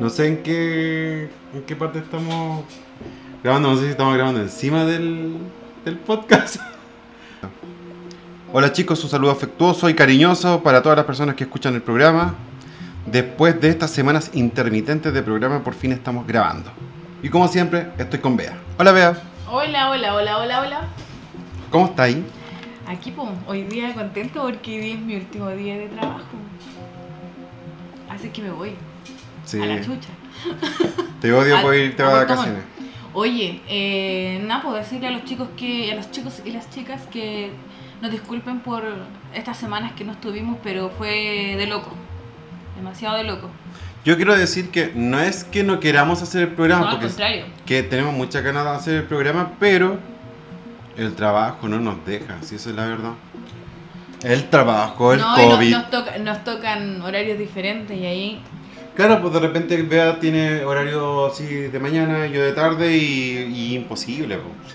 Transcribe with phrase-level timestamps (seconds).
[0.00, 2.64] No sé en qué, en qué parte estamos
[3.42, 5.36] grabando, no sé si estamos grabando encima del,
[5.84, 6.56] del podcast.
[8.52, 12.34] Hola chicos, un saludo afectuoso y cariñoso para todas las personas que escuchan el programa.
[13.06, 16.70] Después de estas semanas intermitentes de programa, por fin estamos grabando.
[17.22, 18.58] Y como siempre, estoy con Bea.
[18.78, 20.80] Hola Bea, Hola, hola, hola, hola, hola.
[21.70, 22.24] ¿cómo está ahí?
[22.86, 26.24] Aquí, pum, hoy día contento porque hoy día es mi último día de trabajo.
[28.08, 28.74] Así que me voy
[29.52, 30.08] Sí, a la chucha.
[31.20, 32.62] te odio por irte a vacaciones.
[33.14, 37.02] Oye, eh, nada, puedo decirle a los chicos que, a los chicos y las chicas
[37.12, 37.50] que
[38.00, 38.82] nos disculpen por
[39.34, 41.92] estas semanas que no estuvimos, pero fue de loco.
[42.76, 43.50] Demasiado de loco.
[44.04, 47.44] Yo quiero decir que no es que no queramos hacer el programa, No, al porque
[47.66, 49.98] que tenemos muchas ganas de hacer el programa, pero
[50.96, 53.12] el trabajo no nos deja, si eso es la verdad.
[54.24, 55.70] El trabajo, el no, y no- COVID.
[55.72, 58.40] nos, toca- nos tocan horarios diferentes y ahí
[58.94, 63.74] Claro, pues de repente Bea tiene horario así de mañana, yo de tarde y, y
[63.74, 64.36] imposible.
[64.36, 64.74] Pues.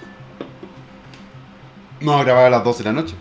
[2.01, 3.15] No grabar a las 12 de la noche.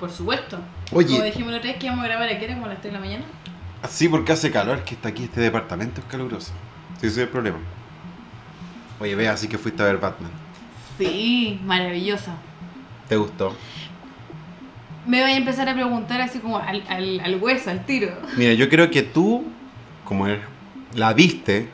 [0.00, 0.58] Por supuesto.
[0.92, 1.08] Oye.
[1.08, 2.92] Como dijimos la otra vez que íbamos a grabar aquí, era como a las 3
[2.92, 3.24] de la mañana.
[3.88, 6.52] Sí, porque hace calor, que está aquí este departamento es caluroso.
[7.00, 7.58] Sí, ese es el problema.
[9.00, 10.30] Oye, Bea, así que fuiste a ver Batman.
[10.98, 12.36] Sí, maravillosa.
[13.08, 13.54] ¿Te gustó?
[15.06, 18.08] Me voy a empezar a preguntar así como al, al, al hueso, al tiro.
[18.36, 19.44] Mira, yo creo que tú,
[20.06, 20.40] como eres-
[20.94, 21.68] la viste,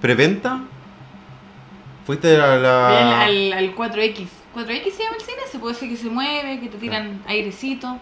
[0.00, 0.60] preventa,
[2.06, 3.24] fuiste a la...
[3.24, 4.26] Al, al, al 4X.
[4.54, 7.98] 4X se llama el cine, se puede decir que se mueve, que te tiran airecito,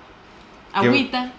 [0.72, 1.32] agüita,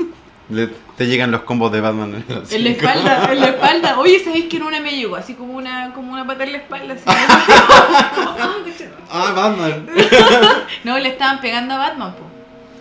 [0.50, 3.98] le- te llegan los combos de Batman en la en la espalda, en la espalda.
[3.98, 5.16] Oye, ¿sabéis que en una me llegó?
[5.16, 6.94] Así como una, como una pata en la espalda.
[6.94, 7.04] así.
[9.14, 9.86] Ah, Batman.
[10.84, 12.24] no, le estaban pegando a Batman, po.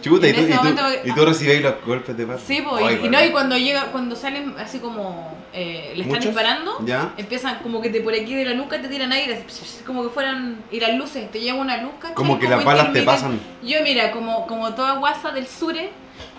[0.02, 2.46] Chuta, y tú, y tú, momento- y tú recibéis los golpes de Batman.
[2.46, 6.26] Sí, Ay, y, no, y cuando llega, cuando salen así como eh, le están ¿Muchos?
[6.26, 7.14] disparando, ¿Ya?
[7.18, 9.44] empiezan como que de por aquí de la nuca te tiran aire,
[9.86, 12.16] como que fueran, y las luces, te llega una luz, ¿cachai?
[12.16, 13.40] Como que las balas te pasan.
[13.64, 15.90] Yo mira, como, como toda guasa del sure,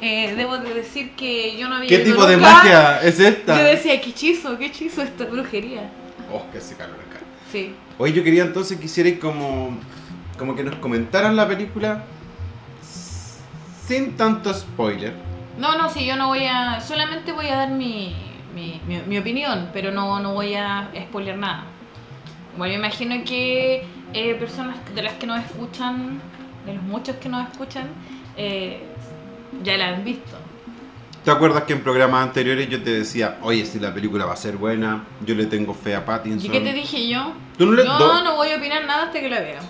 [0.01, 3.57] eh, debo de decir que yo no había ¿Qué tipo de magia es esta?
[3.59, 5.91] Yo decía, qué hechizo, qué hechizo esta brujería.
[6.33, 7.21] Oh, que hace calor acá.
[7.51, 7.75] Sí.
[7.99, 9.79] Hoy yo quería entonces quisierais como,
[10.39, 12.05] como que nos comentaran la película
[13.93, 15.13] sin tanto spoiler.
[15.59, 18.15] No, no, sí, yo no voy a, solamente voy a dar mi,
[18.55, 21.65] mi, mi, mi opinión, pero no, no voy a spoiler nada.
[22.57, 26.21] Bueno, me imagino que eh, personas de las que nos escuchan,
[26.65, 27.85] de los muchos que nos escuchan,
[28.37, 28.83] eh,
[29.63, 30.39] ya la han visto.
[31.23, 34.37] ¿Te acuerdas que en programas anteriores yo te decía, oye, si la película va a
[34.37, 36.47] ser buena, yo le tengo fe a Pattinson?
[36.47, 37.33] ¿Y qué te dije yo?
[37.59, 39.61] Tú no le- Yo no voy a opinar nada hasta que la vea.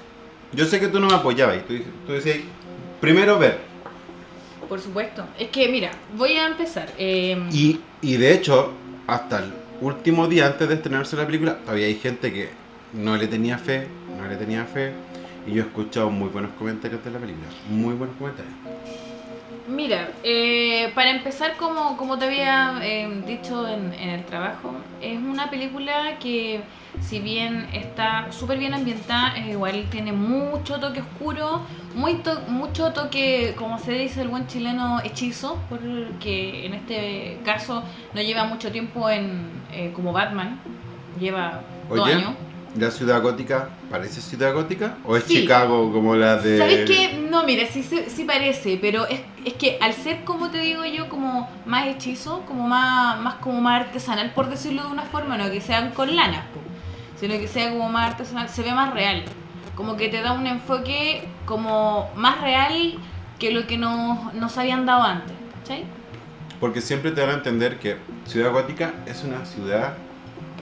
[0.53, 2.39] Yo sé que tú no me apoyabas, y tú, tú decías,
[3.01, 3.72] primero ver.
[4.73, 5.23] Por supuesto.
[5.39, 6.89] Es que, mira, voy a empezar.
[6.97, 8.73] eh, Y, y de hecho,
[9.07, 9.53] hasta el
[9.83, 12.49] último día antes de estrenarse la película, todavía hay gente que
[12.95, 13.87] no le tenía fe,
[14.19, 14.95] no le tenía fe.
[15.47, 17.49] Y yo he escuchado muy buenos comentarios de la película.
[17.69, 18.55] Muy buenos comentarios.
[19.65, 25.19] Mira, eh, para empezar, como, como te había eh, dicho en, en el trabajo, es
[25.19, 26.65] una película que
[27.01, 31.61] si bien está súper bien ambientada, igual tiene mucho toque oscuro,
[31.95, 37.85] muy to- mucho toque, como se dice el buen chileno, hechizo, porque en este caso
[38.15, 40.61] no lleva mucho tiempo en eh, como Batman,
[41.21, 42.33] lleva dos años.
[42.77, 44.97] ¿La ciudad gótica parece ciudad gótica?
[45.05, 45.41] ¿O es Sí.
[45.43, 46.59] Chicago como la de.?
[46.59, 47.27] ¿Sabes qué?
[47.31, 50.85] No, mira, sí, sí, sí parece, pero es, es que al ser, como te digo
[50.85, 55.37] yo, como más hechizo, como más, más como más artesanal, por decirlo de una forma,
[55.37, 56.45] no que sean con lanas,
[57.19, 59.25] sino que sea como más artesanal, se ve más real.
[59.77, 62.95] Como que te da un enfoque como más real
[63.39, 65.85] que lo que nos, nos habían dado antes, ¿cachai?
[66.61, 67.97] Porque siempre te van a entender que
[68.27, 69.95] Ciudad Gótica es una ciudad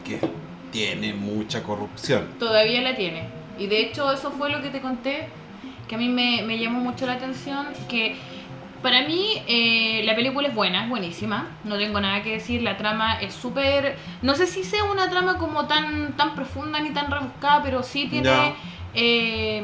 [0.04, 0.18] que
[0.70, 2.28] tiene mucha corrupción.
[2.38, 3.28] Todavía la tiene.
[3.58, 5.28] Y de hecho eso fue lo que te conté,
[5.88, 8.16] que a mí me, me llamó mucho la atención, que
[8.82, 12.76] para mí eh, la película es buena, es buenísima, no tengo nada que decir, la
[12.76, 13.96] trama es súper...
[14.22, 18.08] No sé si sea una trama como tan, tan profunda ni tan rebuscada, pero sí
[18.08, 18.54] tiene
[18.94, 19.62] eh,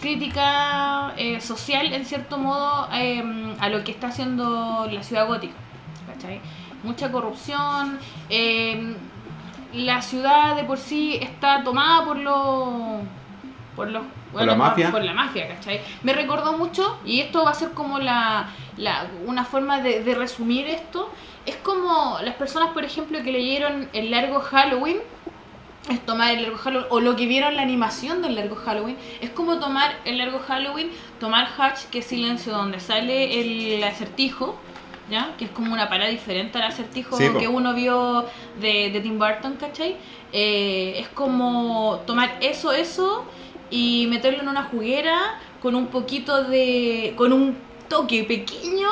[0.00, 5.54] crítica eh, social, en cierto modo, eh, a lo que está haciendo la ciudad gótica.
[6.12, 6.40] ¿cachai?
[6.82, 7.98] Mucha corrupción.
[9.72, 13.02] La ciudad de por sí está tomada por los
[13.76, 14.02] por los
[14.46, 14.90] la mafia?
[14.90, 15.80] por la mafia ¿cachai?
[16.02, 20.14] me recordó mucho y esto va a ser como la, la- una forma de, de
[20.14, 21.10] resumir esto
[21.46, 24.98] es como las personas por ejemplo que leyeron el largo Halloween
[25.90, 29.30] es tomar el largo Halloween o lo que vieron la animación del largo Halloween es
[29.30, 34.58] como tomar el largo Halloween tomar Hatch que es silencio donde sale el acertijo
[35.10, 35.34] ¿ya?
[35.36, 38.24] Que es como una parada diferente al acertijo Sí, que uno vio
[38.60, 39.96] de, de Tim Burton, ¿cachai?
[40.32, 43.24] Eh, es como tomar eso, eso
[43.70, 47.14] y meterlo en una juguera con un poquito de.
[47.16, 47.56] con un
[47.88, 48.88] toque pequeño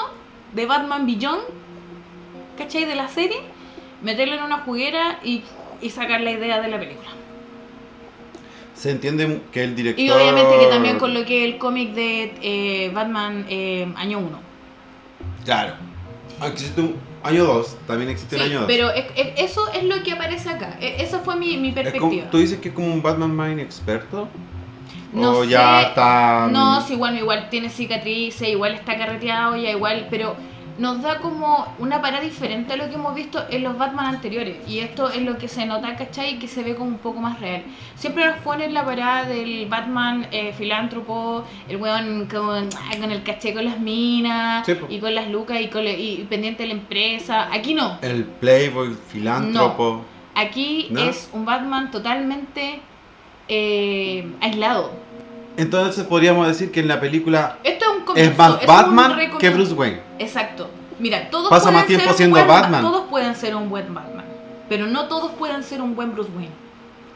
[0.53, 1.43] de Batman Beyond,
[2.57, 2.85] ¿cachai?
[2.85, 3.39] De la serie,
[4.03, 5.43] meterlo en una juguera y,
[5.81, 7.09] y sacar la idea de la película.
[8.75, 10.05] Se entiende que el director.
[10.05, 14.41] Y obviamente que también coloqué el cómic de eh, Batman eh, año 1.
[15.45, 15.75] Claro.
[16.47, 18.67] Existe un año 2, también existe Sí, el año 2.
[18.69, 20.77] pero es- es- eso es lo que aparece acá.
[20.81, 22.31] E- Esa fue mi, mi Es como- perspectiva.
[22.31, 24.29] ¿Tú dices que es como un Batman más inexperto?
[25.13, 26.49] No ¿O ya sé, está.?
[26.53, 30.37] No, sí, igual, igual tiene cicatrices, igual está carreteado, ya igual, pero
[30.79, 34.57] nos da como una parada diferente a lo que hemos visto en los Batman anteriores.
[34.69, 36.39] Y esto es lo que se nota, ¿cachai?
[36.39, 37.65] Que se ve como un poco más real.
[37.97, 42.69] Siempre nos ponen la parada del Batman eh, filántropo, el weón con,
[43.01, 46.25] con el caché con las minas, Sí, y con las lucas y, con la- y
[46.31, 47.49] pendiente de la empresa.
[47.53, 47.99] Aquí no.
[48.01, 50.05] El Playboy, filántropo.
[50.37, 51.01] Aquí ¿No?
[51.01, 52.81] es un Batman totalmente
[53.49, 54.93] eh, aislado.
[55.59, 59.51] Entonces podríamos decir que en la película Esto es un comienzo, es más Batman que
[59.51, 60.01] Bruce Wayne.
[60.21, 60.71] Exacto.
[61.01, 62.83] Mira, todos Pasa pueden más tiempo siendo Batman.
[62.83, 64.25] Todos pueden ser un buen Batman,
[64.69, 66.53] pero no todos pueden ser un buen Bruce Wayne.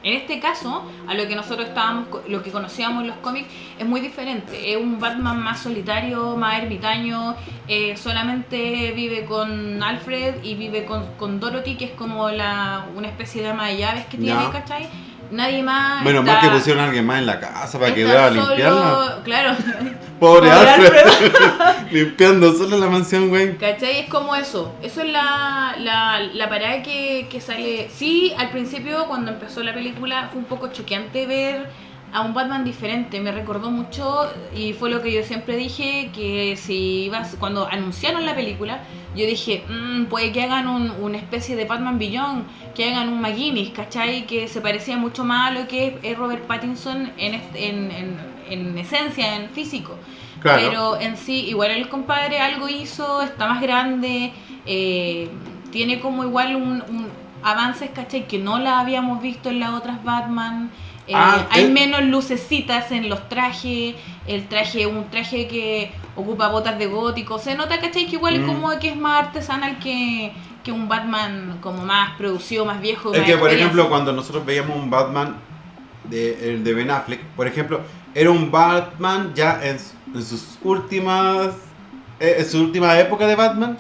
[0.05, 3.47] En este caso, a lo que nosotros estábamos, lo que conocíamos en los cómics,
[3.79, 4.73] es muy diferente.
[4.73, 7.37] Es un Batman más solitario, más ermitaño,
[7.69, 13.06] eh, solamente vive con Alfred y vive con, con Dorothy, que es como la, una
[13.06, 14.50] especie de ama de llaves que tiene.
[14.50, 14.88] ¿cachai?
[15.32, 16.05] Nadie más.
[16.05, 18.31] Menos mal está- que pusieron a alguien más en la casa para que vaya a
[18.31, 19.19] limpiarla.
[19.25, 19.56] Claro.
[20.20, 21.06] Pobre Pobre Alfred.
[21.90, 23.56] Limpiando solo la mansión, güey.
[23.56, 24.00] ¿Cachai?
[24.00, 24.73] Es como eso.
[24.82, 27.88] Eso es la, la, la parada que, que sale.
[27.93, 31.67] Sí, al principio, cuando empezó la película, fue un poco choqueante ver
[32.12, 33.20] a un Batman diferente.
[33.20, 37.37] Me recordó mucho, y fue lo que yo siempre dije: que si ibas.
[37.38, 38.81] Cuando anunciaron la película,
[39.17, 42.44] yo dije: "Mm, puede que hagan un, una especie de Batman Beyond,
[42.75, 44.26] que hagan un McGuinness, ¿cachai?
[44.26, 48.17] Que se parecía mucho más a lo que es- Robert Pattinson en, en, en,
[48.50, 49.97] en esencia, en físico.
[50.41, 50.61] Claro.
[50.69, 54.32] Pero en sí, igual el compadre algo hizo, está más grande,
[54.67, 55.29] eh,
[55.70, 57.06] tiene como igual un, un
[57.44, 58.26] avances, ¿cachai?
[58.26, 60.70] Que no la habíamos visto en las otras Batman.
[61.08, 61.69] Eh, Ah, hay eh.
[61.69, 63.94] menos lucecitas en los trajes,
[64.26, 67.38] el traje, un traje que ocupa botas de gótico.
[67.38, 68.06] Se nota, ¿cachai?
[68.06, 68.46] Que igual Mm.
[68.46, 70.32] como que es más artesanal que,
[70.62, 73.12] que un Batman como más producido, más viejo.
[73.12, 75.37] Es más que, por ejemplo, cuando nosotros veíamos un Batman
[76.04, 77.81] de, de Ben Affleck, por ejemplo,
[78.14, 79.78] era un Batman ya en,
[80.14, 81.49] en sus últimas.
[82.20, 83.76] eh, En su última época de Batman,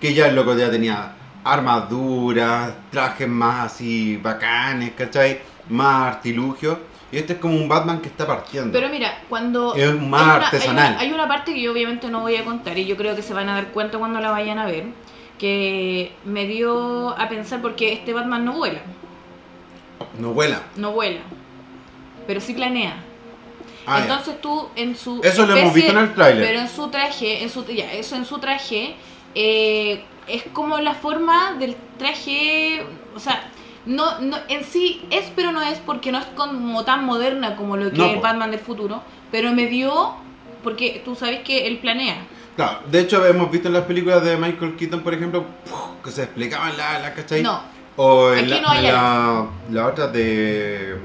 [0.00, 1.12] que ya el loco ya tenía
[1.44, 5.40] armaduras, trajes más así bacanes, ¿cachai?
[5.68, 6.78] Más artilugios.
[7.10, 8.70] Y este es como un Batman que está partiendo.
[8.72, 9.74] Pero mira, cuando...
[9.74, 10.90] Es más hay una- hay artesanal.
[10.92, 13.22] una- Hay una, parte que yo obviamente no voy a contar y yo creo que
[13.22, 14.84] se van a dar cuenta cuando la vayan a ver,
[15.38, 18.80] que me dio a pensar porque este Batman no vuela,
[20.18, 20.62] no vuela.
[20.76, 21.20] no vuela,
[22.26, 22.94] pero sí planea.
[23.86, 24.02] Ah, ya.
[24.04, 25.20] Entonces tú en su...
[25.24, 26.46] Eso lo hemos visto en el tráiler.
[26.46, 28.96] Pero en su traje, en su, ya, eso en su traje,
[29.34, 32.84] eh, es como la forma del traje,
[33.14, 33.50] o sea...
[33.88, 37.76] No, no, en sí es, pero no es porque no es como tan moderna como
[37.78, 38.20] lo que No, es.
[38.20, 39.02] Batman del futuro,
[39.32, 40.14] pero me dio,
[40.62, 42.16] porque tú sabes que él planea.
[42.54, 45.46] Claro, de hecho hemos visto en las películas de Michael Keaton, por ejemplo,
[46.04, 47.42] que se explicaban la, la ¿cachai?
[47.42, 47.62] No,
[47.96, 50.96] O en Aquí la, no hay en la, la otra de.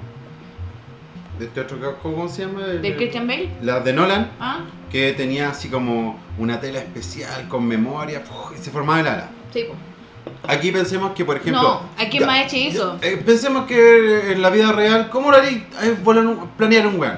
[1.40, 2.64] de este otro, ¿cómo se llama?
[2.68, 3.50] de Christian Bale.
[3.62, 4.60] La de Nolan, ¿Ah?
[4.92, 9.30] que tenía así como una tela especial con memoria y se formaba el ala.
[9.54, 9.74] Sí, po.
[10.48, 11.62] Aquí pensemos que, por ejemplo.
[11.62, 13.00] No, aquí ya- más hechizo.
[13.02, 15.98] ya, eh, pensemos que en la vida real, ¿cómo lo haría eh,
[16.58, 17.18] planear un weón?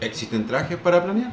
[0.00, 1.32] ¿Existen trajes para planear?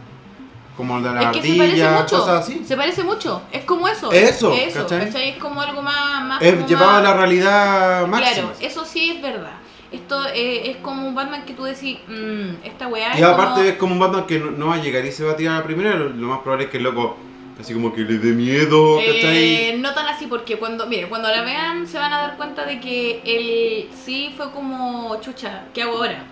[0.76, 2.18] Como el de la Es que se parece ardilla, mucho.
[2.20, 2.64] cosas así.
[2.66, 3.42] Se parece mucho.
[3.52, 4.12] Es como eso.
[4.12, 5.06] Eso, Eso, ¿cachai?
[5.06, 5.30] ¿cachai?
[5.30, 6.24] Es como algo más.
[6.26, 8.34] más Es llevado a más- la realidad máxima.
[8.34, 9.54] Claro, eso sí es verdad.
[9.92, 13.54] Esto eh, es como un Batman que tú decís, mmm, esta weá Y es aparte
[13.56, 13.64] como...
[13.70, 15.56] es como un Batman que no, no va a llegar y se va a tirar
[15.56, 17.16] a la primera, lo, lo más probable es que el loco
[17.60, 19.56] así como que le dé miedo, ¿cachai?
[19.56, 22.66] Eh, no tan así porque cuando, mire, cuando la vean se van a dar cuenta
[22.66, 26.24] de que él sí fue como chucha, ¿qué hago ahora?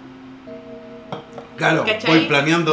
[1.55, 2.17] claro, ¿cachai?
[2.17, 2.71] voy planeando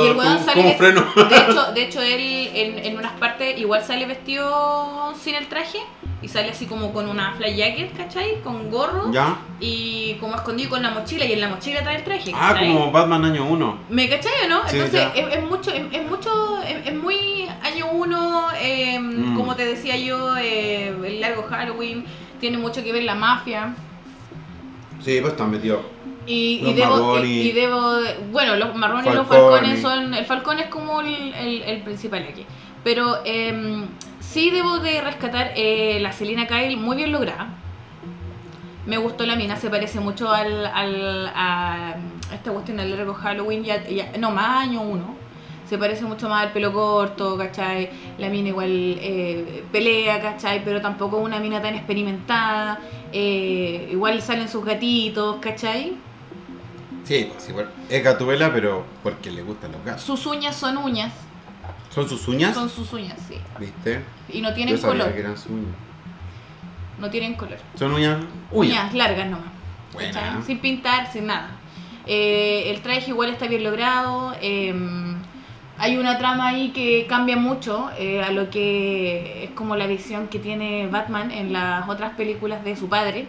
[0.55, 1.07] cómo, freno.
[1.15, 5.79] De hecho, de hecho él en, en unas partes igual sale vestido sin el traje
[6.23, 8.41] y sale así como con una fly jacket, ¿cachai?
[8.43, 9.39] Con gorro ¿Ya?
[9.61, 12.31] y como escondido con la mochila y en la mochila trae el traje.
[12.35, 12.73] Ah, ¿cachai?
[12.73, 13.79] como Batman año 1.
[13.91, 14.61] ¿Me cachai o no?
[14.69, 19.37] Sí, Entonces es, es mucho, es, es mucho, es, es muy año uno, eh, Mm.
[19.37, 22.05] como te decía yo, eh, el largo Halloween,
[22.41, 23.75] tiene mucho que ver la mafia.
[25.05, 25.81] Sí, pues están metidos.
[26.25, 27.95] Y, y debo, y, y debo,
[28.31, 29.51] bueno, los marrones y los Falcone.
[29.59, 32.47] falcones son, el falcón es como el, el- el principal aquí.
[32.85, 33.87] Pero em,
[34.33, 37.49] sí debo de rescatar eh, la Selina Kyle muy bien lograda.
[38.87, 41.95] Me gustó la mina, se parece mucho al, al a
[42.35, 45.15] esta cuestión del largo Halloween, ya, ya- no, más año uno.
[45.69, 47.89] Se parece mucho más al pelo corto, ¿cachai?
[48.19, 48.69] La mina igual
[49.01, 50.63] eh, pelea, ¿cachai?
[50.65, 52.81] Pero tampoco es una mina tan experimentada.
[53.13, 55.95] eh, igual salen sus gatitos, ¿cachai?
[57.05, 60.03] Sí, pues, sí, bueno, es gatubela, pero porque le gustan los gatos.
[60.03, 61.13] Sus uñas son uñas,
[61.95, 62.55] ¿Son sus uñas?
[62.55, 63.37] son sus uñas, sí.
[63.59, 64.01] ¿Viste?
[64.31, 65.75] Y no tienen Yo sabía color, que eran sus uñas.
[66.99, 67.59] no tienen color.
[67.75, 68.19] Son uñas.
[68.51, 68.95] Uñas, Uñas.
[68.95, 69.47] largas nomás.
[69.93, 70.13] Buena.
[70.13, 70.43] ¿cachai?
[70.43, 71.51] Sin pintar, sin nada.
[72.07, 74.35] Eh, el traje igual está bien logrado.
[74.41, 74.75] eh,
[75.79, 80.29] hay una trama ahí que cambia mucho eh, a lo que es como la visión
[80.29, 83.27] que tiene Batman en las otras películas de su padre.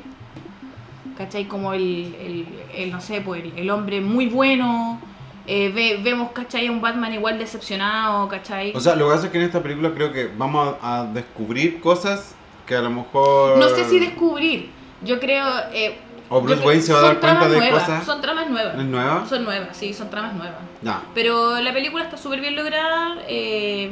[1.18, 1.46] ¿Cachai?
[1.48, 5.00] Como el, el, el, no sé, pues el, el hombre muy bueno.
[5.48, 6.68] Eh, ve- vemos, ¿cachai?
[6.68, 8.72] A un Batman igual decepcionado, ¿cachai?
[8.76, 11.06] O sea, lo que pasa es que en esta película creo que vamos a, a
[11.06, 12.36] descubrir cosas
[12.66, 13.58] que a lo mejor.
[13.58, 14.70] no sé si descubrir.
[15.04, 15.46] Yo creo...
[15.74, 15.98] eh,
[16.30, 18.06] O Bruce Wayne se va a dar cuenta de nuevas, cosas.
[18.06, 18.76] Son tramas nuevas.
[18.78, 19.26] ¿Es nueva?
[19.28, 20.56] Son nuevas, sí, son tramas nuevas.
[20.82, 21.02] No.
[21.14, 23.18] Pero la película está súper bien lograda.
[23.28, 23.92] eh,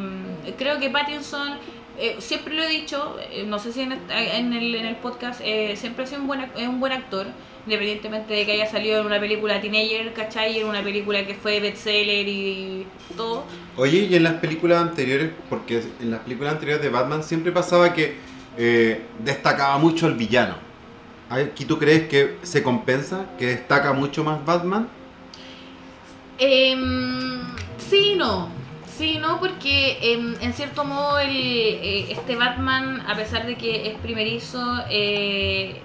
[0.58, 1.58] creo que Pattinson,
[2.00, 5.42] eh, siempre lo he dicho, eh, no sé si en, en el, en el podcast,
[5.44, 7.28] eh, siempre ha sido un buen, un buen actor,
[7.66, 10.60] independientemente de que haya salido en una película teenager, ¿cachai?
[10.60, 13.44] En una película que fue bestseller y todo.
[13.78, 17.94] Oye, y en las películas anteriores, porque en las películas anteriores de Batman siempre pasaba
[17.94, 18.16] que
[18.58, 20.56] eh, destacaba mucho el villano.
[21.30, 23.26] ¿Aquí tú crees que se compensa?
[23.38, 24.90] ¿Que destaca mucho más Batman?
[26.38, 27.40] Em,
[27.78, 28.50] sí y no.
[28.98, 33.56] Sí, y no, porque em, en cierto modo el, eh, este Batman, a pesar de
[33.56, 35.82] que es primerizo, eh,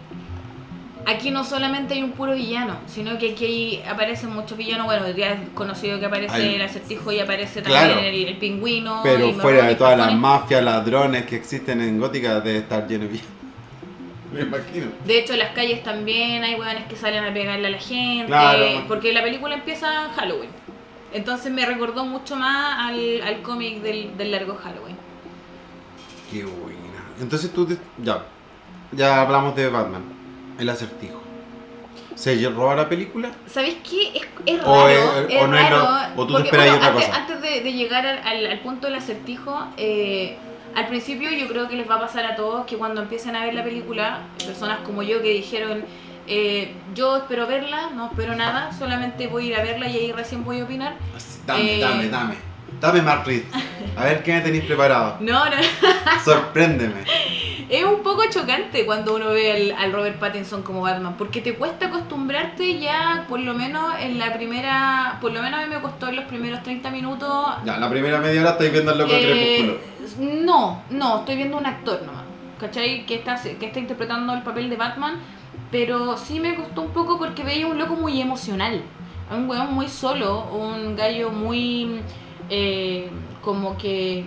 [1.06, 4.86] aquí no solamente hay un puro villano, sino que aquí hay- aparecen muchos villanos.
[4.86, 8.00] Bueno, ya es conocido que aparece Hay- el acertijo y aparece también Claro.
[8.00, 9.00] el, el pingüino.
[9.02, 13.10] Pero fuera de todas las mafias, ladrones que existen en Gótica, debe estar lleno de
[13.10, 13.30] villanos.
[14.32, 14.86] Me imagino.
[15.06, 18.26] De hecho, en las calles también hay hueones que salen a pegarle a la gente.
[18.26, 18.66] Claro.
[18.88, 20.50] Porque la película empieza en Halloween.
[21.12, 24.96] Entonces me recordó mucho más al, al cómic del, del largo Halloween.
[26.30, 27.04] Qué buena.
[27.20, 28.25] Entonces tú, te- ya,
[28.92, 30.02] ya hablamos de Batman,
[30.58, 31.22] el acertijo.
[32.14, 33.30] ¿Se roba la película?
[33.46, 34.18] ¿Sabéis qué?
[34.18, 34.72] Es, es raro.
[34.84, 34.98] O es-
[35.28, 35.56] es o no
[36.26, 37.20] tú te esperabas bueno, otra antes, cosa.
[37.20, 40.36] antes de, de llegar al, al- al punto del acertijo, eh,
[40.75, 43.44] al principio yo creo que les va a pasar a todos que cuando empiecen a
[43.44, 45.84] ver la película, personas como yo que dijeron,
[46.26, 50.12] eh, yo espero verla, no espero nada, solamente voy a ir a verla y ahí
[50.12, 50.96] recién voy a opinar.
[51.46, 51.80] Dame, Eh.
[51.80, 52.34] dame, dame.
[52.80, 53.42] Dame más Reed.
[53.97, 55.16] A ver qué me tenéis preparado.
[55.21, 55.56] No, no,
[56.25, 57.02] Sorpréndeme.
[57.68, 61.54] es un poco chocante cuando uno ve al, al Robert Pattinson como Batman, porque te
[61.54, 65.80] cuesta acostumbrarte ya, por lo menos en la primera, por lo menos a mí me
[65.80, 69.12] costó en los primeros 30 minutos Ya, la primera media hora estáis viendo el loco
[69.12, 70.42] de Eh, Crepúsculo.
[70.45, 72.25] no, no, estoy viendo un actor nomás.
[72.61, 73.04] ¿Cachai?
[73.04, 75.16] Que está, que está interpretando el papel de Batman.
[75.71, 78.80] Pero sí me costó un poco porque veía un loco muy emocional.
[79.30, 82.00] Un weón muy solo, un gallo muy.
[82.50, 83.11] Eh,
[83.43, 84.25] como que.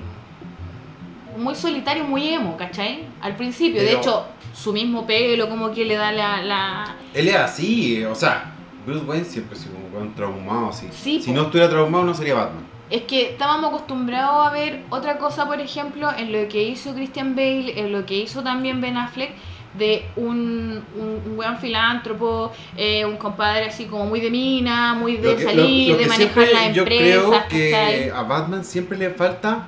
[1.37, 3.05] Muy solitario, muy emo, ¿cachai?
[3.21, 3.81] Al principio.
[3.81, 6.41] De hecho, su mismo pelo, como que le da la.
[6.41, 6.95] la...
[7.13, 8.53] Él es así, o sea,
[8.85, 10.87] Bruce Wayne siempre sido un traumado así.
[10.91, 11.35] Sí, si po.
[11.37, 12.65] no estuviera traumado no sería Batman.
[12.89, 17.35] Es que estábamos acostumbrados a ver otra cosa, por ejemplo, en lo que hizo Christian
[17.35, 19.31] Bale, en lo que hizo también Ben Affleck,
[19.79, 25.17] de un, un, un weón filántropo, eh, un compadre así como muy de mina, muy
[25.17, 27.45] de que- salir, lo de manejar la Yo empresa.
[27.47, 29.65] creo que a Batman siempre le falta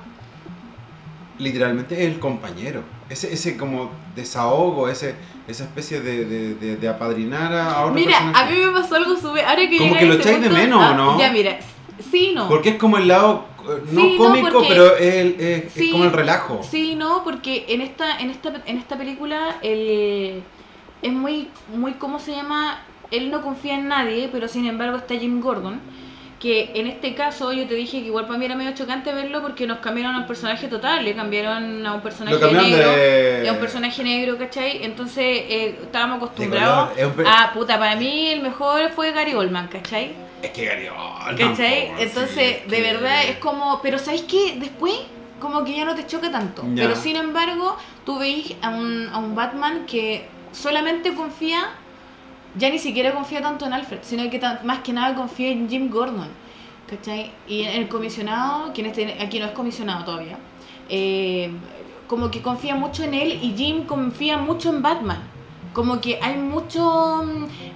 [1.38, 2.82] literalmente el compañero.
[3.08, 5.14] Ese, ese como desahogo, ese,
[5.48, 8.96] esa especie de, de, de- de apadrinar a, a otro Mira, a mí me pasó
[8.96, 9.44] algo súper.
[9.44, 11.18] Ahora que Como que lo echáis de menos, ah, ¿no?
[11.18, 11.58] Ya, mira,
[12.10, 12.48] sí, no.
[12.48, 13.44] Porque es como el lado,
[13.90, 16.60] no Sí, no, cómico, porque- pero es, el- es- como el relajo.
[16.68, 20.42] Sí, no, porque en esta, en esta, en esta película el,
[21.02, 22.80] es muy, muy, ¿cómo se llama?
[23.10, 25.80] Él no confía en nadie, pero sin embargo está Jim Gordon,
[26.40, 29.42] que en este caso yo te dije que igual para mí era medio chocante verlo
[29.42, 33.46] porque nos cambiaron a un personaje total, le cambiaron a un personaje negro, de...
[33.48, 34.82] a un personaje negro, ¿cachai?
[34.82, 37.14] Entonces eh, estábamos acostumbrados color.
[37.20, 40.14] Un a, puta, para mí el mejor fue Gary Oldman, ¿cachai?
[40.42, 41.92] Es que Gary Oldman, ¿Cachai?
[41.98, 44.56] Entonces, es de que- verdad es como, pero ¿sabéis qué?
[44.58, 44.94] Después,
[45.40, 46.62] como que ya no te choca tanto.
[46.74, 46.84] Ya.
[46.84, 51.70] Pero sin embargo, tú veis a un, a un Batman que solamente confía,
[52.56, 55.88] ya ni siquiera confía tanto en Alfred, sino que más que nada confía en Jim
[55.90, 56.28] Gordon.
[56.88, 57.30] ¿Cachai?
[57.48, 60.36] Y en el comisionado, quien este, aquí no es comisionado todavía,
[60.90, 61.50] eh,
[62.06, 65.22] como que confía mucho en él y Jim confía mucho en Batman.
[65.72, 67.24] Como que hay mucho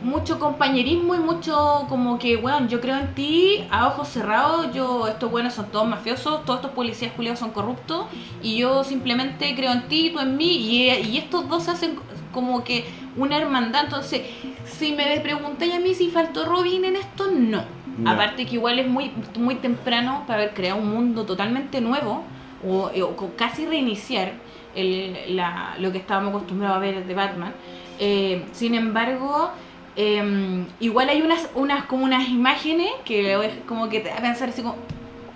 [0.02, 5.06] mucho compañerismo y mucho como que, bueno, yo creo en ti a ojos cerrados, yo
[5.08, 8.06] estos buenos son todos mafiosos, todos estos policías culiados son corruptos
[8.42, 11.98] y yo simplemente creo en ti, tú en mí y, y estos dos hacen
[12.32, 12.84] como que
[13.16, 13.84] una hermandad.
[13.84, 14.22] Entonces,
[14.66, 17.62] si me preguntáis a mí si faltó Robin en esto, no.
[17.98, 18.10] No.
[18.10, 22.24] Aparte que igual es muy, muy temprano para haber creado un mundo totalmente nuevo
[22.62, 24.32] o, o casi reiniciar
[24.74, 27.54] el- la- lo que estábamos acostumbrados a ver de Batman.
[27.98, 29.50] Eh, sin embargo,
[29.96, 34.20] eh, igual hay unas, unas como unas imágenes que es como que te da a
[34.20, 34.76] pensar así como,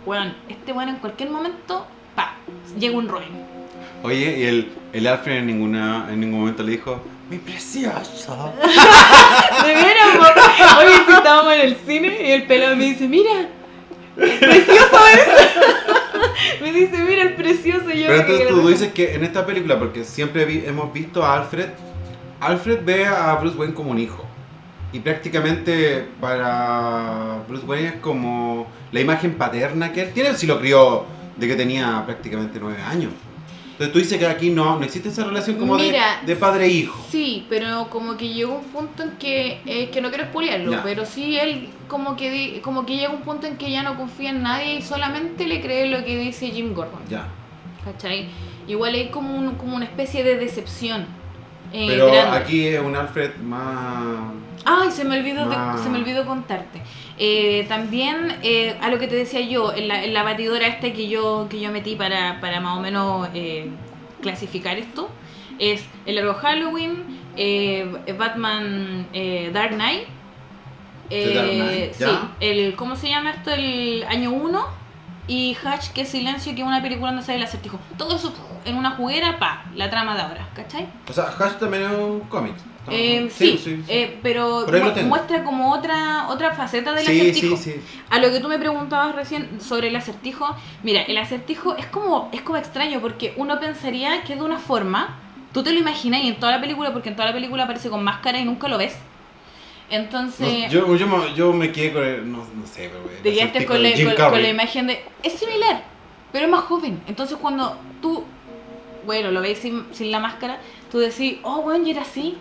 [0.05, 2.35] bueno, este bueno en cualquier momento, pa,
[2.79, 3.29] llega un Robin.
[4.03, 8.53] Oye, y el, el Alfred en, ninguna, en ningún momento le dijo, mi precioso.
[9.65, 10.79] De veras.
[10.79, 13.31] Oye, si estábamos en el cine y el pelado me dice, mira,
[14.17, 16.61] precioso es.
[16.63, 17.91] me dice, mira el precioso.
[17.91, 21.35] yo Pero entonces tú dices que en esta película, porque siempre vi- hemos visto a
[21.35, 21.69] Alfred,
[22.41, 24.25] Alfred ve a Bruce Wayne como un hijo.
[24.93, 30.59] Y prácticamente para Bruce Wayne es como la imagen paterna que él tiene, si lo
[30.59, 31.05] crió
[31.37, 33.13] de que tenía prácticamente nueve años.
[33.73, 36.67] Entonces tú dices que aquí no, no existe esa relación como de- Mira, de, padre
[36.67, 37.03] e hijo.
[37.11, 40.83] Sí, pero como que llegó un punto en que, eh, que no quiero spoilearlo, Ya.
[40.83, 44.31] pero sí él como que como que llega un punto en que ya no confía
[44.31, 47.29] en nadie y solamente le cree lo que dice Jim Gordon, Ya.
[47.85, 48.29] ¿cachai?
[48.69, 51.07] Igual hay como, un- como una especie de decepción.
[51.73, 52.37] Eh, Pero grande.
[52.39, 54.33] aquí es un Alfred más...
[54.65, 56.83] Ay, se me olvidó, de- se me olvidó contarte.
[57.19, 60.93] Eh, también, eh, a lo que te decía yo, en la, en la batidora esta
[60.93, 63.69] que yo, que yo metí para, para más o menos eh,
[64.21, 65.09] clasificar esto,
[65.59, 67.05] es el Largo Halloween,
[67.37, 67.87] eh,
[68.19, 70.05] Batman eh, Dark Knight,
[71.11, 72.05] eh, sí,
[72.41, 73.51] el, ¿cómo se llama esto?
[73.51, 74.80] El año 1
[75.31, 77.79] y Hatch, que Silencio, que una película donde sale el acertijo.
[77.97, 78.35] Todo eso
[78.65, 80.89] en una juguera, pa, la trama de ahora, ¿cachai?
[81.09, 82.55] O sea, Hash también es un cómic.
[82.91, 87.21] Eh, sí, eh, pero Por ahí lo mu- muestra como otra otra faceta del sí,
[87.21, 87.57] acertijo.
[87.57, 87.81] sí, sí.
[88.11, 92.29] A lo que tú me preguntabas recién sobre el acertijo, mira, el acertijo es como
[92.33, 95.17] es como extraño porque uno pensaría que de una forma,
[95.53, 97.89] tú te lo imaginas y en toda la película, porque en toda la película aparece
[97.91, 98.97] con máscara y nunca lo ves.
[99.91, 103.23] Entonces, No, yo, yo, me- yo me quedé con el, no, no sé, pero el
[103.23, 103.77] te quedaste con,
[104.17, 105.03] con- con la imagen de...
[105.23, 105.83] Es similar,
[106.33, 107.03] pero es más joven.
[107.09, 108.25] Entonces cuando tú,
[109.05, 112.37] bueno, lo ves sin, sin la máscara, tú decís, oh, bueno, y era así.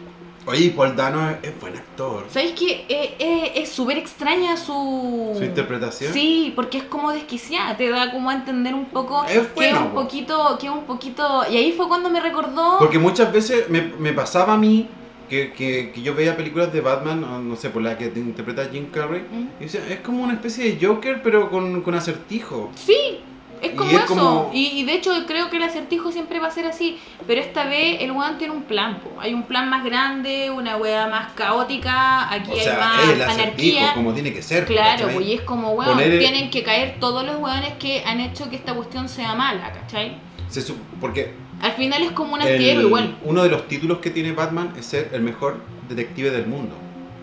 [0.45, 2.25] Oye, Paul Dano es, es buen actor.
[2.29, 5.33] ¿Sabes que eh, eh, es súper extraña su...
[5.37, 6.13] Su interpretación.
[6.13, 9.53] Sí, porque es como desquiciada, te da como a entender un poco Es que es
[9.55, 10.01] bueno, un po.
[10.03, 11.43] poquito, que es un poquito...
[11.51, 12.77] Y ahí fue cuando me recordó...
[12.79, 14.87] Porque muchas veces me, me pasaba a mí
[15.29, 18.67] que, que, que yo veía películas de Batman, no sé, por la que te interpreta
[18.71, 19.47] Jim Carrey, ¿Mm?
[19.59, 22.71] y decía, es como una especie de Joker, pero con, con acertijo.
[22.75, 23.19] Sí,
[23.61, 24.07] es Y como es eso.
[24.07, 26.97] como- Y, y de hecho creo que el acertijo siempre va a ser así.
[27.27, 28.99] Pero esta vez el weón tiene un plan.
[29.01, 29.11] po.
[29.19, 32.31] Hay un plan más grande, una wea más caótica.
[32.33, 33.93] Aquí O hay sea, más es el acertijo, anarquía.
[33.95, 34.65] como tiene que ser.
[34.65, 35.13] Claro, ¿cachai?
[35.13, 38.49] pues y es como, weón, Poner tienen que caer todos los weones que han hecho
[38.49, 40.17] que esta cuestión sea mala, ¿cachai?
[40.47, 40.63] Se
[41.01, 43.17] porque Al final es como un antihéroe igual.
[43.23, 45.57] uno de los títulos que tiene Batman es ser el mejor
[45.89, 46.75] detective del mundo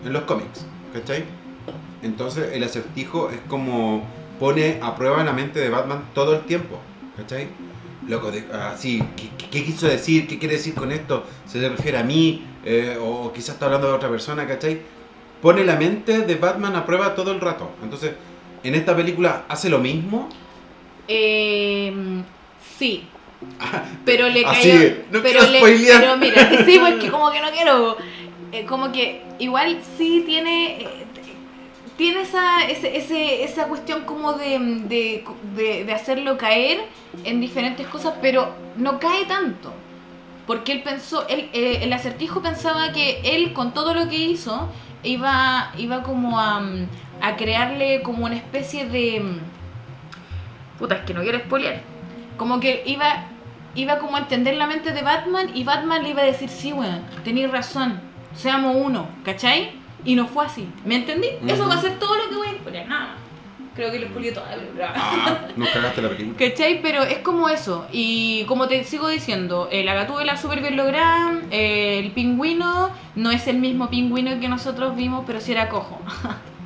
[0.05, 1.23] en los cómics, ¿cachai?
[2.03, 4.03] Entonces el acertijo es como
[4.39, 6.77] pone a prueba la mente de Batman todo el tiempo,
[7.17, 7.47] ¿cachai?
[8.07, 10.27] Loco, así, ¿qué, qué- qué quiso decir?
[10.27, 11.23] ¿Qué quiere decir con esto?
[11.45, 12.45] ¿Se le refiere a mí?
[12.63, 14.79] Eh, ¿O quizás está hablando de otra persona, ¿cachai?
[15.41, 17.69] Pone la mente de Batman a prueba todo el rato.
[17.83, 18.11] Entonces,
[18.63, 20.29] en esta película hace lo mismo.
[21.07, 21.93] Eh,
[22.77, 23.03] sí.
[24.05, 24.95] Pero le Así, cayó.
[25.11, 25.59] no pero, le,
[25.99, 27.97] pero mira, sí, porque como que no quiero.
[28.51, 30.81] eh, como que igual sí tiene.
[30.81, 30.87] eh,
[31.97, 35.23] tiene esa, ese, ese- esa cuestión como de, de,
[35.55, 36.85] de- de hacerlo caer
[37.23, 39.73] en diferentes cosas, pero no cae tanto.
[40.45, 44.69] Porque él pensó, él, eh, el acertijo pensaba que él con todo lo que hizo
[45.03, 46.61] iba, iba como a,
[47.21, 49.21] a crearle como una especie de...
[50.79, 51.81] Puta, es que no quiero spoilear.
[52.37, 53.25] Como que iba,
[53.75, 56.71] iba como a entender la mente de Batman y Batman le iba a decir, sí,
[56.73, 57.99] weón, tenéis razón,
[58.35, 59.71] seamos uno, ¿cachai?
[60.05, 61.27] Y no fue así, ¿me entendí?
[61.47, 63.27] Eso va a ser todo lo que voy a spoilear, nada más.
[63.77, 64.93] Creo que lo la película.
[64.95, 66.35] Ah, nos cagaste la película.
[66.35, 66.81] ¿Cachai?
[66.81, 67.85] Pero es como eso.
[67.91, 71.39] Y como te sigo diciendo, eh, la gatúbela súper bien lograda.
[71.51, 76.01] eh, el pingüino no es el mismo pingüino que nosotros vimos, pero sí era cojo.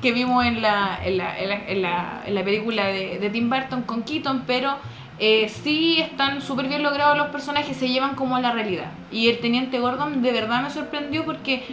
[0.00, 3.30] que vimos en la, en la, en la, en la- en la película de, de
[3.30, 4.76] Tim Burton con Keaton, pero
[5.18, 8.92] eh, sí están súper bien logrados los personajes, se llevan como a la realidad.
[9.10, 11.64] Y el Teniente Gordon de verdad me sorprendió porque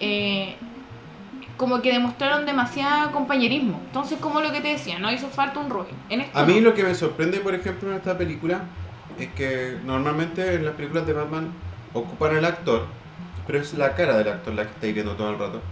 [0.00, 0.56] eh,
[1.56, 3.80] como que demostraron demasiado compañerismo.
[3.86, 5.94] Entonces, como lo que te decía, no hizo falta un Robin.
[6.08, 6.60] En esto A mí no.
[6.60, 8.62] lo que me sorprende, por ejemplo, en esta película
[9.18, 11.52] es que normalmente en las películas de Batman
[11.92, 12.86] ocupan al actor
[13.46, 15.62] pero es la cara del actor la que estáis viendo todo el rato.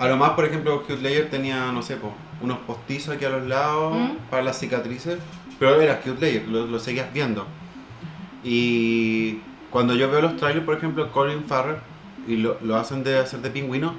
[0.00, 2.10] A lo más, por ejemplo, Heath Ledger tenía, no sé, po,
[2.40, 4.30] unos postizos aquí a los lados ¿Mm?
[4.30, 5.18] para las cicatrices,
[5.58, 7.46] pero era Heath Ledger, lo, lo seguías viendo.
[8.42, 11.76] Y cuando yo veo los trailers, por ejemplo, Colin Farrell,
[12.26, 13.92] y lo, lo hacen de hacer de pingüino,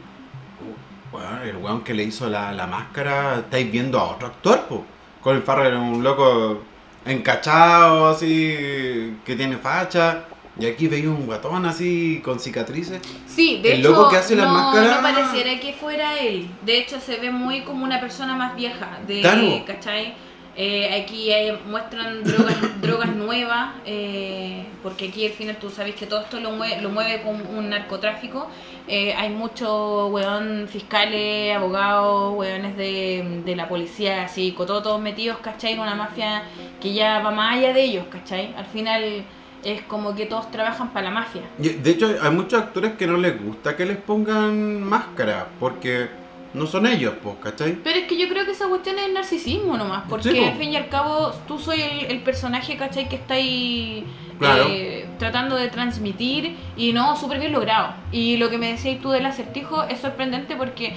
[1.13, 4.83] uh, el weón que le hizo la, la máscara, estáis viendo a otro actor, po.
[5.21, 6.63] Colin Farrell era un loco
[7.05, 10.25] encachado, así, que tiene facha.
[10.59, 13.01] Y aquí veía un guatón así, con cicatrices.
[13.25, 16.47] Sí, de El hecho, loco que hace las no, máscaras- no pareciera que fuera él.
[16.65, 18.99] De hecho, se ve muy como una persona más vieja.
[19.07, 19.63] De, Claro.
[19.65, 20.13] ¿Cachai?
[20.57, 26.05] Eh, aquí eh, muestran drogas, drogas nuevas, eh, porque aquí al final tú sabes que
[26.05, 28.49] todo esto lo mueve, lo mueve con un narcotráfico.
[28.89, 35.79] Eh, hay muchos weón fiscales, abogados, weones de, de la policía, así, cototos metidos, ¿cachai?
[35.79, 36.43] Una mafia
[36.81, 38.53] que ya va más allá de ellos, ¿cachai?
[38.57, 39.23] Al final
[39.63, 41.41] es como que todos trabajan para la mafia.
[41.57, 46.09] De hecho, hay muchos actores que no les gusta que les pongan máscara, porque
[46.53, 47.77] no son ellos, pues, ¿cachai?
[47.83, 50.71] Pero es que yo creo que esa cuestión es narcisismo nomás, porque Sí, al fin
[50.71, 53.07] y al cabo tú soy el, el personaje, ¿cachai?
[53.07, 54.05] Que está ahí
[54.39, 54.65] Claro.
[54.69, 57.93] eh, tratando de transmitir y no, súper bien logrado.
[58.11, 60.93] Y lo que me decías tú del acertijo es sorprendente porque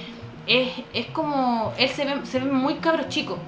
[0.46, 3.38] es, es como, él se ve, se ve muy cabro chico.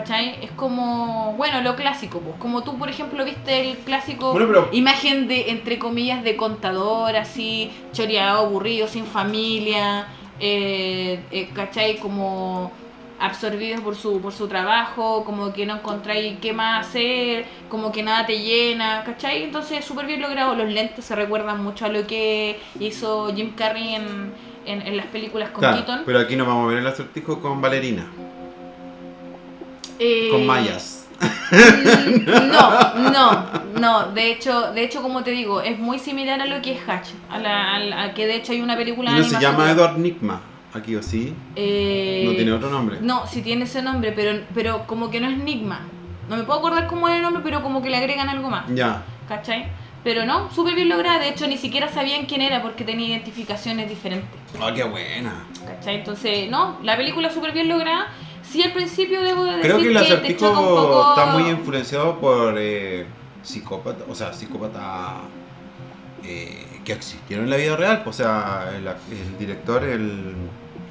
[0.00, 0.44] ¿Cachai?
[0.44, 2.36] Es como, bueno, lo clásico, pues.
[2.38, 7.16] Como tú, por ejemplo, viste el clásico Bueno, pero- imagen de, entre comillas, de contador,
[7.16, 10.06] así, choreado, aburrido, sin familia,
[10.38, 11.96] eh, eh, ¿cachai?
[11.96, 12.70] Como
[13.18, 18.02] absorbidos por su, por su trabajo, como que no encontráis qué más hacer, como que
[18.02, 19.44] nada te llena, ¿cachai?
[19.44, 20.54] Entonces, súper bien logrado.
[20.54, 24.34] Los lentes se recuerdan mucho a lo que hizo Jim Carrey en,
[24.66, 26.02] en, en las películas con Claro, Keaton.
[26.04, 28.06] pero aquí nos vamos a ver el acertijo con Valerina,
[29.98, 31.06] Eh, con mallas.
[31.50, 33.46] Mm, No, no,
[33.80, 34.12] no.
[34.12, 37.08] De hecho, de hecho, como te digo, es muy similar a lo que es Hatch.
[37.30, 39.98] A, la, a la- a que de hecho hay una película no se llama Edward
[39.98, 40.40] Nigma,
[40.74, 42.98] aquí o sí, Eh, no tiene otro nombre.
[43.00, 45.80] No, sí tiene ese nombre, pero, pero como que no es Nigma.
[46.28, 48.64] No me puedo acordar cómo era el nombre, pero como que le agregan algo más.
[48.74, 49.66] Ya, ¿Cachai?
[50.02, 51.18] Pero no, súper bien lograda.
[51.18, 54.28] De hecho, ni siquiera sabían quién era porque tenía identificaciones diferentes.
[54.60, 55.44] oh, qué buena.
[55.66, 55.96] ¿Cachai?
[55.96, 58.08] Entonces, no, la película súper bien lograda.
[58.50, 61.10] Sí, al principio debo de decir Creo que el acertijo poco...
[61.10, 63.06] está muy influenciado por eh,
[63.42, 65.14] psicópata, o sea, psicópata
[66.24, 68.02] eh, que existieron en la vida real.
[68.06, 70.34] O sea, el, el director, el,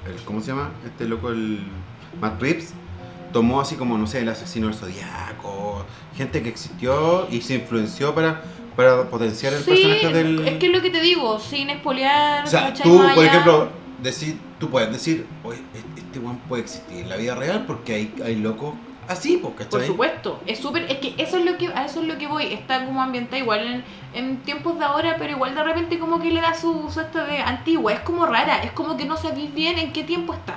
[0.05, 0.69] el- ¿Cómo se llama?
[0.85, 1.59] Este loco, el
[2.21, 2.73] Matt Reeves,
[3.33, 8.13] tomó así como, no sé, el asesino del zodiaco, gente que existió y se influenció
[8.13, 8.41] para,
[8.75, 10.47] para potenciar el Sí, personaje del.
[10.47, 12.45] es que es lo que te digo, sin espolear.
[12.45, 13.69] O sea, tú, por ejemplo,
[14.01, 15.59] decir, tú puedes decir, oye,
[16.19, 18.73] este puede existir en la vida real porque hay, hay locos
[19.07, 19.69] así, pues, ¿cachai?
[19.69, 22.27] Por supuesto, es súper, es que eso es lo que, a eso es lo que
[22.27, 26.19] voy, está como ambientada igual en, en tiempos de ahora, pero igual de repente como
[26.19, 29.15] que le da su, su esto de antigua, es como rara, es como que no
[29.17, 30.55] sabéis bien en qué tiempo está.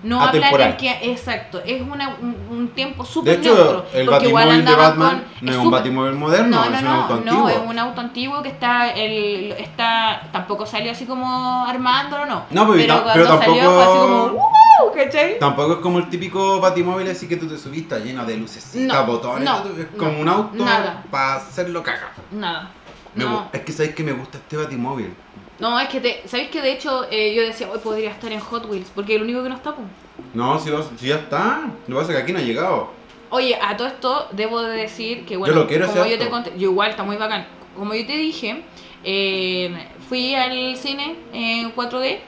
[0.00, 0.70] No hablar Atemporal.
[0.70, 5.24] en qué, exacto, es una, un, un tiempo súper neutro, el porque igual de Batman
[5.40, 7.38] con- no es un batimóvil moderno, no, es no, un no, auto antiguo.
[7.40, 12.44] no, es un auto antiguo que está, el, está, tampoco salió así como armándolo, no.
[12.48, 14.48] No, pues, pero pero salió fue así como,
[14.88, 15.04] ¡wow!
[15.04, 15.38] ¿cachai?
[15.38, 19.06] Tampoco es como el típico batimóvil así que tú te subiste lleno de luces, No,
[19.06, 22.12] botones, no, todo, es como no, un auto para hacerlo caga.
[22.30, 22.70] Nada.
[23.14, 25.12] Me Es que sabéis que me gusta este batimóvil.
[25.58, 28.38] No, es que te, ¿sabéis que de hecho eh, yo decía, hoy podría estar en
[28.38, 28.90] Hot Wheels?
[28.94, 29.88] Porque es el único que no está, pues.
[30.34, 31.62] No, si, vas- si ya está.
[31.88, 32.90] Lo que pasa es que aquí no ha llegado.
[33.30, 36.30] Oye, a todo esto debo de decir que bueno, Yo lo quiero como yo te
[36.30, 37.46] conté, yo igual está muy bacán.
[37.76, 38.62] Como yo te dije,
[39.04, 42.18] eh, fui al cine en 4D,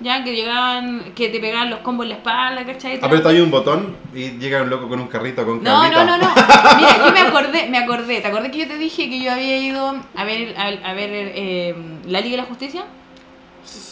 [0.00, 2.98] ya que llegaban, que te pegaban los combos en la espalda, ¿cachai?
[3.02, 6.04] Aprieta ahí un botón y llega un loco con un carrito con No, cabrita.
[6.04, 6.34] no, no, no.
[6.76, 8.20] Mira, yo me acordé, me acordé.
[8.20, 11.10] ¿Te acordé que yo te dije que yo había ido a ver, a, a ver
[11.12, 11.74] eh,
[12.06, 12.84] la Liga de la Justicia?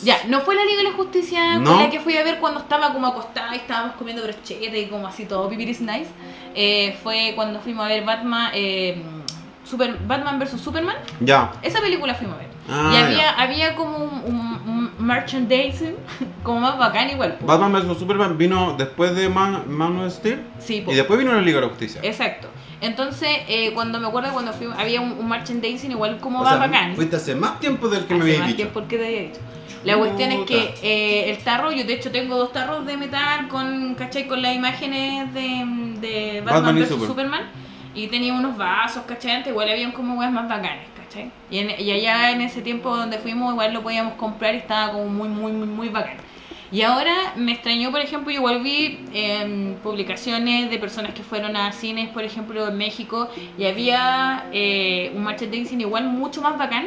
[0.02, 1.78] Ya, no fue la Liga de la Justicia No.
[1.78, 5.06] la que fui a ver cuando estaba como acostada y estábamos comiendo brocheta y como
[5.06, 6.06] así todo pipiris nice.
[6.54, 9.02] Eh, fue cuando fuimos a ver Batman, eh,
[9.68, 10.96] Super, Batman vs Superman.
[11.20, 11.52] Ya.
[11.62, 12.48] Esa película fuimos a ver.
[12.68, 13.30] Ah, y había, ya.
[13.42, 15.94] había como un, un- un merchandising
[16.42, 17.36] como más bacán igual.
[17.40, 21.40] Batman vs Superman vino después de Man, Man of Steel Sí, y después vino la
[21.42, 22.00] Liga de la Justicia.
[22.04, 22.48] Exacto.
[22.80, 26.94] Entonces, eh, cuando me acuerdo cuando fui, había un, un merchandising igual como más bacán.
[26.94, 28.56] fuiste hace más tiempo del que me Hace habías más dicho.
[28.56, 29.40] tiempo que te había dicho.
[29.84, 33.46] La cuestión es que eh, el tarro, yo de hecho tengo dos tarros de metal
[33.48, 34.26] con, ¿cachai?
[34.26, 37.40] Con las imágenes de, de Batman, Batman vs Super- Superman.
[37.96, 39.32] Y tenía unos vasos, ¿cachai?
[39.32, 41.30] Antes igual habían como weas más bacanes, ¿cachai?
[41.50, 44.92] Y, en- y allá en ese tiempo donde fuimos igual lo podíamos comprar y estaba
[44.92, 46.18] como muy, muy, muy, muy bacán.
[46.70, 51.56] Y ahora me extrañó, por ejemplo, yo igual vi em, publicaciones de personas que fueron
[51.56, 56.86] a cines, por ejemplo, en México, y había eh, un merchandising igual mucho más bacán,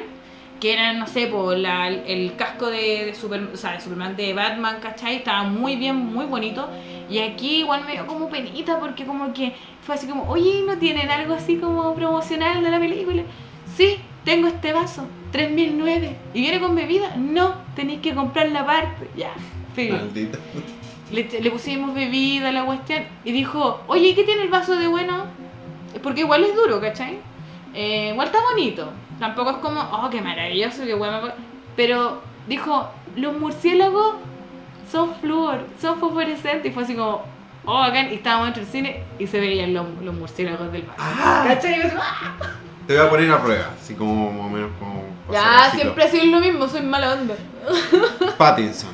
[0.60, 4.18] que eran, no sé, por la, el casco de, de Super- o sea, de Superman,
[4.18, 5.16] de Batman, ¿cachai?
[5.16, 6.70] Estaba muy bien, muy bonito.
[7.10, 9.54] Y aquí igual me dio como penita porque como que
[9.90, 13.24] fue así como, oye, ¿no tienen algo así como promocional de la película?
[13.76, 16.16] Sí, tengo este vaso, 3009.
[16.36, 17.16] ¿Y viene con bebida?
[17.18, 19.10] No, tenéis que comprarla aparte.
[19.18, 19.32] Ya,
[19.74, 19.98] filo.
[19.98, 20.38] Maldita.
[21.12, 24.86] Le, le pusimos bebida a la cuestión y dijo, oye, ¿qué tiene el vaso de
[24.86, 25.26] bueno?
[26.04, 27.18] Porque igual es duro, ¿cachai?
[27.74, 28.92] Eh, igual está bonito.
[29.20, 31.20] Tampoco es como, oh, qué maravilloso, qué bueno.
[31.76, 34.18] Pero dijo, los murciélagos
[34.92, 36.70] son flúor, son fosforescentes.
[36.70, 37.24] Y fue así como,
[37.66, 38.12] oh, bacán.
[38.12, 41.00] Y estábamos dentro del cine y se veían los, los murciélagos del vaso.
[41.00, 41.46] Ah.
[41.48, 41.80] ¿Cachai?
[41.80, 42.56] Y yo ¡ah!
[42.88, 45.04] Te voy a poner a prueba, así como más o menos como.
[45.32, 47.36] Ya, siempre ha sido lo mismo, soy mala onda.
[48.38, 48.90] Pattinson.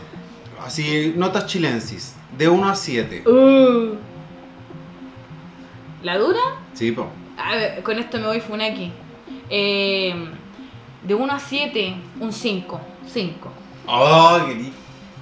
[0.62, 2.14] Así, notas chilensis.
[2.38, 3.24] De 1 a 7.
[3.26, 3.96] Uh.
[6.04, 6.42] ¿La dura?
[6.74, 7.08] Sí, po.
[7.38, 8.92] A ver, con esto me voy Funaki.
[9.50, 10.14] Eh,
[11.04, 12.82] de 1 a 7, un 5.
[13.08, 13.52] 5.
[13.88, 14.56] ¡Oh, qué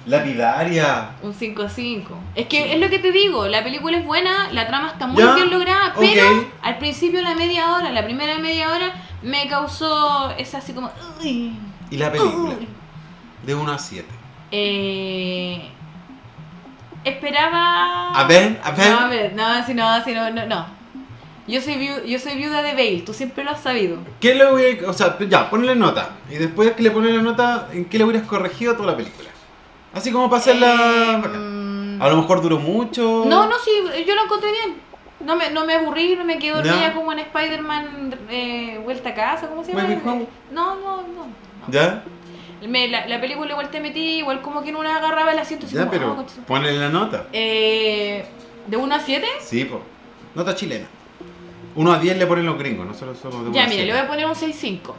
[0.06, 1.10] lapidaria!
[1.22, 2.02] Un 5-5.
[2.34, 5.22] Es que es lo que te digo, la película es buena, la trama está muy
[5.22, 6.22] Ya, bien lograda, pero
[6.62, 10.90] al principio la media hora, la primera media hora, me causó esa así como...
[11.22, 11.56] uy,
[11.90, 12.54] ¿Y la película?
[12.58, 12.68] uy.
[13.44, 14.06] De 1 a 7.
[14.50, 15.68] Eh,
[17.04, 18.10] esperaba...
[18.12, 18.90] A ver, a ver.
[18.90, 20.66] No, a ver, no, si no, si no, no, no.
[21.46, 23.98] Yo soy, viu- yo soy viuda de Bale, tú siempre lo has sabido.
[24.18, 26.10] ¿Qué le hubiera, o sea, ya, ponle nota.
[26.30, 29.28] Y después que le pones la nota, ¿en qué le hubieras corregido toda la película?
[29.94, 31.22] Así como para hacerla.
[31.24, 33.24] Eh, mm, A lo mejor duró mucho.
[33.26, 33.70] No, no, sí,
[34.06, 34.76] yo lo encontré bien.
[35.20, 39.14] No me, no me aburrí, no me quedé dormida como en Spider-Man eh, Vuelta a
[39.14, 39.88] casa, ¿cómo se llama?
[40.50, 41.02] No, no, no.
[41.06, 41.26] no.
[41.70, 42.02] ¿Ya?
[42.68, 45.66] Me- la, la película igual te metí, igual como que en una agarraba el asiento.
[45.66, 47.26] Ya, como, pero ah, ponle la nota.
[47.32, 48.26] eh,
[48.66, 49.26] ¿De 1 a 7?
[49.40, 49.80] Sí, po.
[50.34, 50.86] Nota chilena.
[51.76, 53.84] 1 a 10 le ponen los gringos, no solo, solo de 1 Ya, 7.
[53.86, 54.92] le voy a poner un 6-5.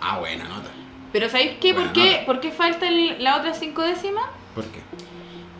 [0.00, 0.68] Ah, buena nota.
[1.12, 1.72] Pero ¿sabéis qué?
[1.72, 2.22] Buena ¿Por qué.
[2.26, 4.24] ¿Por qué falta el- la otra 5 décimas?
[4.54, 4.80] ¿Por qué?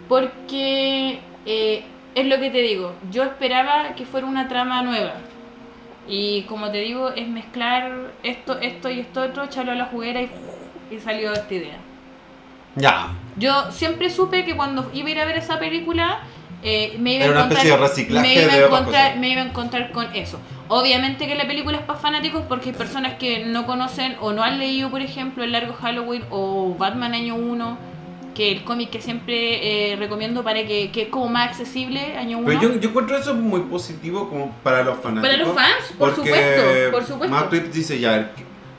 [0.09, 5.15] Porque eh, es lo que te digo, yo esperaba que fuera una trama nueva.
[6.09, 10.21] Y como te digo, es mezclar esto, esto y esto otro, echarlo a la juguera
[10.21, 10.31] y,
[10.91, 11.79] y salió esta idea.
[12.75, 13.13] Ya.
[13.37, 16.21] Yo siempre supe que cuando iba a ir a ver esa película
[16.63, 20.39] eh, iba a encontrar, iba a encontrar, me iba a encontrar con eso.
[20.69, 24.43] Obviamente que la película es para fanáticos porque hay personas que no conocen o no
[24.43, 27.79] han leído, por ejemplo, El Largo Halloween o Batman Año 1,
[28.35, 32.39] que el cómic que siempre eh, recomiendo para que, que es como más accesible, Año
[32.39, 32.47] 1.
[32.47, 35.31] Pero yo, yo encuentro eso muy positivo como para los fanáticos.
[35.31, 37.35] Para los fans, por supuesto, por supuesto.
[37.37, 38.31] Matt Reeves dice ya,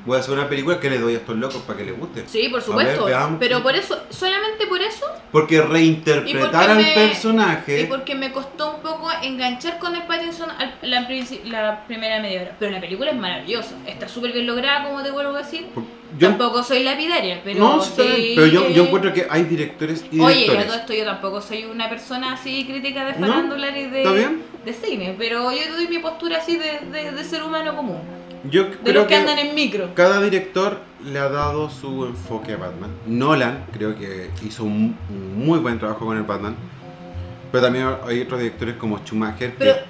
[0.05, 2.23] voy a hacer una película que le doy a estos locos para que les guste.
[2.27, 3.05] Sí, por supuesto.
[3.05, 7.81] ver, pero por eso, solamente por eso, Porque reinterpretar al me- personaje.
[7.81, 12.55] y porque me costó un poco enganchar con el Pattinson al- la primera media hora.
[12.59, 13.75] Pero la película es maravillosa.
[13.87, 15.67] Está súper bien lograda, como te vuelvo a decir.
[16.17, 20.05] Yo, tampoco soy lapidaria, pero no, sí, sí pero yo, yo encuentro que hay directores
[20.11, 20.65] y Oye, yo directores.
[20.67, 24.41] todo esto yo tampoco soy una persona así crítica de No, farándula de, ¿está bien?
[24.65, 27.99] de cine, pero yo doy mi postura así de, de, de ser humano común,
[28.49, 29.93] yo de creo los que, que andan en micro.
[29.95, 32.91] cada director le ha dado su enfoque a Batman.
[33.05, 36.55] Nolan creo que hizo un, un muy buen trabajo con el Batman.
[37.51, 39.81] Pero también hay otros directores como Schumacher Pero- que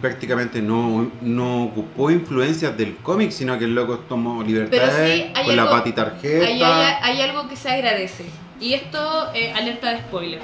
[0.00, 5.56] prácticamente no, no ocupó influencias del cómic, sino que el loco tomó libertades sí, con
[5.56, 6.46] la pati tarjeta.
[6.46, 8.24] Hay, hay algo que se agradece.
[8.60, 10.40] Y esto, eh, alerta de spoiler.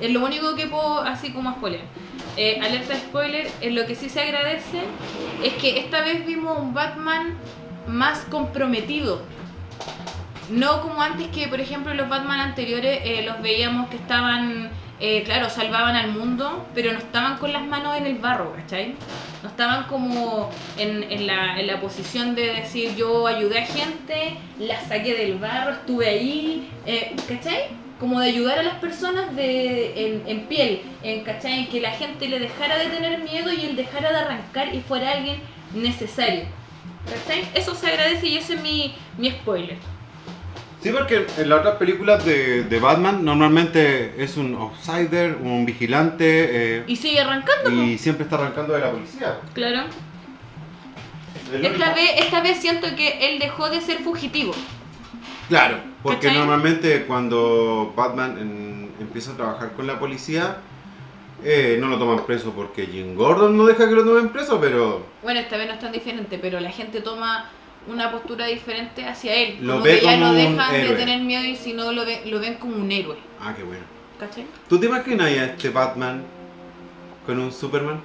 [0.00, 1.82] Es lo único que puedo, así como spoiler.
[2.36, 4.82] Eh, alerta de spoiler, en lo que sí se agradece
[5.42, 7.34] es que esta vez vimos un Batman
[7.86, 9.22] más comprometido.
[10.50, 14.68] No como antes que, por ejemplo, los Batman anteriores eh, los veíamos que estaban,
[15.06, 18.94] eh, claro, salvaban al mundo, pero no estaban con las manos en el barro, ¿cachai?
[19.42, 24.38] No estaban como en, en la, en la posición de decir yo ayudé a gente,
[24.58, 27.66] la saqué del barro, estuve ahí, eh, ¿cachai?
[28.00, 31.58] Como de ayudar a las personas de, en, en piel, en, ¿cachai?
[31.58, 34.80] En que la gente le dejara de tener miedo y él dejara de arrancar y
[34.80, 35.36] fuera alguien
[35.74, 36.44] necesario.
[37.04, 37.44] ¿Cachai?
[37.52, 39.76] Eso se agradece y ese es mi, mi spoiler.
[40.84, 46.26] Sí, porque en las otras películas de, de Batman normalmente es un outsider, un vigilante
[46.78, 49.38] eh, Y sigue arrancando, y siempre está arrancando de la policía.
[49.54, 49.84] claro.
[51.62, 54.52] Esta vez, esta vez siento que él dejó de ser fugitivo.
[55.48, 56.38] Claro, porque ¿Cachai?
[56.38, 60.58] normalmente cuando Batman en- empieza a trabajar con la policía,
[61.42, 65.06] eh, no lo toman preso porque Jim Gordon no deja que lo tomen preso, pero
[65.22, 67.50] Bueno, esta vez no es tan diferente, pero la gente toma
[67.86, 69.58] una postura diferente hacia él.
[69.60, 71.92] Lo como ve que ya como no un dejan de tener miedo y si no
[71.92, 73.16] lo, ve- lo ven como un héroe.
[73.40, 73.82] Ah, qué bueno.
[74.18, 74.46] ¿Cachai?
[74.68, 76.22] ¿Tú te imaginas a este Batman
[77.26, 78.00] con un Superman?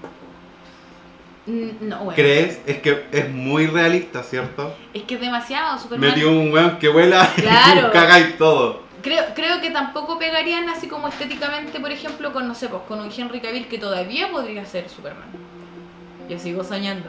[1.45, 2.15] Mm, No, bueno.
[2.15, 2.59] ¿Crees?
[2.65, 4.75] Es que es muy realista, ¿cierto?
[4.93, 6.09] Es que es demasiado Superman.
[6.09, 7.87] Metió un weón que vuela Claro.
[7.87, 8.83] y caga y todo.
[9.01, 12.99] Creo, creo que tampoco pegarían así como estéticamente, por ejemplo, con, no sé, pues con
[12.99, 15.29] un Henry Cavill que todavía podría ser Superman.
[16.29, 17.07] Yo sigo soñando.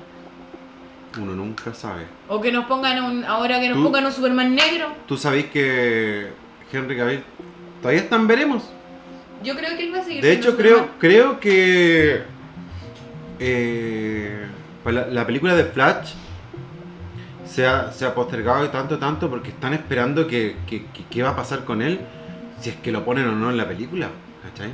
[1.19, 2.05] Uno nunca sabe.
[2.29, 4.89] O que nos pongan un, ahora que nos pongan un Superman negro.
[5.09, 6.29] ¿Tú sabéis que
[6.73, 7.25] Henry Cavill
[7.81, 8.63] todavía están veremos?
[9.43, 10.99] Yo creo que él va a seguir De hecho, creo, Superman.
[11.01, 12.23] creo que
[13.39, 14.47] eh,
[14.83, 16.13] pues la, la película de Flash
[17.47, 21.31] se ha, se ha postergado tanto, tanto porque están esperando que, que- que- qué va
[21.31, 21.99] a pasar con él
[22.61, 24.09] si es que lo ponen o no en la película.
[24.43, 24.71] ¿Cachai?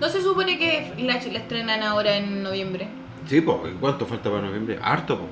[0.00, 2.88] No se supone que la, la estrenan ahora en noviembre.
[3.28, 4.78] Sí, pues, ¿cuánto falta para noviembre?
[4.82, 5.30] Harto, pues.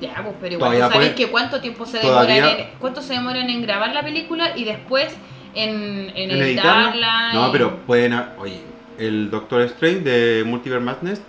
[0.00, 2.66] Ya, pues, pero igual Todavía ¿tú sabéis puede- que cuánto tiempo se demoran Todavía- en,
[2.80, 5.14] cuánto se demoran en grabar la película y después
[5.54, 7.32] en, en, ¿En editarla.
[7.32, 8.20] No, y- pero pueden.
[8.38, 8.60] Oye,
[8.98, 11.22] el Doctor Strange de Multiverse Madness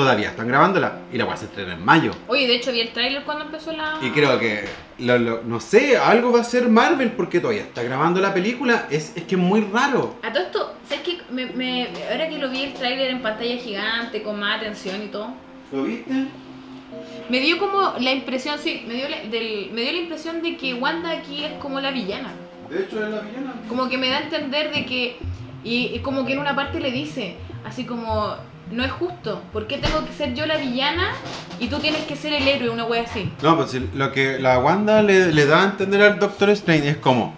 [0.00, 2.12] todavía están grabándola y la voy a estrena en mayo.
[2.28, 3.98] Oye, de hecho vi el tráiler cuando empezó la.
[4.02, 4.64] Y creo que,
[4.98, 8.86] lo- lo- no sé, algo va a ser Marvel porque todavía está grabando la película.
[8.90, 10.16] Es, es que es muy raro.
[10.22, 11.18] A todo esto, ¿sabes qué?
[11.30, 15.06] Me, me- ahora que lo vi el tráiler en pantalla gigante, con más atención y
[15.08, 15.28] todo,
[15.72, 16.10] ¿Lo viste?
[17.28, 20.56] me dio como la impresión, sí, me dio la, del, me dio la impresión de
[20.56, 22.30] que Wanda aquí es como la villana.
[22.68, 23.54] De hecho, es la villana.
[23.68, 25.16] Como que me da a entender de que,
[25.62, 28.34] y, y como que en una parte le dice, así como,
[28.70, 31.12] no es justo, ¿por qué tengo que ser yo la villana
[31.58, 33.30] y tú tienes que ser el héroe, una wea así?
[33.42, 36.96] No, pues lo que la Wanda le, le da a entender al Doctor Strange es
[36.96, 37.34] como: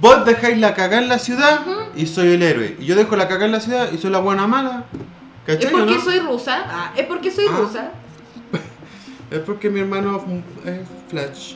[0.00, 1.80] Vos dejáis la cagada en la ciudad Ujú.
[1.96, 2.76] y soy el héroe.
[2.80, 4.84] Y yo dejo la cagada en la ciudad y soy la buena mala.
[5.46, 6.00] ¿Es ¿Cachai o porque no?
[6.02, 6.64] soy rusa?
[6.68, 7.56] Ah, ¿Es porque soy Ah.
[7.58, 7.90] rusa?
[9.30, 10.24] Es porque mi hermano
[10.64, 11.54] es Flash.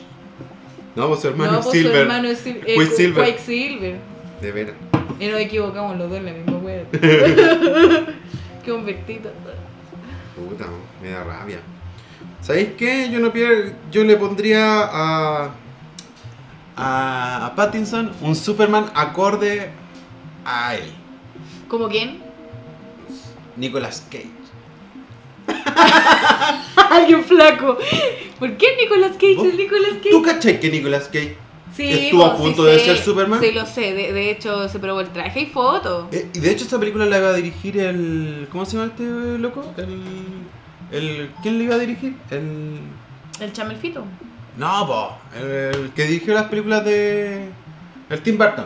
[0.95, 1.95] No, pues su hermano no, es pues Silver.
[2.01, 3.25] hermano es Sil- eh, Quicksilver.
[3.25, 3.95] Quicksilver.
[4.41, 4.75] De veras.
[5.19, 6.83] Y nos equivocamos los dos en la misma wea.
[8.63, 9.31] Qué convertido.
[10.35, 10.65] Puta,
[11.01, 11.59] me da rabia.
[12.41, 13.09] ¿Sabéis qué?
[13.11, 13.71] Yo no pierdo.
[13.91, 15.51] Yo le pondría a.
[16.75, 19.69] A, a Pattinson un Superman acorde
[20.43, 20.91] a él.
[21.67, 22.19] ¿Como quién?
[23.55, 24.31] Nicolas Cage.
[26.89, 27.77] Alguien flaco.
[28.39, 29.47] ¿Por qué Nicolas Cage ¿Vos?
[29.47, 30.09] es Nicolas Cage?
[30.09, 31.37] ¿Tú cachai que Nicolas Cage
[31.75, 32.85] Sí, estuvo a punto sí de sé.
[32.85, 33.39] ser Superman?
[33.41, 33.93] Sí, lo sé.
[33.93, 36.07] De, de hecho, se probó el traje y foto.
[36.11, 38.47] Eh, y de hecho esta película la iba a dirigir el...
[38.51, 39.03] ¿Cómo se llama este
[39.39, 39.73] loco?
[39.77, 40.01] El...
[40.91, 42.15] el ¿Quién le iba a dirigir?
[42.29, 42.79] El...
[43.39, 44.05] El chamelfito.
[44.57, 45.17] No, po.
[45.35, 45.45] El,
[45.83, 47.49] el que dirigió las películas de...
[48.09, 48.65] El Tim Burton.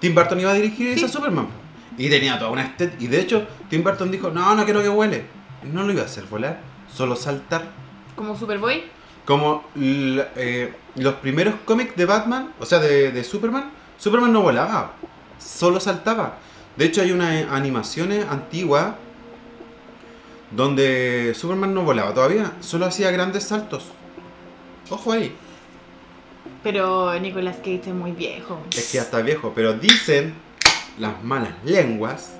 [0.00, 1.04] Tim Burton iba a dirigir Sí.
[1.04, 1.48] esa Superman.
[1.96, 3.02] Y tenía toda una estética.
[3.02, 5.24] Y de hecho, Tim Burton dijo, no, no quiero que huele.
[5.64, 6.60] No lo iba a hacer volar,
[6.94, 7.64] solo saltar.
[8.14, 8.84] Como Superboy.
[9.28, 14.92] Como eh, los primeros cómics de Batman, o sea, de, de Superman, Superman no volaba,
[15.38, 16.38] solo saltaba.
[16.78, 18.94] De hecho, hay unas animaciones antiguas
[20.50, 23.88] donde Superman no volaba todavía, solo hacía grandes saltos.
[24.88, 25.36] Ojo ahí,
[26.62, 28.58] Pero Nicolas Cage es muy viejo.
[28.70, 30.32] es que ya está viejo, pero dicen
[30.98, 32.32] las malas lenguas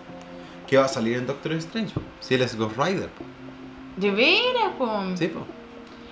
[0.66, 1.92] que va a salir en Doctor Strange.
[2.20, 3.10] Si él es Ghost Rider.
[3.10, 3.24] po.
[3.98, 5.02] De veras, po.
[5.16, 5.44] Sí, po.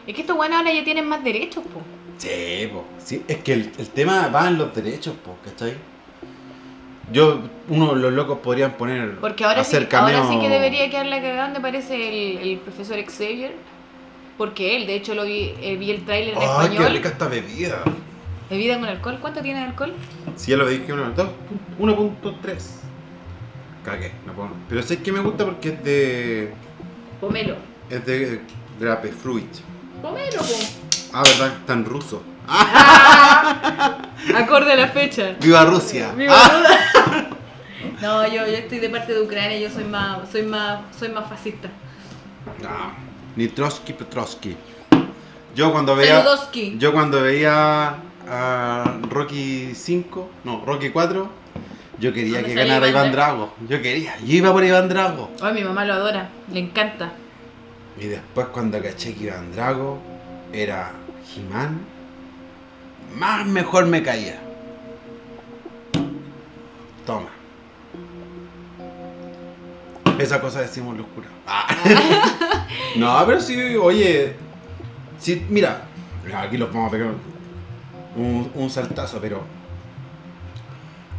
[0.07, 1.81] Es que estos buenos ahora ya tienen más derechos, po.
[2.19, 2.85] Sí, po.
[2.99, 5.75] Sí, es que el, el tema va en los derechos, po, ¿cachai?
[7.13, 9.17] Yo, uno de los locos podrían poner.
[9.21, 12.39] Porque ahora, sí, hacer ahora cameo- sí que debería quedar la cagada, me parece, el,
[12.49, 13.53] el profesor Xavier.
[14.39, 16.93] Porque él, de hecho, lo vi, eh, vi el tráiler en ¡Ay, qué español.
[16.93, 17.83] rica esta bebida!
[18.51, 19.19] Bebida con alcohol.
[19.21, 19.93] ¿Cuánto tiene de alcohol?
[20.37, 21.29] Si ya lo dije, uno, dos,
[21.81, 22.57] 1.3.
[23.85, 24.51] Cagué, no puedo.
[24.69, 26.53] Pero sé que me gusta porque es de.
[27.21, 27.57] Pomelo.
[27.89, 28.41] Es de
[28.81, 29.47] grapefruit.
[31.13, 32.23] Ah, verdad, en ruso.
[34.35, 35.35] Acorde a la fecha.
[35.41, 36.13] ¡Viva Rusia!
[36.17, 37.25] Viva Ah.
[38.01, 41.29] No, yo, yo estoy de parte de Ucrania, yo soy más, soy más, soy más
[41.31, 41.69] fascista.
[42.63, 42.93] No,
[43.37, 44.55] ni Trotsky Petrosky.
[45.55, 46.19] Yo cuando veía.
[46.23, 46.77] Saludowski.
[46.79, 47.95] Yo cuando veía
[48.29, 51.29] a Rocky 5, no, Rocky 4,
[51.99, 53.55] yo quería ¿Dónde que ganara Iván Iván Drago.
[53.67, 55.31] Yo quería, yo iba por Iván Drago.
[55.41, 57.13] Ay, mi mamá lo adora, le encanta.
[57.99, 59.99] Y después cuando caché que Iván Drago
[60.53, 60.93] era
[61.35, 61.81] He-Man,
[63.17, 64.39] más mejor me caía.
[67.07, 67.31] Toma.
[70.19, 71.31] Esa cosa decimos los curas.
[71.47, 72.67] Ah.
[72.97, 74.35] no, pero sí, oye.
[75.19, 75.83] Sí, mira,
[76.35, 77.09] aquí los vamos a pegar
[78.17, 79.56] un, un saltazo, pero.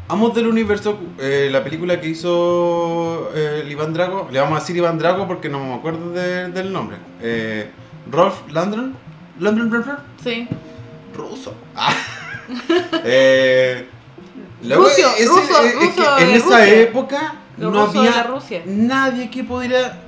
[0.09, 4.61] Amos del Universo, eh, la película que hizo eh, el Iván Drago, le vamos a
[4.61, 6.97] decir Iván Drago porque no me acuerdo de- del nombre.
[7.21, 7.69] Eh,
[8.09, 8.95] Rolf Landron,
[9.39, 10.47] Landron, Landron, Sí.
[11.15, 11.53] ruso.
[11.75, 11.93] Ah.
[13.03, 13.85] Eh,
[14.63, 16.79] Ruso, wea- ese- ruso, es que ruso en esa Rusia.
[16.81, 18.61] época Lo no había Rusia.
[18.65, 19.99] nadie que pudiera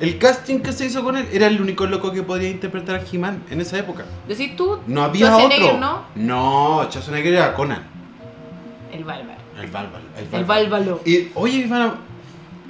[0.00, 3.02] El casting que se hizo con él era el único loco que podía interpretar a
[3.12, 4.04] He-Man en esa época.
[4.26, 5.78] Decís tú, No había otro.
[5.78, 6.04] ¿no?
[6.16, 7.82] No, Schwarzenegger era Conan.
[8.92, 9.41] El bárbaro.
[9.60, 10.04] El bárbaro.
[10.32, 11.00] El bárbaro.
[11.04, 11.96] Y, oye, Ivana,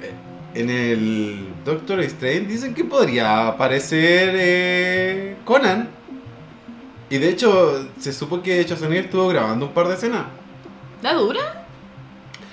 [0.01, 0.11] eh,
[0.59, 5.89] en el Doctor Strange dicen que podría aparecer eh, Conan.
[7.09, 10.25] Y de hecho, se supo que Schwarzenegger estuvo grabando un par de escenas.
[11.01, 11.65] ¿La dura?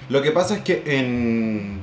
[0.09, 1.83] Lo que pasa es que en,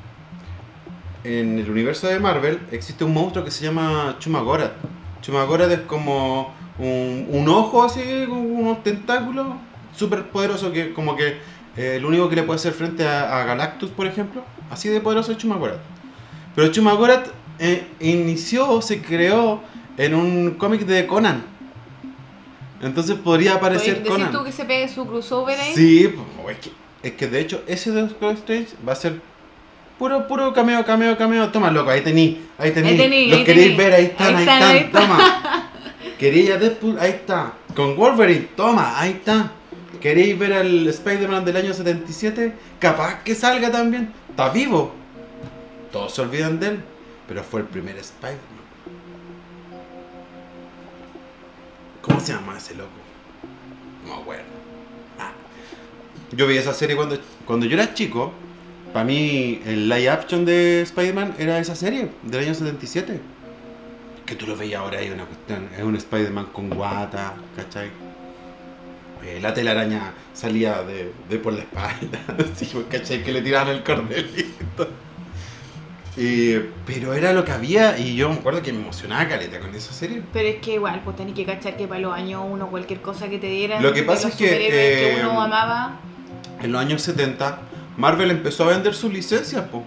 [1.24, 4.74] en el universo de Marvel existe un monstruo que se llama Chumagorath.
[5.22, 9.48] Chumagorath es como un, un ojo así, con unos tentáculos,
[9.96, 11.38] súper poderoso que como que
[11.78, 14.44] el único que le puede hacer frente a, a Galactus, por ejemplo.
[14.70, 15.80] Así de poderoso es Chumagorath.
[16.56, 17.28] Pero Chumagorath
[17.60, 19.62] eh, inició, se creó
[19.98, 21.44] en un cómic de Conan.
[22.82, 24.32] Entonces podría aparecer ¿Decís Conan.
[24.32, 25.74] tú que se pegue su crossover ahí?
[25.74, 26.14] Sí,
[26.44, 26.72] pues, es que,
[27.08, 29.20] es que de hecho ese Doctor Strange va a ser
[29.98, 31.50] puro, puro cameo, cameo, cameo.
[31.50, 32.90] Toma, loco, ahí tení, ahí tení.
[32.90, 33.78] Ahí tení, Los ahí queréis tení.
[33.78, 35.70] ver, ahí están, ahí, Ahí están, ahí están, toma.
[36.20, 37.54] Queréis a Deadpool, ahí está.
[37.76, 39.52] Con Wolverine, toma, ahí está.
[40.02, 42.54] ¿Queréis ver al Spider-Man del año 77?
[42.80, 44.14] Capaz que salga también.
[44.30, 44.94] Está vivo.
[45.92, 46.80] Todos se olvidan de él,
[47.28, 48.58] pero fue el primer Spider-Man.
[52.02, 52.90] ¿Cómo se llama ese loco?
[54.06, 54.44] No me acuerdo.
[55.20, 55.32] Ah.
[56.32, 58.34] Yo vi esa serie cuando, cuando yo era chico.
[58.94, 63.20] Para mí, el live action de Spider-Man era esa serie del año 77.
[64.26, 65.70] Que tú lo veías ahora ahí, una cuestión.
[65.78, 67.90] Es un Spider-Man con guata, ¿cachai?
[69.24, 72.20] Eh, la telaraña salía de, de por la espalda,
[72.54, 73.24] así, pues, ¿cachai?
[73.24, 74.90] Que le tiraban el cordelito.
[76.16, 76.56] Y-
[76.86, 79.94] pero era lo que había y yo me acuerdo que me emocionaba caleta con esa
[79.94, 80.24] serie.
[80.34, 83.30] Pero es que igual, pues tenés que cachar que para los años uno cualquier cosa
[83.30, 83.84] que te dieran.
[83.84, 86.00] Lo que pasa es que, eh, que uno amaba.
[86.62, 87.60] En los años 70,
[87.98, 89.84] Marvel empezó a vender sus licencias, po.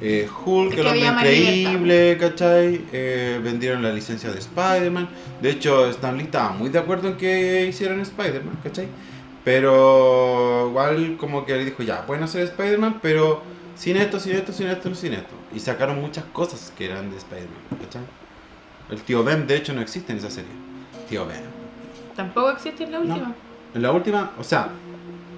[0.00, 2.84] Eh, Hulk, el que hombre increíble, ¿cachai?
[2.92, 5.08] Eh, vendieron la licencia de Spider-Man.
[5.42, 8.86] De hecho, Stan Lee estaba muy de acuerdo en que hicieran Spider-Man, ¿cachai?
[9.44, 13.42] Pero igual como que le dijo, ya, pueden hacer Spider-Man, pero
[13.76, 15.34] sin esto, sin esto, sin esto, sin esto.
[15.54, 18.02] Y sacaron muchas cosas que eran de Spider-Man, ¿cachai?
[18.90, 20.50] El tío Ben, de hecho, no existe en esa serie.
[21.08, 21.40] Tío Ben.
[22.14, 23.04] Tampoco existe en la No.
[23.14, 23.34] última.
[23.74, 24.68] En la última, o sea,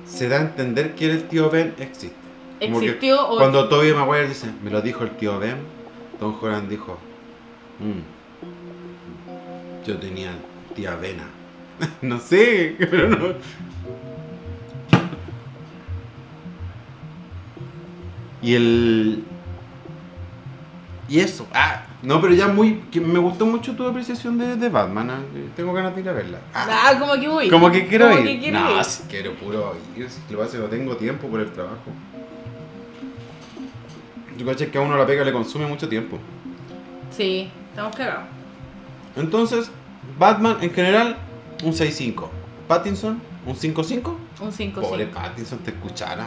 [0.07, 2.15] se da a entender que el tío Ben existe.
[2.61, 3.39] Como Existió o.
[3.39, 5.57] Cuando Toby Maguire dice, me lo dijo el tío Ben,
[6.19, 6.99] Tom Holland dijo,
[7.79, 8.01] "Mm,
[9.87, 10.33] yo tenía
[10.75, 11.25] tía Vena.
[12.03, 13.35] no sé, pero no.
[18.43, 19.25] Y el.
[21.09, 21.47] Y eso.
[21.53, 22.83] Ah, no, pero ya muy.
[22.91, 25.11] que me gustó mucho tu apreciación de, de Batman.
[25.11, 25.21] ah,
[25.57, 26.39] Tengo ganas de ir a verla.
[26.55, 27.51] Ah, Ah, como que voy.
[27.51, 28.41] como que quiero Como ir.
[28.41, 28.85] que no, ir.
[28.85, 30.09] si quiero puro ir.
[30.09, 31.91] Si lo que no tengo tiempo por el trabajo.
[34.41, 36.17] Yo caché que a uno la pega le consume mucho tiempo.
[37.15, 38.25] Sí, estamos cagados.
[39.15, 39.71] Entonces,
[40.19, 41.19] Batman en general,
[41.63, 42.27] un 6-5.
[42.67, 44.17] Pattinson, un 5-5.
[44.41, 46.27] Un 5 Pobre 5 Pattinson, te escuchara.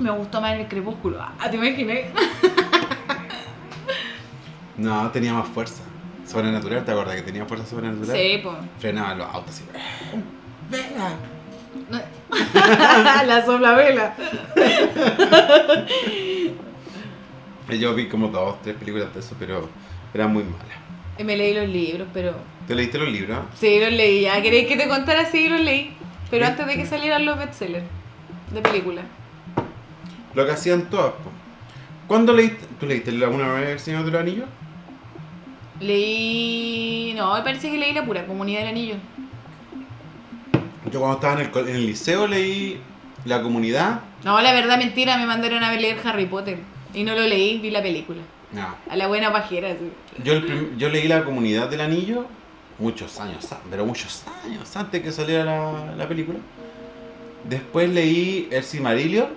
[0.00, 1.20] Me gustó más el crepúsculo.
[1.20, 1.98] Ah, ¿te imaginas?
[4.76, 5.82] No, tenía más fuerza.
[6.26, 8.16] Sobrenatural, ¿te acuerdas que tenía fuerza sobrenatural?
[8.16, 8.56] Sí, pues.
[8.78, 9.64] Frenaba los autos así.
[10.70, 11.12] ¡Venga!
[13.26, 14.14] la sopla vela.
[17.78, 19.68] Yo vi como dos, tres películas de eso, pero
[20.12, 20.66] eran muy malas.
[21.18, 22.34] Y me leí los libros, pero.
[22.66, 23.38] ¿Te leíste los libros?
[23.54, 24.22] Sí, los leí.
[24.22, 25.92] Ya queréis que te contara, sí, los leí.
[26.30, 27.84] Pero antes de que salieran los bestsellers
[28.52, 29.02] de película.
[30.34, 31.30] Lo que hacían todas, po.
[32.06, 32.66] ¿Cuándo leíste?
[32.78, 34.48] ¿Tú leíste alguna vez El Señor de los Anillos?
[35.80, 37.14] Leí.
[37.16, 38.94] No, me parece que leí la pura Comunidad del Anillo.
[40.90, 42.80] Yo cuando estaba en el, en el liceo leí
[43.24, 44.00] La Comunidad.
[44.24, 46.58] No, la verdad, mentira, me mandaron a leer Harry Potter.
[46.94, 48.20] Y no lo leí, vi la película.
[48.52, 48.74] No.
[48.90, 49.90] A la buena pajera, sí.
[50.24, 52.26] Yo, el yo leí La Comunidad del Anillo
[52.78, 56.38] muchos años, pero muchos años antes que saliera la, la película.
[57.44, 59.28] Después leí El Silmarillion.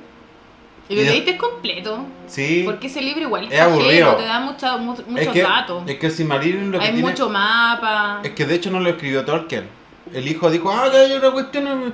[0.89, 2.05] Y lo leíste completo.
[2.27, 2.63] Sí.
[2.65, 4.15] Porque ese libro igual Es está aburrido.
[4.15, 5.83] te da mucha- mu- muchos es que, datos.
[5.87, 7.07] Es que el Silmarillion lo que Hay tiene...
[7.09, 8.19] mucho mapa.
[8.23, 9.67] Es que de hecho no lo escribió Tolkien.
[10.13, 11.93] El hijo dijo, ah, que hay una cuestión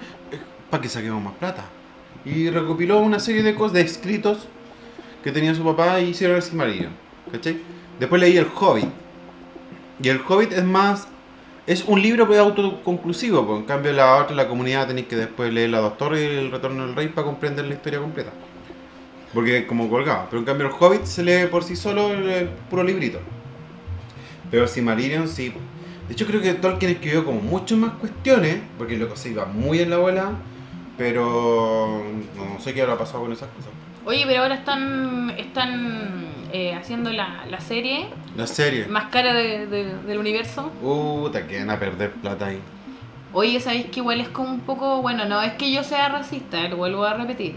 [0.70, 1.66] para que saquemos más plata.
[2.26, 4.48] Y recopiló una serie de cosas, de escritos
[5.24, 6.92] que tenía su papá y hicieron el Silmarillion.
[8.00, 8.90] Después leí El Hobbit.
[10.02, 11.08] Y El Hobbit es más...
[11.66, 13.60] Es un libro pues, autoconclusivo, pues.
[13.60, 16.86] en cambio la otra, la comunidad, tenéis que después leer La Doctora y El Retorno
[16.86, 18.32] del Rey para comprender la historia completa.
[19.34, 20.26] Porque es como colgado.
[20.30, 23.20] Pero en cambio el Hobbit se lee por sí solo el, el puro librito.
[24.50, 25.54] Pero Silmarillion sí.
[26.10, 29.46] De hecho creo que Tolkien escribió como muchas más cuestiones, porque el loco se iba
[29.46, 30.32] muy en la bola,
[30.98, 32.04] pero
[32.36, 33.72] no sé qué habrá pasado con esas cosas.
[34.06, 38.88] Oye, pero ahora están están eh, haciendo la, la serie La serie.
[38.88, 40.72] más cara de- de- del universo.
[40.82, 42.60] Puta, que van a perder plata ahí.
[43.32, 46.68] Oye, ¿sabéis que igual es como un poco, bueno, no es que yo sea racista,
[46.70, 47.54] lo vuelvo a repetir,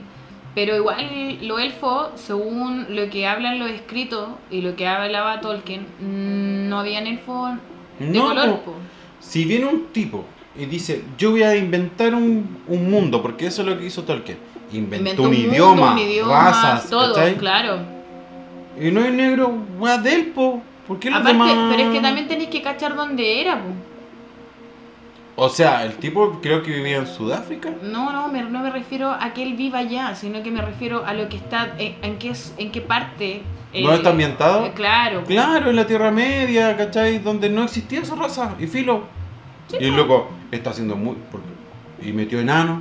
[0.55, 5.87] pero igual los elfos, según lo que hablan los escritos y lo que hablaba Tolkien,
[6.01, 7.53] mm, no habían elfos
[8.11, 8.61] de No, color.
[8.61, 8.75] po.
[9.21, 10.25] Si viene un tipo
[10.59, 14.03] y dice, yo voy a inventar un, un mundo, porque eso es lo que hizo
[14.05, 14.39] Tolkien.
[14.73, 17.37] Inventó, Inventó un, mundo, idioma, un idioma, razas, todo, ¿cachai?
[17.37, 17.79] claro.
[18.81, 20.63] Y no es negro, weá del po.
[20.89, 21.53] ¿Por qué Aparte, demás?
[21.77, 23.69] pero es que también tenéis que cachar dónde era, po.
[25.35, 27.71] O sea, el tipo creo que vivía en Sudáfrica.
[27.83, 31.05] No, no, me- no me refiero a que él viva allá, sino que me refiero
[31.07, 33.43] a lo que está, en, en qué, en qué parte.
[33.75, 34.67] ¿No está ambientado?
[34.67, 35.25] eh, claro.
[35.25, 37.19] Claro, en la Tierra Media, ¿cachai?
[37.21, 38.55] Donde no existía esa raza.
[38.59, 39.05] Y filo.
[39.81, 41.17] y el loco está haciendo muy.
[41.31, 41.47] porque-
[42.07, 42.81] y metió enanos.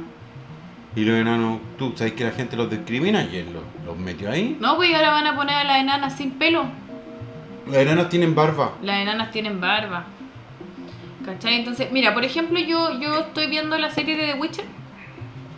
[0.94, 4.30] Y los enanos, tú sabes que la gente los discrimina y él los, los metió
[4.30, 4.58] ahí.
[4.60, 6.66] No, pues ahora van a poner a las enanas sin pelo.
[7.66, 8.74] Los enanos tienen barba.
[8.82, 10.04] Las enanas tienen barba.
[11.26, 11.56] ¿Cachai?
[11.56, 14.66] Entonces, mira, por ejemplo, yo, yo estoy viendo la serie de The Witcher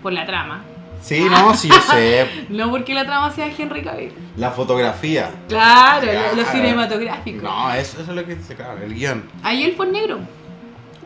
[0.01, 0.63] por la trama.
[1.01, 2.27] Sí, no, sí, yo sé.
[2.49, 4.13] No porque la trama sea Henry Cavill.
[4.37, 5.29] La fotografía.
[5.49, 6.51] Claro, lo, lo Claro.
[6.51, 7.43] cinematográfico.
[7.43, 9.23] No, eso, eso es lo que dice, claro, el guion.
[9.43, 10.21] Hay elfos negros.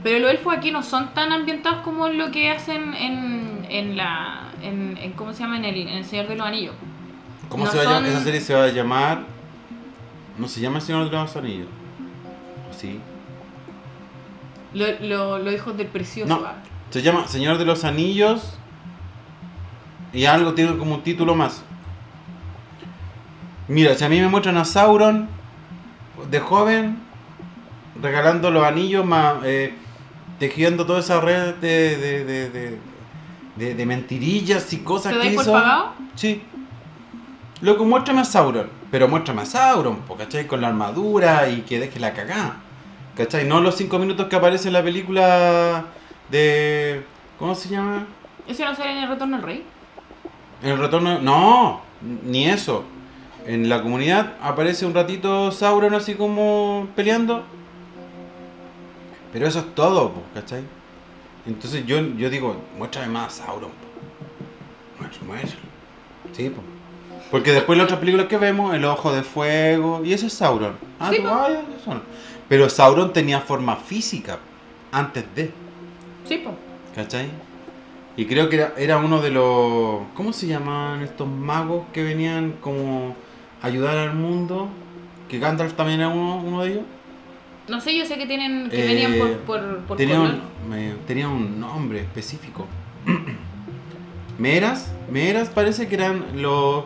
[0.03, 4.51] Pero los elfos aquí no son tan ambientados como lo que hacen en, en la.
[4.61, 5.57] En, en- ¿Cómo se llama?
[5.57, 6.75] En el, en el Señor de los Anillos.
[7.49, 8.05] ¿Cómo No se va a llamar?
[8.09, 9.19] Esa serie se va a llamar.
[10.37, 11.67] No se llama El Señor de los Anillos.
[12.69, 12.99] ¿O sí?
[14.77, 16.33] Lo- lo- hijos del precioso.
[16.39, 16.45] No.
[16.89, 18.57] Se llama Señor de los Anillos.
[20.13, 21.63] Y algo tiene como un título más.
[23.67, 25.27] Mira, si a mí me muestran a Sauron
[26.31, 26.97] de joven,
[28.01, 29.73] regalando los anillos, más, eh,
[30.39, 32.79] tejiendo toda esa red de, de, de, de,
[33.57, 35.51] de- de mentirillas y cosas ¿Te que hizo.
[35.51, 35.93] pagado?
[36.15, 36.41] Sí.
[37.61, 38.69] Loco, muéstrame a Sauron.
[38.89, 40.47] Pero muéstrame a Sauron, po, ¿cachai?
[40.47, 42.57] Con la armadura y que deje la cagada.
[43.17, 43.45] ¿Cachai?
[43.45, 45.85] No los cinco minutos que aparece en la película
[46.29, 47.03] de.
[47.39, 48.05] ¿Cómo se llama?
[48.47, 49.63] ¿Ese no sale en el retorno del rey?
[50.61, 51.19] En el retorno.
[51.19, 51.81] No,
[52.23, 52.83] ni eso.
[53.47, 57.43] En la comunidad aparece un ratito Sauron así como peleando.
[59.33, 60.61] Pero eso es todo, po, ¿cachai?
[61.45, 63.71] Entonces yo, yo digo, muéstrame más a Sauron.
[63.71, 65.25] po.
[65.25, 65.61] Muéstrame.
[66.33, 66.61] Sí, po.
[67.31, 70.75] Porque después las otras películas que vemos, El Ojo de Fuego, y eso es Sauron.
[70.99, 72.01] Ah, Sí, tú, ah, eso no.
[72.49, 74.39] Pero Sauron tenía forma física
[74.91, 75.51] antes de.
[76.27, 76.55] Sí, pues.
[76.95, 77.27] ¿Cachai?
[78.15, 80.01] Y creo que era, era uno de los.
[80.15, 83.15] ¿Cómo se llamaban estos magos que venían como
[83.61, 84.69] a ayudar al mundo?
[85.29, 86.83] Que Gandalf también era uno, uno de ellos.
[87.67, 90.35] No sé, yo sé que tienen que Eh, venían por, por, por tenía, color.
[90.63, 92.65] un, me- tenía un nombre específico.
[94.37, 96.85] Meras, Meras parece que eran los.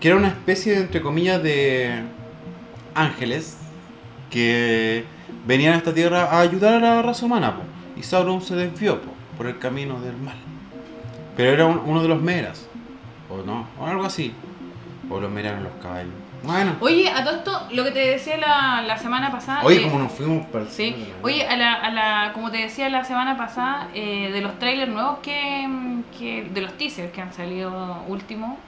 [0.00, 2.02] que era una especie de, entre comillas, de
[2.94, 3.56] ángeles
[4.34, 5.04] que
[5.46, 7.54] venían a esta tierra a ayudar a la raza humana.
[7.54, 7.62] po.
[7.96, 10.34] Y Sauron se desvió po, por el camino del mal.
[11.36, 12.66] Pero era un- uno de los Meras.
[13.30, 14.32] O no, o algo así.
[15.08, 16.10] O los Meras eran los caballos.
[16.42, 16.72] Bueno.
[16.80, 19.60] Oye, a todo esto, lo que te decía la, la semana pasada.
[19.64, 22.88] Oye, eh, como nos fuimos para Sí, oye, a la, a la, como te decía
[22.90, 25.66] la semana pasada, eh, de los trailers nuevos que,
[26.18, 28.58] que, de los teasers que han salido último,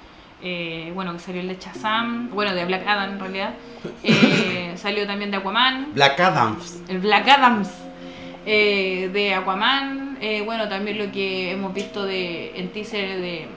[0.49, 3.55] eh, bueno, que salió el de Shazam, bueno, de Black Adam en realidad,
[4.05, 6.83] eh, salió también de Aquaman, Black Adams.
[6.89, 7.69] el Black Adams
[8.47, 13.49] eh, de Aquaman, eh, bueno, también lo que hemos visto de, en teaser de,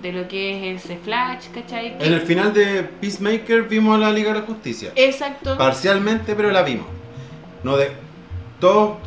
[0.00, 1.94] de lo que es ese Flash, ¿cachai?
[2.00, 4.90] En el final de Peacemaker vimos a la Liga de la Justicia.
[4.96, 5.58] Exacto.
[5.58, 6.86] Parcialmente, pero la vimos.
[7.62, 7.92] No de.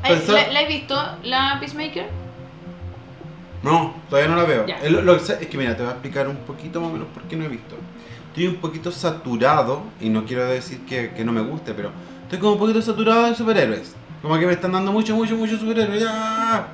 [0.03, 0.43] Pensaban.
[0.43, 2.26] ¿La, la he visto, la Peacemaker?
[3.63, 4.65] No, todavía no la veo.
[4.83, 7.07] Es, lo- lo es que mira, te voy a explicar un poquito más o menos
[7.13, 7.75] por qué no he visto.
[8.29, 11.89] Estoy un poquito saturado, y no quiero decir que, que no me guste, pero
[12.23, 13.95] estoy como un poquito saturado de superhéroes.
[14.21, 16.01] Como que me están dando mucho, mucho, mucho superhéroes.
[16.03, 16.67] Ya.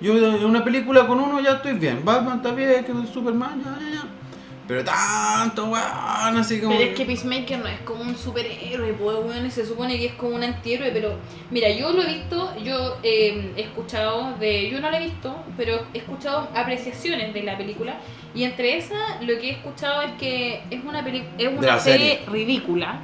[0.00, 2.00] Yo en una película con uno ya estoy bien.
[2.04, 4.02] Batman está bien, que Superman, ya, ya, ya.
[4.68, 6.76] Pero tanto, weón, así como.
[6.76, 10.12] Pero es que Peacemaker no es como un superhéroe, pues, weón, se supone que es
[10.14, 11.16] como un antihéroe, pero
[11.50, 15.34] mira, yo lo he visto, yo eh, he escuchado de, yo no lo he visto,
[15.56, 17.96] pero he escuchado apreciaciones de la película
[18.34, 22.18] y entre esas lo que he escuchado es que es una peli es una serie,
[22.20, 22.26] serie.
[22.30, 23.00] ridícula.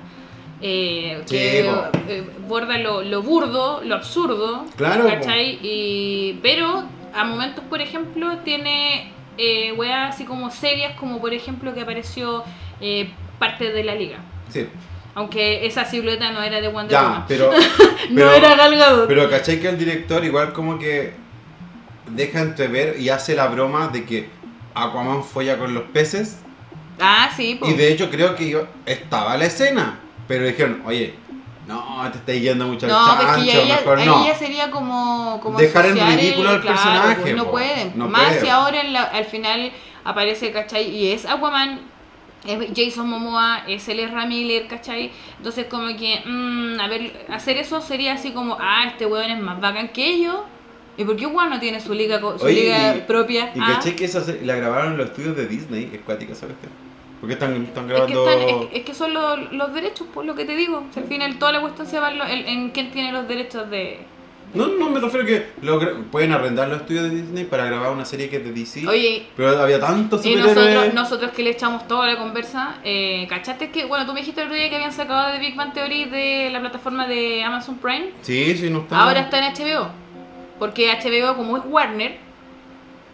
[0.63, 5.07] eh, que eh, borda lo, lo burdo, lo absurdo, Claro.
[5.07, 5.59] ¿cachai?
[5.63, 6.85] Y, pero
[7.15, 12.45] a momentos, por ejemplo, tiene eh, weas así como serias, como por ejemplo que apareció
[12.81, 14.19] eh, parte de la liga.
[14.51, 14.67] Sí,
[15.15, 17.25] Aunque esa silueta no era de Wonder ya, Woman.
[17.29, 17.51] pero.
[18.11, 19.09] no pero- era Gal Gadot.
[19.09, 21.13] Pero ¿cachai que el director igual como que
[22.11, 24.29] deja entrever y hace la broma de que
[24.75, 26.39] Aquaman folla con los peces?
[27.01, 27.59] Ah, sí.
[27.63, 31.15] Y de hecho creo que yo estaba la escena, pero dijeron, oye,
[32.05, 34.27] no, te estáis yendo mucho al No, pues chancho, ya, mejor no.
[34.27, 37.51] ya sería como, como Dejar en asociar el- ridículo al claro, personaje, pues, no po.
[37.53, 37.93] pueden.
[37.97, 38.41] No Más puede.
[38.41, 39.73] si ahora en la- al final
[40.05, 40.89] aparece, ¿cachai?
[40.89, 41.81] Y es Aquaman,
[42.47, 45.11] es Jason Momoa, es el Ezra Miller, ¿cachai?
[45.39, 49.41] Entonces como que, mm, a ver, hacer eso sería así como, ah, este weón es
[49.41, 50.37] más bacán que ellos.
[50.97, 53.53] ¿Y por qué weón no tiene su liga, su Oye, liga y- propia?
[53.55, 53.75] Y Ah.
[53.77, 56.69] caché que esa la grabaron en los estudios de Disney, es cuática, ¿sabes qué?
[57.21, 58.31] Porque están, están Es que, grabando...
[58.31, 60.85] están- es, que- es que son los, los derechos, por lo que te digo.
[60.93, 64.01] Si al final toda la cuestión se va en, quién tiene los derechos de...
[64.55, 65.79] No, no, me refiero a que lo
[66.11, 68.89] pueden arrendar los estudios de Disney para grabar una serie que es de DC.
[68.89, 73.71] Oye, Pero había tantos Y nosotros, nosotros que le echamos toda la conversa, eh, ¿cachaste
[73.71, 76.07] que, bueno, tú me dijiste el otro día que habían sacado de Big Bang Theory
[76.07, 78.13] de la plataforma de Amazon Prime?
[78.23, 79.01] Sí, sí, no están...
[79.01, 79.89] Ahora está en HBO.
[80.59, 82.17] Porque HBO, como es Warner,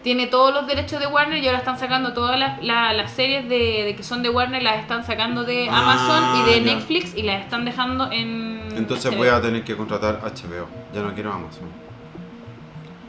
[0.04, 3.48] tiene todos los derechos de Warner y ahora están sacando todas las, la- las series
[3.48, 6.74] de, de que son de Warner, las están sacando de Ah, Amazon y de ya.
[6.74, 8.60] Netflix y las están dejando en...
[8.76, 9.16] Entonces HBO.
[9.18, 10.68] voy a tener que contratar HBO.
[10.94, 11.68] Ya no quiero Amazon.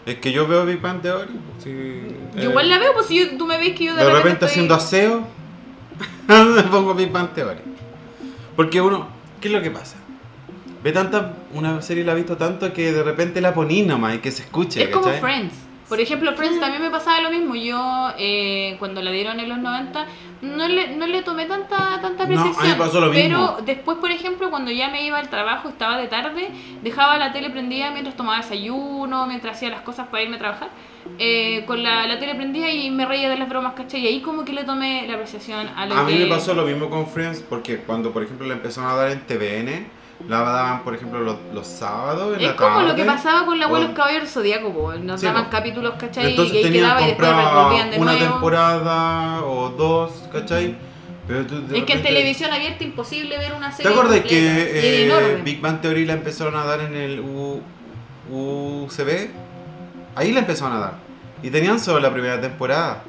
[0.05, 1.33] Es que yo veo Big Bang Theory.
[1.53, 4.03] pues, Yo eh, igual la veo, pues si yo- tú me ves que yo de,
[4.03, 5.27] De repente estoy- haciendo aseo,
[6.27, 7.59] me pongo Big Bang Theory.
[8.55, 9.07] Porque uno,
[9.41, 9.97] ¿qué es lo que pasa?
[10.83, 14.19] Ve tanta, una serie la ha visto tanto que de repente la poní nomás y
[14.19, 14.83] que se escuche.
[14.83, 15.09] Es como.
[15.09, 15.53] Friends.
[15.87, 17.55] Por ejemplo, Friends también me pasaba lo mismo.
[17.55, 20.05] Yo, eh, cuando la dieron en los 90,
[20.41, 23.57] no le, no le tomé tanta, tanta No, a mí pasó lo pero mismo.
[23.65, 26.49] después, por ejemplo, cuando ya me iba al trabajo, estaba de tarde,
[26.81, 30.69] dejaba la tele prendida mientras tomaba desayuno, mientras hacía las cosas para irme a trabajar.
[31.19, 34.01] eh, con la, la tele prendida y me reía de las bromas, ¿cachai?
[34.01, 36.63] Y ahí como que le tomé la apreciación a lo A mí me pasó lo
[36.65, 39.85] mismo con Friends porque cuando, por ejemplo, la empezaron a dar en TVN,
[40.27, 42.87] la daban, por ejemplo, los, los sábados en Es la como tarde.
[42.89, 45.49] lo que pasaba con la o- los caballeros zodíaco, nos Sí, daban po.
[45.51, 46.31] capítulos, ¿cachai?
[46.31, 48.31] Entonces y ahí tenían quedaba y después volvían de una nuevo.
[48.33, 50.75] temporada o dos, ¿cachai?
[51.27, 54.35] Pero tú Es que en repente- televisión abierta imposible ver una ¿Te serie acuerdas completa,
[54.35, 55.07] y que
[55.37, 55.41] eh.
[55.43, 57.61] Big Bang Theory la empezaron a dar en el U-
[58.31, 59.29] UCB?
[60.15, 60.93] Ahí la empezaron a dar.
[61.43, 63.03] Y tenían solo la primera temporada.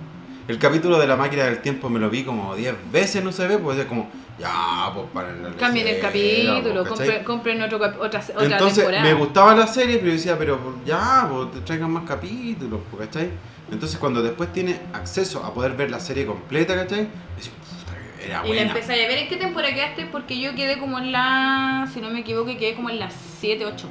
[0.49, 3.59] El capítulo de la máquina del tiempo me lo vi como 10 veces en UCB,
[3.63, 8.21] pues es como, ya, pues para el Cambien el capítulo, compren, compren otro cap- otra,
[8.21, 9.03] otra Entonces temporada.
[9.03, 13.31] me gustaba la serie, pero yo decía, pero ya, pues traigan más capítulos, pues, ¿cachai?
[13.73, 17.09] Entonces cuando después tiene acceso a poder ver la serie completa, ¿cachai?
[17.37, 18.63] Decís, "Puta, que Era y la buena.
[18.63, 22.11] empecé a ver en qué temporada quedaste, porque yo quedé como en la, si no
[22.11, 23.89] me equivoco, quedé como en la 7, 8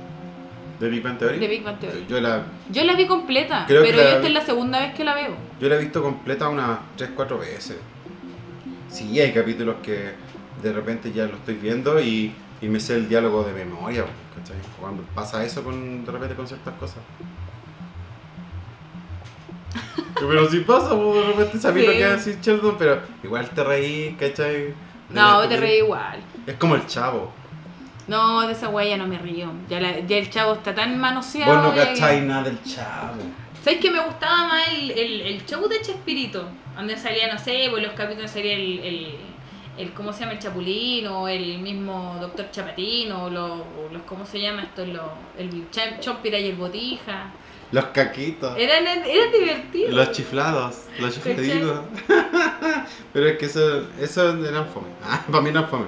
[0.80, 1.40] ¿De Big Bang Theory?
[1.40, 2.06] de Big Bang Theory.
[2.08, 5.04] Yo la, Yo la vi completa, Creo pero la- esta es la segunda vez que
[5.06, 5.36] la veo.
[5.60, 7.78] yo la he visto completa unas 3, 4 veces.
[8.90, 10.14] Sí, hay capítulos que
[10.70, 14.06] de repente ya lo estoy viendo y, y me sé el diálogo de memoria,
[14.36, 14.58] ¿cachai?
[14.80, 16.98] Cuando pasa eso con, de repente con ciertas cosas.
[20.20, 21.98] Pero si pasa, pues, de repente sabes lo Sí.
[21.98, 24.56] que hace Sheldon, pero igual te reí, ¿cachai?
[24.56, 24.74] De
[25.10, 26.20] No, te reí igual.
[26.48, 27.32] Es como el chavo.
[28.08, 29.52] No, de esa wea ya no me río.
[29.70, 31.54] Ya, la- ya el chavo está tan manoseado.
[31.56, 33.22] Vos no cacháis nada del chavo.
[33.64, 36.48] ¿Sabes que me gustaba más el, el, el show de Chespirito?
[36.76, 39.08] Donde salía, no sé, pues los capítulos salía el, el,
[39.78, 40.34] el ¿cómo se llama?
[40.34, 43.60] El Chapulín o el mismo Doctor Chapatín o los,
[43.92, 44.86] los ¿cómo se llama esto?
[44.86, 45.04] Los,
[45.38, 45.68] el
[46.00, 47.32] Chompira y el Botija.
[47.72, 48.56] Los caquitos.
[48.58, 49.94] Eran, eran divertidos.
[49.94, 51.80] Los chiflados, los chifladitos.
[53.14, 54.88] Pero es que eso, eso eran fome.
[55.04, 55.86] Ah, para mí eran fome.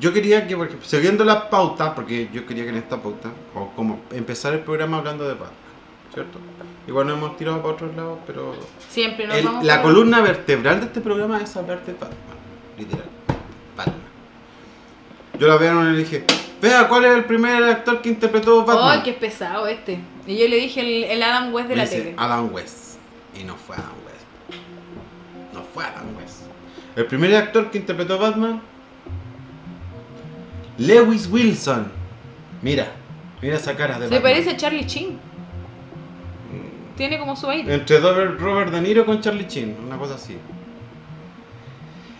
[0.00, 3.70] Yo quería que, porque, siguiendo la pauta, porque yo quería que en esta pauta, o
[3.76, 5.50] como empezar el programa hablando de Batman,
[6.12, 6.38] ¿cierto?
[6.88, 8.54] Igual nos hemos tirado para otros lados, pero
[8.88, 12.10] Siempre nos el- vamos la columna vertebral de este programa es hablar de Batman,
[12.78, 13.06] literal.
[13.76, 13.96] Batman.
[15.38, 16.24] Yo la veo y le dije,
[16.62, 18.98] vea, ¿cuál es el primer actor que interpretó Batman?
[18.98, 19.98] ¡Ay, qué pesado este!
[20.26, 22.14] Y yo le dije el, el Adam West de Me la dice, tele.
[22.16, 22.96] Adam West.
[23.38, 24.60] Y no fue Adam West.
[25.52, 26.42] No fue Adam West.
[26.96, 28.60] El primer actor que interpretó Batman,
[30.78, 31.90] Lewis Wilson.
[32.62, 32.92] Mira,
[33.42, 34.22] mira esa cara de Se Batman.
[34.22, 35.18] parece a Charlie Chin.
[36.96, 37.74] Tiene como su aire.
[37.74, 40.36] Entre Robert, Robert De Niro con Charlie Chin, una cosa así.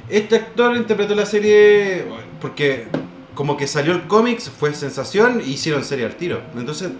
[0.08, 2.04] Este actor interpretó la serie
[2.40, 2.86] porque
[3.34, 6.40] como que salió el cómics, fue sensación y hicieron serie al tiro.
[6.56, 6.90] Entonces,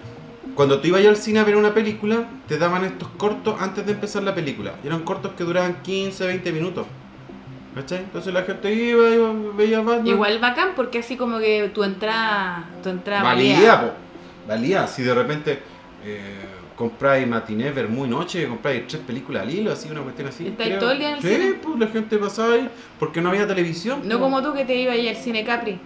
[0.55, 3.93] cuando tú ibas al cine a ver una película, te daban estos cortos antes de
[3.93, 4.75] empezar la película.
[4.83, 6.87] Y eran cortos que duraban 15, 20 minutos.
[7.75, 7.99] ¿Cachai?
[7.99, 10.07] Entonces la gente iba, iba veía Batman.
[10.07, 13.91] Igual bacán porque así como que tu entrada, tu entrada valía, po.
[14.47, 14.87] Valía.
[14.87, 15.59] Si de repente
[16.05, 20.47] eh, compráis matiné, ver muy noche, compráis tres películas al hilo, así, una cuestión así.
[20.49, 21.55] Estáis todo el día en el Sí, cine.
[21.63, 22.69] pues la gente pasaba ahí
[22.99, 24.01] porque no había televisión.
[24.05, 24.25] No po.
[24.25, 25.79] como tú que te ibas ahí al cine Capri.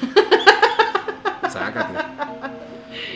[1.48, 1.94] Sácate.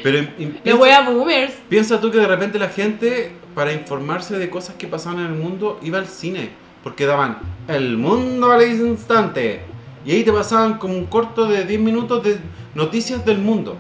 [0.03, 0.29] Pero La
[0.63, 1.53] piensa, wea boomers.
[1.69, 5.33] piensa tú que de repente la gente, para informarse de cosas que pasaban en el
[5.39, 6.51] mundo, iba al cine.
[6.83, 7.39] porque daban
[7.69, 9.63] el mundo al instante.
[10.05, 12.37] Y ahí te pasaban como un corto de 10 minutos de
[12.75, 13.79] noticias del mundo.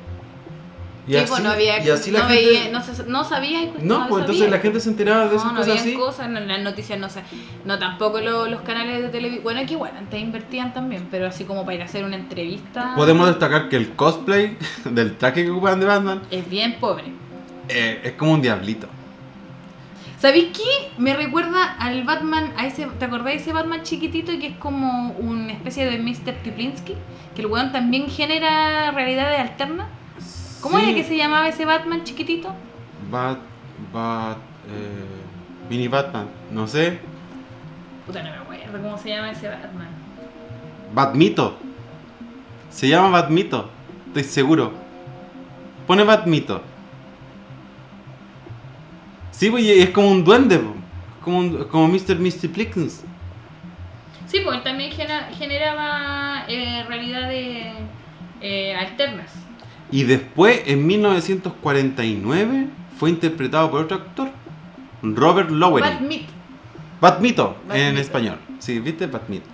[1.07, 2.70] Y Sí, así, pues, no había, y así la gente...
[2.72, 4.57] no, se- no sabía y pues, no, pues entonces sabía.
[4.57, 5.94] la gente se enteraba de esas no, cosas así.
[5.94, 7.20] cosas, no, las noticias no sé.
[7.66, 9.42] No, tampoco lo- los canales de televisión.
[9.44, 12.94] Bueno, aquí igual, antes invertían también, pero así como para ir a hacer una entrevista.
[12.96, 17.05] Podemos destacar que el cosplay del traje que ocupan de Batman Es bien pobre.
[17.68, 18.88] eh, es como un diablito.
[20.18, 20.90] ¿Sabéis qué?
[20.96, 25.11] Me recuerda al Batman, a ese, ¿te acordáis de ese Batman chiquitito que es como
[25.18, 26.36] una especie de Mr.
[26.42, 26.94] Kiplinsky?
[27.36, 29.86] Que el weón también genera realidades alternas.
[30.64, 32.48] ¿Cómo Sí, era que se llamaba ese Batman chiquitito?
[33.10, 33.38] Bat,
[33.92, 34.38] Bat,
[34.68, 36.98] eh, Mini Batman, no sé.
[38.06, 39.88] Puta, no me acuerdo cómo se llama ese Batman.
[40.94, 41.58] Batmito.
[42.70, 43.68] Se llama Batmito,
[44.06, 44.72] estoy seguro.
[45.86, 46.62] Pone Batmito.
[49.32, 50.60] Sí, pues es como un duende,
[51.22, 52.16] como, un- como Mr.
[52.18, 53.04] Misty Plickens.
[54.28, 57.74] Sí, pues él también genera- generaba eh, realidades
[58.40, 59.30] eh, alternas.
[59.91, 62.68] Y después, en 1949,
[62.99, 64.30] fue interpretado por otro actor,
[65.03, 65.89] Robert Lowery.
[65.89, 66.28] Batmit.
[67.01, 68.01] Batmito, en Batmito.
[68.01, 68.39] español.
[68.59, 69.07] Sí, ¿viste?
[69.07, 69.47] Batmito.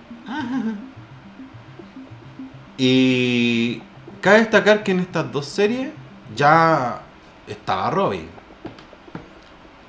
[2.77, 3.81] Y
[4.21, 5.89] cabe destacar que en estas dos series
[6.35, 7.01] ya
[7.47, 8.27] estaba Robin.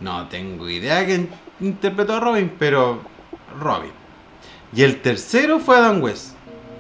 [0.01, 1.29] No tengo idea quién
[1.61, 3.01] interpretó a Robin, pero
[3.61, 3.93] Robin.
[4.75, 6.35] Y el tercero fue Adam West.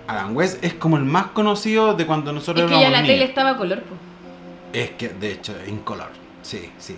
[0.06, 3.14] Adam West es como el más conocido de cuando nosotros Es que ya la niños.
[3.14, 4.00] tele estaba color, pues.
[4.84, 6.08] Es que, de hecho, en color.
[6.42, 6.96] Sí, sí.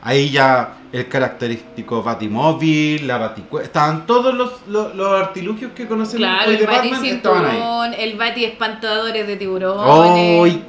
[0.00, 3.64] Ahí ya el característico Batimóvil, la Baticue...
[3.64, 7.44] Estaban todos los, los, los artilugios que conocemos Claro, hoy el de Bati Batman estaban
[7.44, 7.50] ahí.
[7.50, 10.62] cinturón, el Bati espantadores de tiburones, Hoy,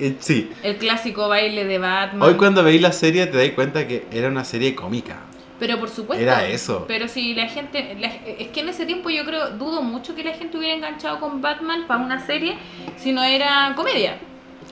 [0.00, 0.50] eh, sí.
[0.62, 2.22] el clásico baile de Batman.
[2.22, 5.18] Hoy cuando veis la serie te dais cuenta que era una serie cómica.
[5.58, 6.22] Pero por supuesto.
[6.22, 6.84] Era eso.
[6.88, 7.96] Pero si la gente.
[8.00, 11.20] la- es que en ese tiempo yo creo, dudo mucho que la gente hubiera enganchado
[11.20, 12.56] con Batman para una serie
[12.96, 14.18] si no era comedia.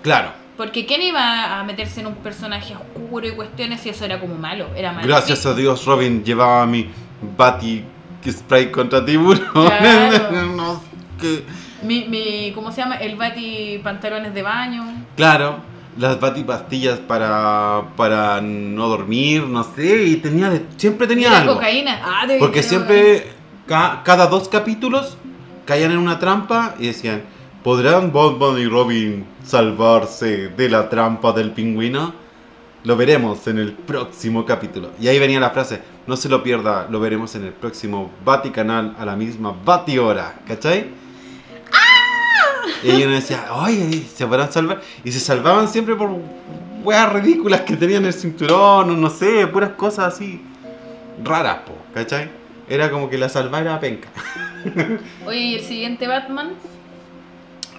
[0.02, 0.32] Claro.
[0.56, 4.34] Porque ¿quién iba a meterse en un personaje oscuro y cuestiones si eso era como
[4.34, 4.68] malo?
[4.76, 5.06] Era malo.
[5.06, 6.88] Gracias a Dios Robin llevaba mi
[7.36, 7.84] Bati
[8.28, 9.04] spray contra.
[9.04, 10.46] Claro.
[10.56, 10.82] No,
[11.20, 11.44] que-
[11.82, 12.96] Mi, mi, ¿Cómo se llama?
[12.96, 14.84] El Bati pantalones de baño.
[15.16, 15.56] Claro,
[15.98, 21.54] las batipastillas para, para no dormir, no sé, y tenía de- siempre tenía Era algo.
[21.54, 22.00] cocaína.
[22.02, 23.26] Ah, de Porque siempre,
[23.66, 25.16] ca- cada dos capítulos,
[25.66, 27.22] caían en una trampa y decían,
[27.62, 32.14] ¿podrán Batman y Robin salvarse de la trampa del pingüino?
[32.84, 34.90] Lo veremos en el próximo capítulo.
[35.00, 38.96] Y ahí venía la frase, no se lo pierda, lo veremos en el próximo Vaticanal
[38.98, 40.86] a la misma Bati hora, ¿cachai?
[42.84, 44.80] Y uno decía, oye, ¿se podrán salvar?
[45.04, 46.10] Y se salvaban siempre por
[46.84, 50.40] weas ridículas que tenían el cinturón, o no sé, puras cosas así
[51.22, 52.28] raras, po, ¿cachai?
[52.68, 54.08] Era como que la salvar era penca.
[55.26, 56.50] Oye, ¿y el siguiente Batman?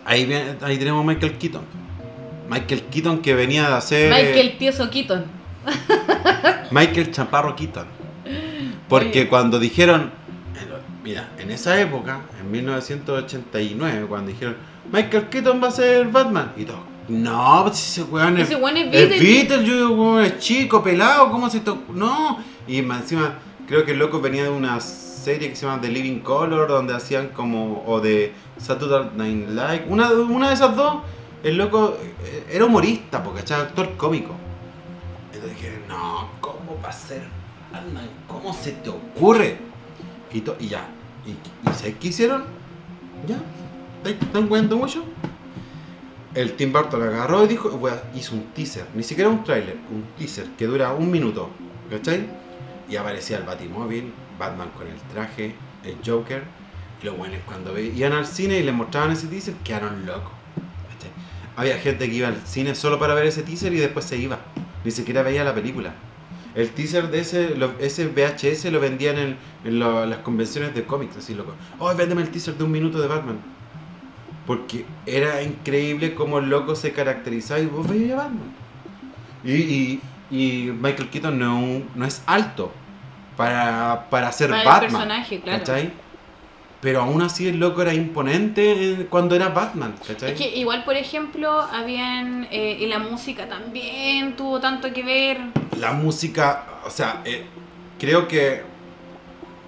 [0.05, 1.61] Ahí, viene- ahí tenemos a Michael Keaton.
[2.49, 4.11] Michael Keaton que venía de hacer...
[4.11, 5.23] eh, Michael Tieso Keaton.
[6.71, 7.87] Michael Chaparro Keaton.
[8.89, 9.27] Porque Oye.
[9.29, 10.11] cuando dijeron,
[11.03, 14.55] mira, en esa época, en 1989, cuando dijeron,
[14.91, 16.79] Michael Keaton va a ser Batman, y todos,
[17.09, 19.19] no, pues ese weón es, Ese weón es es Beatle.
[19.19, 24.21] Beatle, yo es chico, pelado, ¿cómo se to No, y encima, creo que el loco
[24.21, 28.33] venía de una serie que se llama The Living Color, donde hacían como, o de
[28.57, 31.01] Saturday Night Live, una, una de esas dos,
[31.43, 34.33] el loco eh, era humorista, porque era actor cómico.
[35.33, 37.23] Entonces dije, no, ¿cómo va a ser
[37.73, 38.07] Batman?
[38.27, 39.72] ¿Cómo se te ocurre?
[40.33, 40.87] Y, ya.
[41.25, 42.43] ¿Y, y sabes qué hicieron?
[43.27, 43.37] Ya.
[44.03, 45.03] ¿Te están cuento mucho?
[46.33, 47.79] El Tim Burton agarró y dijo,
[48.15, 51.49] hizo un teaser, ni siquiera un tráiler, un teaser que dura un minuto,
[51.91, 52.25] ¿cachai?
[52.89, 55.53] Y aparecía el Batimóvil, Batman con el traje,
[55.83, 56.43] el Joker,
[57.01, 60.31] y los buenos cuando iban al cine y les mostraban ese teaser, quedaron locos.
[61.55, 64.39] Había gente que iba al cine solo para ver ese teaser y después se iba,
[64.83, 65.93] ni siquiera veía la película.
[66.55, 70.83] El teaser de ese, lo- ese VHS lo vendían en, en lo- las convenciones de
[70.83, 71.53] cómics, así loco.
[71.79, 73.39] Oh, véndeme el teaser de un minuto de Batman.
[74.45, 78.53] Porque era increíble cómo el loco se caracterizaba y vos veías a Batman.
[79.43, 80.01] Y, y,
[80.31, 82.71] y Michael Keaton no, no es alto
[83.37, 84.91] para, para ser Para el Batman.
[84.91, 85.59] personaje, claro.
[85.59, 85.93] ¿Cachai?
[86.83, 90.33] Pero aún así el loco era imponente eh, cuando era Batman, ¿cachai?
[90.33, 92.45] Es que igual, por ejemplo, habían.
[92.51, 95.37] eh, y la música también tuvo tanto que ver.
[95.79, 97.45] La música, o sea, eh,
[97.97, 98.72] creo que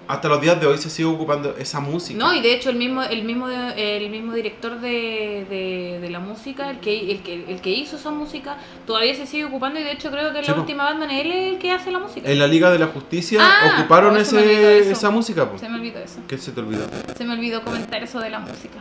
[0.08, 2.18] hasta los días de hoy se sigue ocupando esa música.
[2.18, 6.20] No, y de hecho el mismo, el mismo, el mismo director de, de, de la
[6.20, 9.82] música, el que, el, que, el que hizo esa música, todavía se sigue ocupando y
[9.82, 10.60] de hecho creo que en Sí, la po.
[10.62, 12.30] última Batman él es el que hace la música.
[12.30, 15.50] En la Liga de la Justicia Ah, ocuparon oh, ese, esa música.
[15.50, 15.58] po.
[15.58, 16.20] Se me olvidó eso.
[16.28, 16.84] ¿Qué se te olvidó?
[17.16, 18.78] Se me olvidó comentar eso de la música.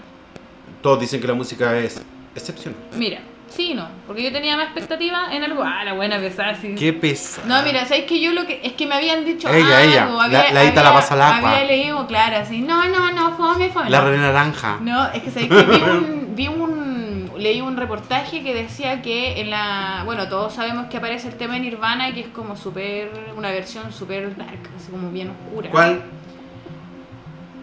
[0.81, 1.99] Todos dicen que la música es
[2.35, 2.79] excepcional.
[2.97, 3.19] Mira,
[3.49, 5.63] sí no, porque yo tenía más expectativa en algo.
[5.63, 6.75] Ah, la buena pesada, sí.
[6.77, 7.41] Qué pesa.
[7.45, 8.59] No, mira, ¿sabes que yo lo que.
[8.63, 9.47] Es que me habían dicho.
[9.49, 11.51] Ella, algo, ella, Había, la- la la pasa al agua.
[11.51, 12.61] Había leído, claro, así.
[12.61, 13.89] No, no, no, fome, fome.
[13.89, 14.77] La reina naranja.
[14.81, 19.41] No, es que sabes que vi un, vi un leí un reportaje que decía que
[19.41, 22.55] en la bueno, todos sabemos que aparece el tema de Nirvana y que es como
[22.55, 25.69] súper una versión súper dark, así como bien oscura.
[25.69, 26.01] ¿Cuál?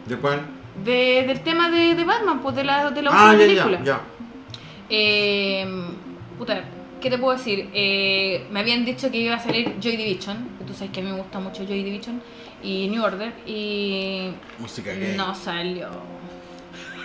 [0.06, 0.40] ¿De cuál?
[0.84, 3.78] De, del tema de, de Batman, pues de la de la Ah, última ya, película.
[3.78, 4.00] ya, ya.
[4.94, 5.66] Eh,
[6.36, 6.64] puta,
[7.00, 7.70] ¿qué te puedo decir?
[7.72, 11.02] Eh, me habían dicho que iba a salir Joy Division, que tú sabes que a
[11.02, 12.20] mí me gusta mucho Joy Division
[12.62, 15.14] y New Order y Música gay.
[15.16, 15.88] no salió.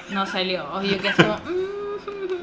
[0.09, 0.81] No salió.
[0.83, 1.37] Yo así como,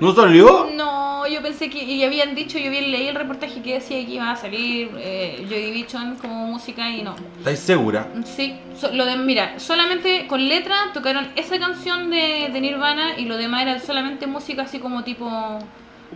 [0.00, 0.68] ¿No salió?
[0.74, 1.82] No, yo pensé que.
[1.82, 5.46] Y habían dicho, yo bien leí el reportaje que decía que iba a salir eh,
[5.48, 7.14] Joy Division como música y no.
[7.38, 8.08] ¿Estáis segura?
[8.24, 13.24] Sí, so- lo de, mira, solamente con letra tocaron esa canción de, de Nirvana y
[13.26, 15.30] lo demás era solamente música así como tipo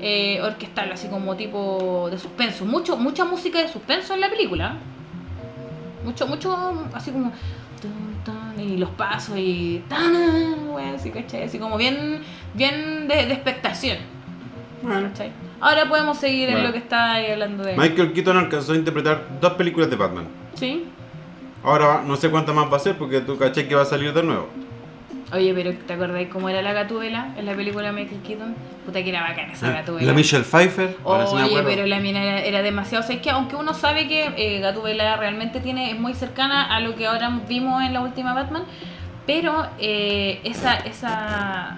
[0.00, 2.64] eh, orquestal, así como tipo de suspenso.
[2.66, 4.76] Mucho, mucha música de suspenso en la película.
[6.04, 7.32] Mucho, mucho, así como...
[7.80, 9.82] tun, tun, Y los pasos y...
[9.88, 11.44] tan, wea, así, ¿cachai?
[11.44, 12.20] Así como bien,
[12.54, 13.98] bien de, de expectación.
[14.82, 15.08] Bueno.
[15.08, 15.32] ¿cachai?
[15.60, 16.68] Ahora podemos seguir en Bueno.
[16.68, 17.76] lo que está ahí hablando de...
[17.76, 20.28] Michael Keaton alcanzó a interpretar dos películas de Batman.
[20.54, 20.84] ¿Sí?
[21.64, 24.12] Ahora no sé cuántas más va a ser porque tú caché que va a salir
[24.12, 24.48] de nuevo.
[25.30, 28.54] Oye, pero ¿te acordáis cómo era la gatubela en la película Michael Keaton?
[28.86, 30.06] Puta que era bacana esa gatubela.
[30.06, 30.96] La Michelle Pfeiffer.
[31.04, 33.04] ahora sí me Oye, pero la mina era, era demasiado.
[33.04, 36.74] O sea, es que aunque uno sabe que eh, Gatubela realmente tiene, es muy cercana
[36.74, 38.62] a lo que ahora vimos en la última Batman,
[39.26, 41.76] pero eh, esa, esa,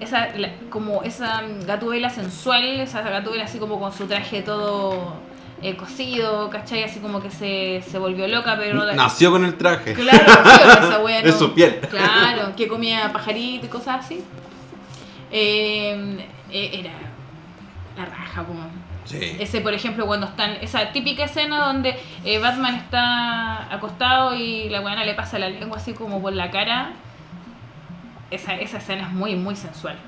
[0.00, 5.14] esa, la- como esa Gatubela sensual, esa Gatubela así como con su traje todo
[5.62, 6.84] eh, cosido, ¿cachai?
[6.84, 9.92] Así como que se, se volvió loca, pero no Nació con el traje.
[9.94, 11.80] Claro, sea, esa wea Es su piel.
[11.90, 14.24] Claro, que comía pajarito y cosas así.
[15.30, 16.92] Eh, eh, era
[17.96, 18.62] la raja, como.
[19.04, 19.36] Sí.
[19.38, 20.52] Ese, por ejemplo, cuando están.
[20.60, 25.76] Esa típica escena donde eh, Batman está acostado y la weana le pasa la lengua
[25.76, 26.92] así como por la cara.
[28.30, 29.98] Esa, esa escena es muy, muy sensual.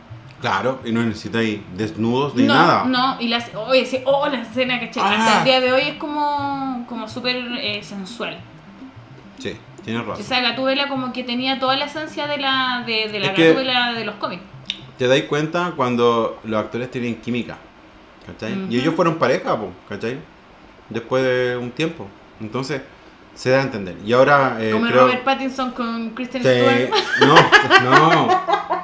[0.43, 2.85] Claro, y no necesitáis desnudos ni no, nada.
[2.85, 3.51] no, y las.
[3.55, 4.79] Oye, sí, oh, la escena.
[4.97, 5.15] Ah.
[5.17, 8.39] Hasta el día de hoy es como, como súper eh, sensual.
[9.39, 10.21] Sí, tienes razón.
[10.21, 13.93] Esa gatúbela como que tenía toda la esencia de la, de, de la que- gatúbela
[13.93, 14.43] de los cómics.
[14.99, 17.57] Te dais cuenta cuando los actores tienen química.
[18.27, 18.67] ¿Cachai?
[18.69, 20.19] Y ellos fueron pareja, po, ¿cachai?
[20.89, 22.07] Después de un tiempo.
[22.41, 22.83] Entonces,
[23.35, 23.97] se da a entender.
[24.05, 25.07] Y ahora eh, Como creo...
[25.07, 26.91] Robert Pattinson con Kristen Stewart.
[27.21, 28.82] No, no.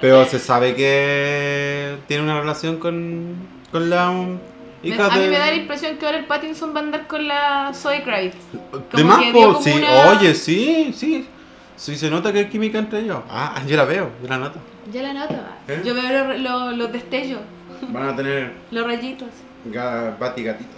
[0.00, 3.34] Pero se sabe que tiene una relación con,
[3.70, 4.38] con la um,
[4.82, 7.06] Me- hija a mí me da la impresión que ahora el Pattinson va a andar
[7.06, 8.36] con la Zoe Kravitz.
[8.94, 9.20] de más,
[9.62, 9.70] sí.
[9.72, 11.26] una- Oye, sí, sí.
[11.76, 13.20] Sí, se nota que hay química entre ellos.
[13.30, 14.58] Ah, yo la veo, yo la noto.
[14.92, 15.56] Ya la nota.
[15.68, 15.80] ¿Eh?
[15.84, 17.40] Yo veo los, los- los destellos,
[17.88, 19.28] Van a tener los rayitos.
[19.70, 20.76] ga- batigatitos.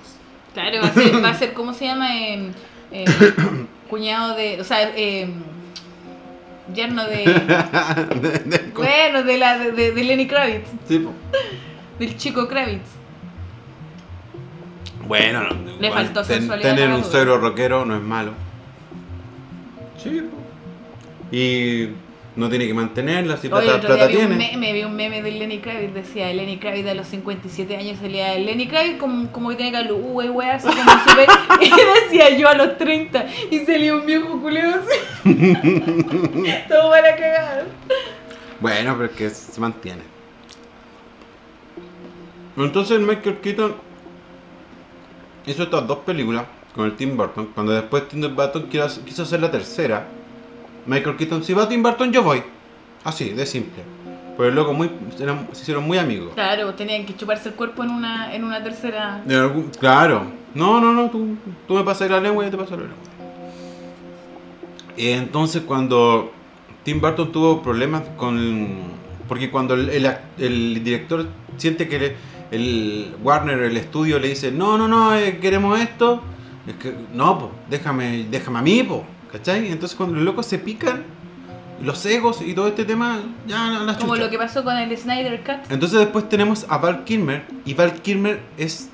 [0.55, 2.17] Claro, va a ser, va a ser ¿cómo se llama?
[2.17, 2.51] Eh,
[2.93, 3.05] eh,
[3.91, 4.61] cuñado de.
[4.61, 5.29] O sea, eh,
[6.75, 7.25] yerno de.
[8.75, 10.69] Bueno, de, la, de, de- de Lenny Kravitz.
[10.89, 11.13] Sí, po.
[11.99, 12.89] Del chico Kravitz.
[15.07, 15.51] Bueno, no,
[15.81, 18.33] Le igual faltó ten- sensualidad Tener un suegro rockero no es malo.
[20.03, 20.37] Sí, po.
[21.37, 21.89] Y
[22.35, 24.51] no tiene que mantenerla, si Oye, plata, otro plata día vi un tiene.
[24.53, 28.39] meme, vi un meme de Lenny Kravitz, decía Lenny Kravitz a los 57 años salía
[28.39, 31.29] Lenny Kravitz como, como que tiene calú, y wea, así como súper,
[31.61, 35.25] y decía yo a los 30, y salía un viejo culeo así,
[36.69, 37.67] todo para cagar.
[38.61, 40.03] Bueno, pero es que se mantiene.
[42.57, 43.75] Entonces Michael Keaton
[45.47, 47.47] hizo estas dos películas con el Tim Burton.
[47.55, 50.07] Cuando después Tim Burton quiso hacer la tercera,
[50.87, 52.43] Michael Keaton, si va Tim Burton, yo voy.
[53.05, 53.83] Así, de simple.
[54.37, 56.33] Pero loco muy, eran- se hicieron muy amigos.
[56.35, 59.21] Claro, tenían que chuparse el cuerpo en una, en una tercera...
[59.25, 60.25] De algún- claro.
[60.55, 61.37] No, no, no, tú,
[61.69, 62.97] tú me pasas la lengua y yo te paso la lengua.
[64.97, 66.31] Y entonces cuando
[66.83, 68.93] Tim Burton tuvo problemas con...
[69.29, 69.89] Porque cuando el,
[70.39, 71.27] el director
[71.57, 72.17] siente que le-
[72.51, 76.21] el Warner, el estudio, le dice, no, no, no, eh, queremos esto,
[76.67, 79.73] es que, no, po, déjame, déjame a mí, po, ¿cachai?
[79.73, 81.05] Entonces cuando los locos se pican,
[81.83, 84.25] los egos y todo este tema, ya la Como chucha.
[84.25, 85.71] lo que pasó con el Snyder Cut.
[85.71, 88.89] Entonces después tenemos a Val Kilmer y Val Kilmer es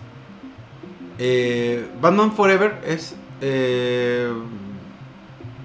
[1.18, 4.32] eh, Batman Forever es eh,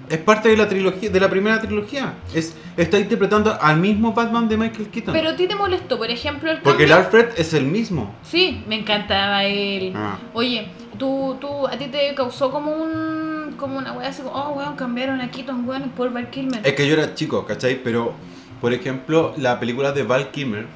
[0.08, 2.14] es parte de la trilogía, de la primera trilogía.
[2.34, 5.14] Es, está interpretando al mismo Batman de Michael Keaton.
[5.14, 6.92] Pero a ti te molestó, por ejemplo, el Porque el?
[6.92, 8.14] Alfred es el mismo.
[8.22, 9.92] Sí, me encantaba él.
[9.96, 10.18] Ah.
[10.34, 10.68] Oye,
[10.98, 15.20] tú, tú, a ti te causó como un, como una wea así, oh, weón, cambiaron
[15.20, 16.66] a Keaton, weón, por Val Kilmer.
[16.66, 17.82] Es que yo era chico, ¿cachai?
[17.82, 18.14] Pero,
[18.60, 20.66] por ejemplo, la película de Val Kilmer,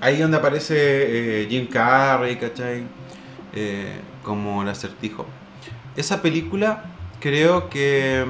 [0.00, 2.84] ahí donde aparece eh, Jim Carrey, ¿cachai?
[3.54, 5.26] Eh, como el acertijo.
[5.96, 6.84] Esa película
[7.20, 8.24] creo que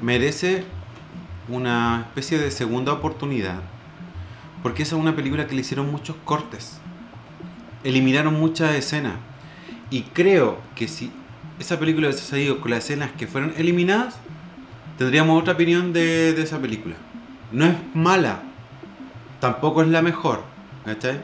[0.00, 0.64] merece
[1.48, 3.60] una especie de segunda oportunidad.
[4.62, 6.78] Porque esa es una película que le hicieron muchos cortes.
[7.82, 9.14] Eliminaron muchas escenas.
[9.90, 11.10] Y creo que si
[11.62, 14.16] esa película hubiese salido con las escenas que fueron eliminadas,
[14.98, 16.94] tendríamos otra opinión de, de esa película.
[17.50, 18.42] No es mala,
[19.40, 20.42] tampoco es la mejor,
[20.84, 21.20] ¿cachai?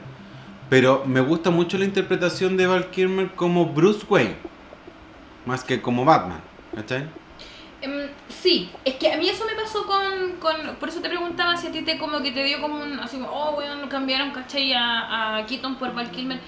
[0.70, 4.36] Pero me gusta mucho la interpretación de Val Kilmer como Bruce Wayne,
[5.46, 6.40] más que como Batman,
[6.74, 7.04] ¿cachai?
[7.80, 11.56] Em, sí, es que a mí eso me pasó con, con- Por eso te preguntaba
[11.56, 12.98] si a ti te como que te dio como un...
[12.98, 14.72] Así como, oh, weón, cambiaron, ¿cachai?
[14.74, 16.40] A, a Keaton por Val Kilmer.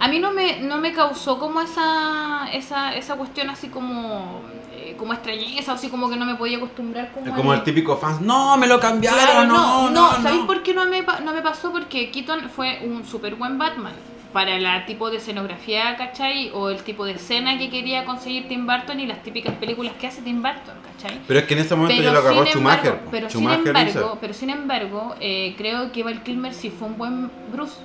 [0.00, 4.42] A mí no me, no me causó como esa, esa, esa cuestión así como...
[4.72, 8.56] eh, como extrañeza, así como que no me podía acostumbrar como, el típico fans, no,
[8.56, 10.46] me lo cambiaron, Claro, no, no, no, no, ¿sabéis no".
[10.46, 11.72] por qué no me, no me pasó?
[11.72, 13.94] Porque Keaton fue un súper buen Batman.
[14.32, 16.50] Para el tipo de escenografía, ¿cachai?
[16.52, 20.06] O el tipo de escena que quería conseguir Tim Burton y las típicas películas que
[20.06, 21.18] hace Tim Burton, ¿cachai?
[21.26, 22.86] Pero es que en ese momento ya lo agarró sin Schumacher.
[22.86, 26.98] embargo, pero, sin embargo, pero sin embargo, eh, creo que Val Kilmer sí fue un
[26.98, 27.76] buen Bruce.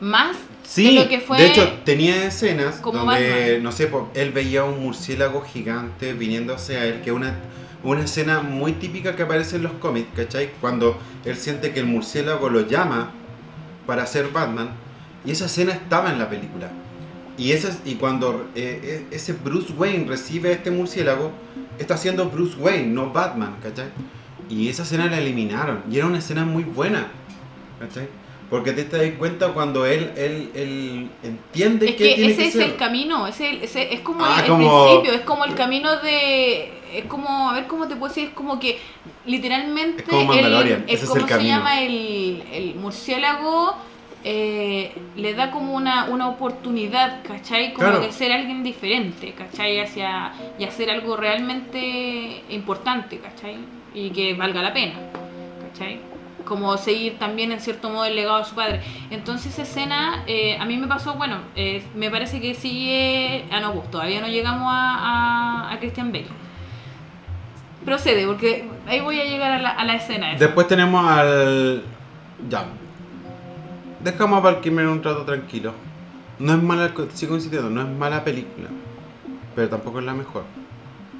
[0.00, 3.62] Más Sí, de lo que fue de hecho tenía escenas como donde, Batman.
[3.62, 7.34] no sé, él veía un murciélago gigante viniendo hacia él, que es una,
[7.82, 10.50] una escena muy típica que aparece en los cómics, ¿cachai?
[10.60, 13.10] Cuando él siente que el murciélago lo llama
[13.86, 14.70] para ser Batman,
[15.24, 16.70] y esa escena estaba en la película.
[17.36, 21.30] Y, esa, y cuando eh, e- ese Bruce Wayne recibe a este murciélago,
[21.78, 23.86] está siendo Bruce Wayne, no Batman, ¿cachai?
[24.48, 27.08] Y esa escena la eliminaron, y era una escena muy buena,
[27.80, 28.08] ¿cachai?
[28.50, 32.46] Porque te das cuenta cuando él, él, él entiende Es que, que tiene ese que
[32.48, 32.62] es ser.
[32.62, 36.72] el camino, ese, ese es como Ah, el, el principio, es como el camino de...
[36.94, 38.78] Es como, a ver cómo te puedo decir, es como que
[39.26, 40.02] literalmente...
[40.02, 41.80] Es como Mandalorian, el, es ¿cómo el se llama?
[41.80, 43.74] El, el murciélago
[44.22, 47.74] eh, le da como una, una oportunidad, ¿cachai?
[47.74, 48.00] Como Claro.
[48.00, 49.80] de ser alguien diferente, ¿cachai?
[49.80, 53.56] Hacia, y hacer algo realmente importante, ¿cachai?
[53.92, 54.94] Y que valga la pena,
[55.60, 55.98] ¿cachai?
[56.44, 58.82] Como seguir también en cierto modo el legado de su padre.
[59.10, 63.46] Entonces esa escena eh, a mí me pasó, bueno, eh, me parece que sigue...
[63.50, 66.26] Ah, no, pues todavía no llegamos a, a, a Christian Bale.
[67.84, 70.34] Procede, porque ahí voy a llegar a la, a escena.
[70.38, 71.82] Después tenemos al.
[72.48, 72.64] Ya.
[74.00, 75.74] Dejamos a Val Kilmer un rato tranquilo.
[76.38, 78.68] No es mala, sigo insistiendo, no es mala película.
[79.54, 80.44] Pero tampoco es la mejor.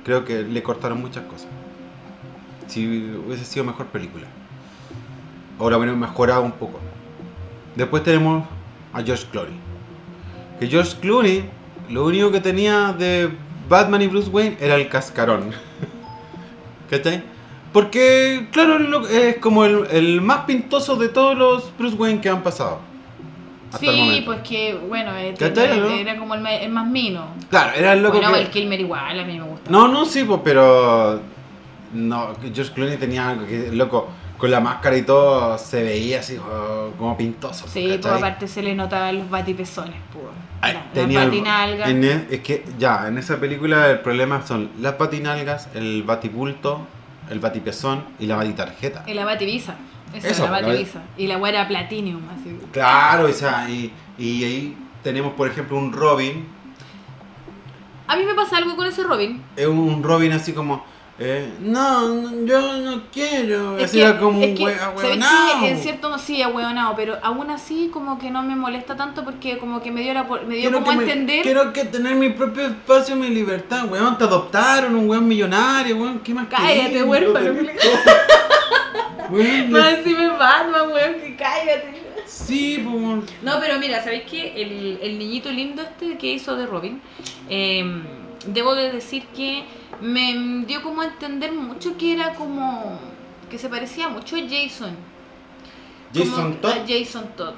[0.05, 1.49] Creo que le cortaron muchas cosas.
[2.67, 4.27] Si hubiese sido mejor película.
[5.59, 6.81] Ahora bueno, mejorado un poco.
[7.77, 8.45] Después tenemos
[8.93, 9.55] a George Clooney.
[10.59, 11.45] Que George Clooney,
[11.91, 13.31] lo único que tenía de
[13.69, 15.51] Batman y Bruce Wayne era el cascarón.
[16.91, 17.23] ¿Cachai?
[17.73, 22.43] Porque, claro, es como el, el más pintoso de todos los Bruce Wayne que han
[22.43, 22.79] pasado.
[23.73, 25.89] Hasta Sí, pues que, bueno, eh, ¿Cachai, era, no?
[25.89, 27.27] era como el, el más mino.
[27.51, 28.41] Claro, era el loco Bueno, que...
[28.43, 29.71] el Kilmer igual, a mí me gusta.
[29.71, 31.21] No, no, sí, pues, pero...
[31.93, 34.09] No, George Clooney tenía algo que, loco,
[34.45, 37.67] con la máscara y todo, se veía así oh, como pintoso.
[37.67, 40.27] Sí, pues aparte se le notaban los batipezones, pues.
[40.61, 41.89] Ay, tenía las el- patinalgas.
[41.89, 46.87] en e- es que ya, en esa película el problema son las patinalgas, el batibulto,
[47.31, 49.05] el batipezón y la batitarjeta.
[49.07, 49.77] Y la bativisa.
[50.13, 51.01] Esa Eso, es la la bativisa.
[51.17, 52.59] Y la güera Platinum, así.
[52.71, 56.47] Claro, o sea, y, y ahí tenemos, por ejemplo, un Robin.
[58.09, 59.43] A mí me pasa algo con ese Robin.
[59.57, 60.85] Es un Robin así como,
[61.19, 63.79] eh, no, no, yo no quiero.
[63.79, 65.61] Es así que, era como es un que, hue- ¿sabes ahueonao.
[65.61, 65.69] qué?
[65.71, 69.81] En cierto sí, ahueonado, pero aún así como que no me molesta tanto porque como
[69.81, 71.43] que me dio, la, por- me dio Quiero como a que me- entender...
[71.43, 74.19] quiero que tener mi propio espacio, mi libertad, weón.
[74.19, 76.19] Te adoptaron, un weón millonario, weón.
[76.21, 77.53] ¿Qué más Cállate, huérfano.
[79.31, 82.03] Weón, No, encima es Batman, weón, que cállate.
[82.27, 83.33] Sí, pues.
[83.43, 84.53] No, pero mira, ¿sabéis qué?
[84.61, 87.01] El, el niñito lindo este que hizo de Robin,
[87.49, 87.85] eh,
[88.47, 89.65] debo de decir que
[90.01, 92.99] me dio como a entender mucho que era como...
[93.51, 94.97] que se parecía mucho a Jason.
[96.13, 96.73] Jason Todd.
[96.87, 97.55] Jason Todd.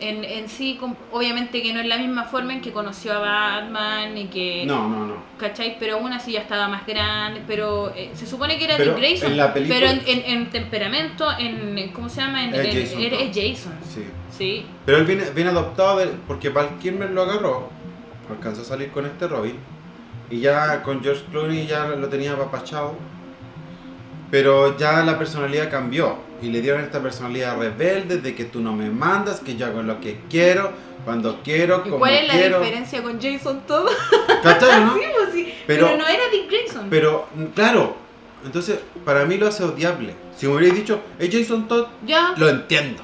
[0.00, 0.80] En, en sí,
[1.12, 4.64] obviamente que no es la misma forma en que conoció a Batman y que...
[4.66, 5.14] No, no, no.
[5.38, 5.76] ¿Cachai?
[5.78, 9.30] Pero aún así ya estaba más grande, pero eh, se supone que era de Grayson.
[9.30, 12.42] en la película- Pero en, en- en temperamento, en, ¿cómo se llama?
[12.44, 13.72] En, Es Jason es Jason.
[13.88, 14.04] Sí.
[14.36, 14.66] Sí.
[14.86, 17.68] Pero él viene, viene adoptado porque Val Kilmer lo agarró,
[18.28, 19.54] alcanzó a salir con este Robin
[20.32, 22.94] Y ya con George Clooney ya lo tenía papachado.
[24.30, 26.16] Pero ya la personalidad cambió.
[26.40, 29.82] Y le dieron esta personalidad rebelde de que tú no me mandas, que yo hago
[29.82, 30.72] lo que quiero,
[31.04, 32.60] cuando quiero, ¿Y como cuál es la quiero.
[32.60, 33.88] diferencia con Jason Todd?
[34.42, 34.94] ¿Cachai, no?
[34.98, 36.86] Sí, pues sí, Pero- pero, no era Dick Grayson.
[36.90, 37.96] Pero, claro,
[38.44, 40.14] entonces para mí lo hace odiable.
[40.36, 43.02] Si me hubierais dicho, es Jason Todd, ya, lo entiendo.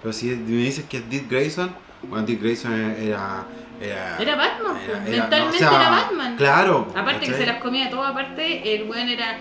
[0.00, 1.74] Pero si me dices que es Dick Grayson,
[2.04, 3.44] bueno, Dick Grayson era.
[3.84, 6.36] Era, era Batman, era- era- mentalmente no, o sea, era Batman.
[6.36, 6.88] Claro.
[6.96, 9.38] Aparte que se las comía todo, aparte el weón era,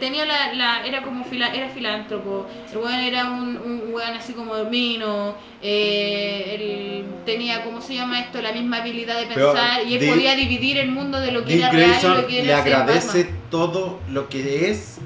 [0.00, 4.32] tenía la, la- era como fila, era filántropo, el weón era un, un weón así
[4.32, 8.40] como dormino, eh, él tenía, ¿cómo se llama esto?
[8.42, 11.44] La misma habilidad de Pero pensar y él Dick- podía dividir el mundo de lo
[11.44, 13.40] que Dick era real y Grayson lo que le era ser agradece Batman.
[13.50, 14.98] todo lo que es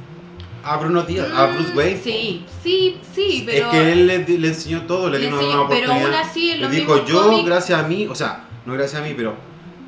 [0.65, 2.01] a Bruno Díaz, a Bruce Mm, Wayne.
[2.03, 3.67] Sí, sí, sí, pero...
[3.67, 6.19] Es que él le, le enseñó todo, le le dio una enseñó- pero oportunidad.
[6.19, 9.05] aún así en le dijo, yo cómics- gracias a mí, o sea, no gracias a
[9.05, 9.35] mí, pero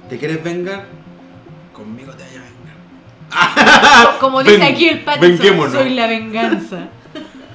[0.09, 0.87] ¿te quieres vengar?
[1.72, 4.18] Conmigo te vaya a vengar.
[4.20, 6.89] Como dice Ven- aquí el Pattinson, soy la venganza.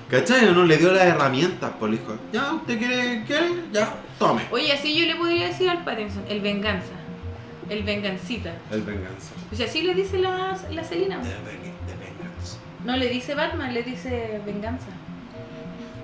[0.09, 0.45] ¿Cachai?
[0.53, 0.63] ¿No?
[0.63, 3.23] Le dio las herramientas, pues le dijo, ya, ¿usted quiere?
[3.25, 3.47] ¿Quiere?
[3.71, 4.43] Ya, tome.
[4.51, 6.91] Oye, así yo le podría decir al Pattinson, el venganza,
[7.69, 8.53] el vengancita.
[8.69, 9.31] El venganza.
[9.51, 10.83] O sea, así le dice la, la
[11.17, 12.57] ven- de venganza.
[12.85, 14.85] No le dice Batman, le dice venganza.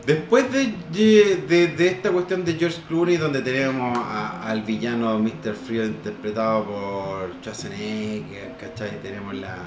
[0.06, 5.54] Después de, de, de esta cuestión de George Clooney, donde tenemos a- al villano Mr.
[5.56, 9.00] Frío interpretado por Schwarzenegger, ¿cachai?
[9.04, 9.58] Tenemos la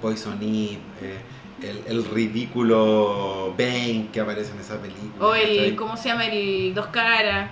[0.00, 1.18] Poison Eve, eh,
[1.62, 5.26] el, el ridículo Bane que aparece en esa película.
[5.26, 5.76] O el, ¿cachai?
[5.76, 6.26] ¿cómo se llama?
[6.26, 7.50] El dos caras.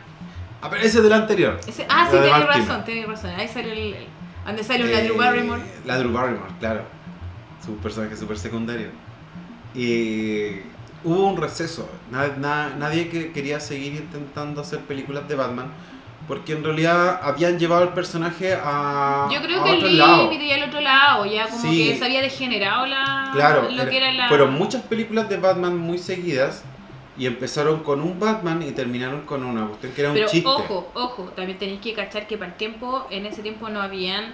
[0.63, 1.61] Aparece del anterior.
[1.67, 3.31] Ese, ah, La sí, tenés razón, tenés razón.
[3.37, 3.95] Ahí sale el.
[3.95, 4.07] el-
[4.47, 5.63] donde sale Eh, Drew Barrymore.
[5.85, 6.83] La Drew Barrymore, claro.
[7.65, 8.89] Su personaje súper secundario.
[9.75, 10.61] Y
[11.05, 11.89] hubo un receso.
[12.11, 15.67] Na- na- nadie que quería seguir intentando hacer películas de Batman.
[16.29, 20.31] Porque en realidad habían llevado el personaje a, Yo creo a que el lado.
[20.33, 21.89] y al otro lado, ya como Sí.
[21.89, 24.29] que se había degenerado la, Claro, lo era- que era la.
[24.29, 26.63] fueron muchas películas de Batman muy seguidas.
[27.19, 30.49] Y empezaron con un Batman y terminaron con una cuestión que era un Pero chiste.
[30.49, 34.33] ojo, ojo, también tenéis que cachar que para el tiempo, en ese tiempo no habían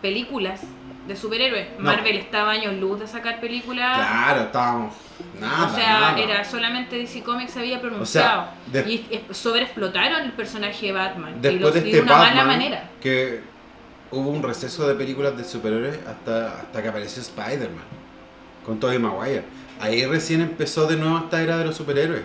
[0.00, 0.60] películas
[1.06, 1.66] de superhéroes.
[1.78, 1.84] No.
[1.84, 3.96] Marvel estaba años luz de sacar películas.
[3.98, 4.94] Claro, estábamos.
[5.40, 6.18] Nada, o sea, nada.
[6.18, 8.48] era solamente DC Comics había pronunciado.
[8.66, 11.34] de- y sobreexplotaron el personaje de Batman.
[11.36, 12.90] y, Después lo- de y este una mala Batman, manera.
[13.00, 13.40] que
[14.10, 17.84] hubo un receso de películas de superhéroes hasta, hasta que apareció Spider-Man
[18.64, 19.44] con Tobey Maguire.
[19.80, 22.22] Ahí recién empezó de nuevo esta era de los superhéroes.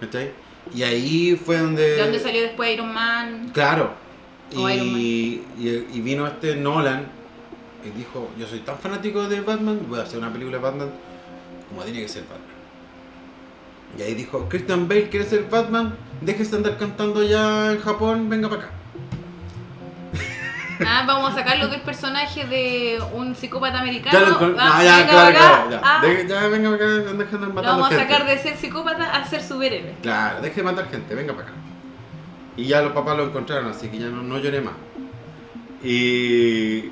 [0.00, 0.30] ¿cachai?
[0.74, 1.82] Y ahí fue donde...
[1.96, 3.50] De donde salió después Iron Man.
[3.52, 3.92] Claro.
[4.56, 5.00] O Iron Man.
[5.00, 7.06] Y, y, y vino este Nolan
[7.84, 10.90] y dijo, yo soy tan fanático de Batman, voy a hacer una película de Batman
[11.68, 12.40] como tiene que ser Batman.
[13.98, 18.48] Y ahí dijo, Christian Bale quiere ser Batman, déjese andar cantando ya en Japón, venga
[18.48, 18.70] para acá.
[20.86, 24.18] Ah, vamos a sacarlo del personaje de un psicópata americano.
[24.18, 25.38] Ya lo Ah, no, ya, claro, acá.
[25.38, 25.80] claro, ya.
[25.84, 28.02] Ah, ya, venga para acá, deja de lo matando vamos a gente.
[28.12, 29.94] sacar de ser psicópata a ser superhéroe.
[30.00, 31.56] Claro, deje de matar gente, venga para acá.
[32.56, 34.72] Y ya los papás lo encontraron, así que ya no, no lloré más.
[35.84, 36.90] Y,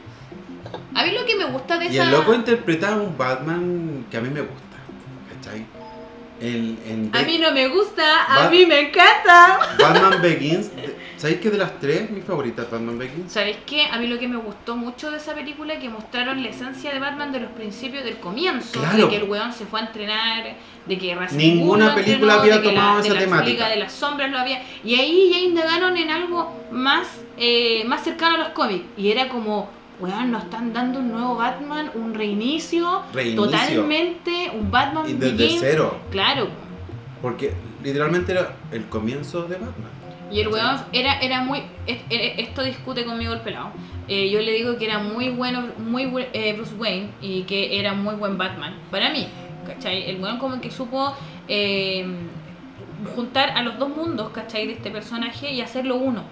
[0.95, 2.05] A mí lo que me gusta de y esa.
[2.05, 4.77] el loco interpretaba un Batman que a mí me gusta,
[5.35, 5.65] ¿cachai?
[6.41, 9.59] El, en A Be- mí no me gusta, a Bat- mí me encanta.
[9.77, 13.33] Batman Begins, de- ¿sabéis que de las tres mi favorita es Batman Begins?
[13.33, 13.87] ¿Sabéis qué?
[13.87, 16.93] A mí lo que me gustó mucho de esa película es que mostraron la esencia
[16.93, 18.79] de Batman de los principios del comienzo.
[18.79, 19.07] Claro.
[19.07, 20.45] De que el weón se fue a entrenar,
[20.87, 23.51] de que al Ninguna película entrenó, había de tomado la, esa de la temática.
[23.51, 24.63] Liga de las sombras lo había.
[24.85, 28.85] Y ahí ya indagaron en algo más, eh, más cercano a los cómics.
[28.97, 29.69] Y era como,
[30.01, 33.03] weón, nos están dando un nuevo Batman, un reinicio.
[33.13, 33.45] Reinicio.
[33.45, 35.61] Totalmente, un Batman Y desde Begins.
[35.61, 36.49] cero, Claro.
[37.23, 39.91] porque literalmente era el comienzo de Batman.
[40.31, 41.63] Y el weón era, era muy.
[41.87, 43.71] es- es- Esto discute conmigo el pelado.
[44.09, 47.95] Eh, yo le digo que era muy bueno, muy eh, Bruce Wayne y que era
[47.95, 48.75] muy buen Batman.
[48.91, 49.27] Para mí,
[49.67, 50.09] ¿cachai?
[50.09, 51.15] El weón como que supo
[51.49, 52.07] eh,
[53.15, 54.67] juntar a los dos mundos, ¿cachai?
[54.67, 56.23] De este personaje y hacerlo uno.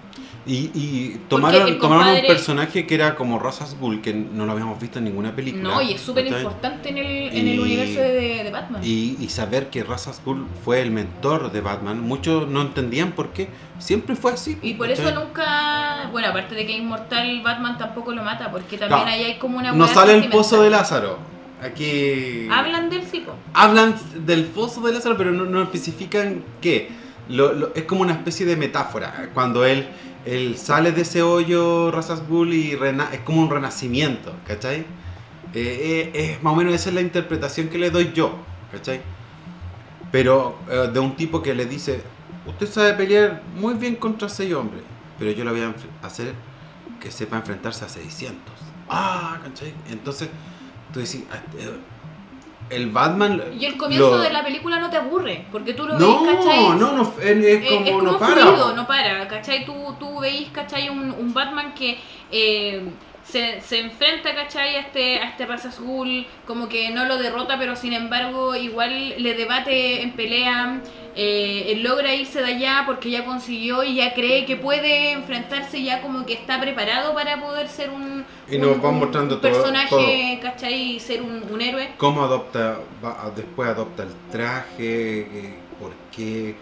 [0.45, 4.99] Y, y tomaron, un personaje que era como al Ghul, que no lo habíamos visto
[4.99, 5.63] en ninguna película.
[5.63, 7.05] No, y es súper importante en el,
[7.37, 8.81] en el universo de, de Batman.
[8.81, 13.29] Y, y saber que al Ghul fue el mentor de Batman, muchos no entendían por
[13.33, 13.49] qué.
[13.79, 14.57] Siempre fue así.
[14.61, 16.07] Y por eso nunca.
[16.11, 19.11] Bueno, aparte de que es inmortal, Batman tampoco lo mata, porque también No.
[19.11, 19.73] ahí hay como una.
[19.73, 21.36] No sale el pozo de Lázaro.
[21.61, 22.47] Aquí.
[22.51, 23.31] Hablan del tipo.
[23.53, 26.89] Hablan del pozo de Lázaro, pero no, no especifican qué.
[27.29, 29.29] Lo- lo- es como una especie de metáfora.
[29.33, 29.87] Cuando él,
[30.25, 34.85] él sale de ese hoyo, Razas Ghul, y rena- es como un renacimiento, ¿cachai?
[35.53, 38.35] Eh, eh, es más o menos esa es la interpretación que le doy yo,
[38.71, 39.01] ¿cachai?
[40.11, 42.01] Pero eh, de un tipo que le dice:
[42.45, 44.83] Usted sabe pelear muy bien contra seis hombres,
[45.19, 45.73] pero yo lo voy a
[46.05, 46.33] hacer
[47.01, 48.53] que sepa enfrentarse a 600.
[48.89, 49.73] ah, ¿cachai?
[49.91, 50.29] Entonces,
[50.93, 51.77] tú decís, ah, eh,
[52.69, 53.41] el Batman...
[53.59, 56.35] Y el comienzo lo- de la película no te aburre, porque tú lo No, veis,
[56.37, 56.69] ¿cachai?
[56.69, 58.41] no, no, es, es Eh, como, es como no para.
[58.41, 58.75] fluido, po.
[58.75, 59.65] no para, ¿cachai?
[59.65, 60.89] Tú, tú veis, ¿cachai?
[60.89, 61.97] Un, un Batman que
[62.31, 62.81] eh,
[63.29, 64.75] se, se enfrenta, ¿cachai?
[64.75, 69.15] A este, a este raza azul, como que no lo derrota, pero sin embargo igual
[69.21, 70.79] le debate en pelea,
[71.15, 75.81] eh, él logra irse de allá porque ya consiguió y ya cree que puede enfrentarse,
[75.83, 79.39] ya como que está preparado para poder ser un, Y nos un- van un mostrando
[79.39, 80.95] todo- personaje, ¿cachai?
[80.95, 81.89] Y ser un, un héroe.
[81.97, 86.55] cómo adopta, va- después adopta el traje, eh, por qué.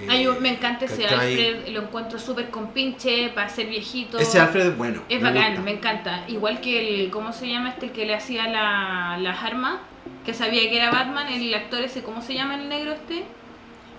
[0.00, 1.06] Eh, Ay, me encanta ese.
[1.06, 4.18] Alfred, lo encuentro súper compinche para ser viejito.
[4.18, 5.02] Ese Alfred es bueno.
[5.08, 5.62] Es me bacán, gusta.
[5.62, 6.24] me encanta.
[6.28, 7.86] Igual que el, ¿cómo se llama este?
[7.86, 9.78] El que le hacía la- las armas,
[10.24, 13.24] que sabía que era Batman, el actor ese, ¿cómo se llama el negro este?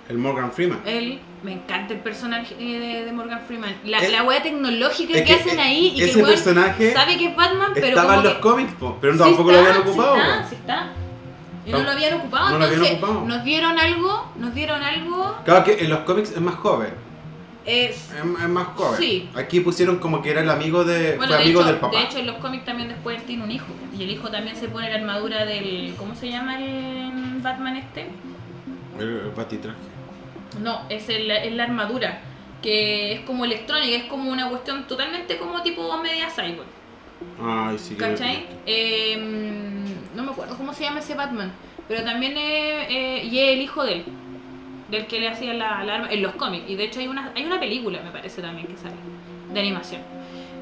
[0.09, 0.80] El Morgan Freeman.
[0.88, 3.76] Él, me encanta el personaje de, de Morgan Freeman.
[3.85, 7.17] La, Es- la wea tecnológica es que, que hacen ahí y que el personaje sabe
[7.17, 9.88] que es Batman, pero Estaba en los que- cómics, pero Sí tampoco está, lo habían
[9.88, 10.15] ocupado.
[10.15, 10.89] Sí está, sí está.
[11.69, 13.25] Y no No, lo habían ocupado, no lo habían entonces ocupado.
[13.27, 16.93] nos dieron algo, nos dieron algo, Claro que en los cómics es más joven.
[17.65, 17.91] es...
[18.11, 18.99] Es, es más joven.
[18.99, 19.29] Sí.
[19.35, 21.15] Aquí pusieron como que era el amigo de.
[21.17, 21.97] Bueno, fue de amigo hecho, del papá.
[21.97, 23.67] de hecho en los cómics también después tiene un hijo
[23.97, 25.93] y el hijo también se pone la armadura del...
[25.97, 28.07] ¿Cómo se llama el Batman este?
[28.99, 29.77] el, el batitraje.
[30.61, 32.21] No, es, el- es la armadura,
[32.63, 36.65] que es como electrónica, es como una cuestión totalmente como tipo media cyborg,
[37.41, 37.95] Ay, sí.
[37.95, 38.45] que- ¿cachai?
[38.65, 39.17] Eh,
[40.15, 41.51] no me acuerdo cómo se llama ese Batman,
[41.87, 44.05] pero también es, eh, y es el hijo de él,
[44.89, 47.31] del que le hacía la, la arma en los cómics, y de hecho hay una,
[47.35, 48.95] hay una película, me parece también que sale,
[49.53, 50.01] de animación.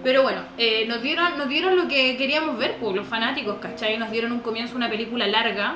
[0.03, 3.97] Pero bueno, eh, nos, dieron, nos dieron lo que queríamos ver, pues, los fanáticos, ¿cachai?
[3.97, 5.75] Nos dieron un comienzo, una película larga,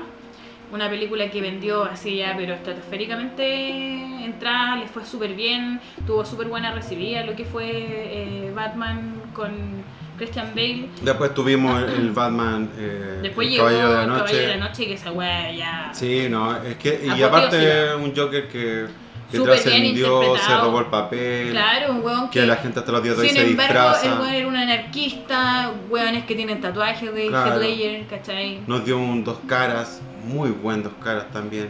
[0.71, 6.47] una película que vendió así ya, pero estratosféricamente entrada, le fue súper bien, tuvo súper
[6.47, 9.83] buena recibida lo que fue eh, Batman con
[10.21, 10.87] Christian Bale.
[11.01, 12.69] Después tuvimos el, Batman.
[12.77, 14.19] Eh, Después el llegó Caballero de la Noche.
[14.19, 15.91] Caballero de la Noche, que esa weá ya...
[15.95, 17.01] Sí, no, es que.
[17.17, 18.85] Y aparte, un Joker que,
[19.31, 21.49] que trascendió, se robó el papel.
[21.49, 24.05] Claro, un weón Que la gente hasta los días de hoy Sin se embargo, disfraza.
[24.13, 27.53] el weón era un anarquista, weones que tienen tatuajes de Claro.
[27.53, 28.59] Heath Ledger, ¿cachai?
[28.67, 31.69] Nos dio un dos caras, muy buen dos caras también.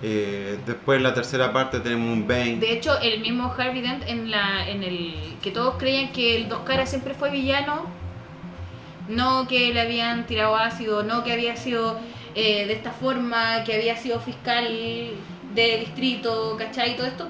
[0.00, 2.56] Eh, después en la tercera parte tenemos un Bane.
[2.56, 6.48] De hecho, el mismo Harvey Dent en la en el que todos creían que el
[6.48, 7.86] Dos Caras siempre fue villano,
[9.08, 11.98] no que le habían tirado ácido, no que había sido
[12.34, 14.66] eh, de esta forma, que había sido fiscal
[15.54, 16.96] de distrito, ¿cachai?
[16.96, 17.28] Todo esto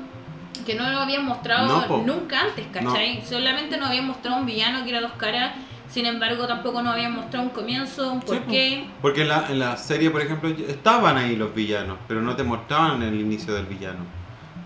[0.66, 3.22] que no lo habían mostrado No, nunca antes, ¿cachai?
[3.24, 5.54] Solamente nos habían mostrado un villano que era Dos Caras,
[5.90, 8.32] sin embargo tampoco nos habían mostrado un comienzo, un Sí, po.
[8.34, 8.86] porqué.
[9.00, 12.44] Porque en la, en la serie, por ejemplo, estaban ahí los villanos, pero no te
[12.44, 14.00] mostraban el inicio del villano.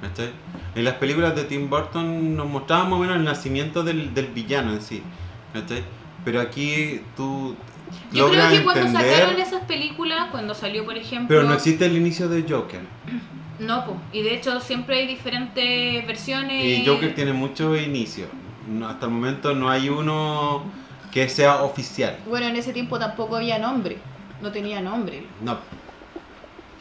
[0.01, 0.31] ¿cachai?
[0.75, 4.27] En las películas de Tim Burton nos mostraban más o menos el nacimiento del, del
[4.27, 5.03] villano en sí.
[5.53, 5.85] ¿cachai?
[6.25, 7.55] Pero aquí tú
[8.13, 11.29] Yo creo que cuando entender, sacaron esas películas, cuando salió por ejemplo...
[11.29, 12.81] pero no existe el inicio de Joker.
[13.59, 13.97] No, po.
[14.13, 16.65] y de hecho siempre hay diferentes versiones.
[16.65, 18.27] Y Joker tiene mucho inicio.
[18.67, 20.65] No, hasta el momento no hay uno
[21.13, 22.19] que sea oficial.
[22.27, 23.99] Bueno, en ese tiempo tampoco había nombre,
[24.41, 25.27] no tenía nombre.
[25.43, 25.59] No.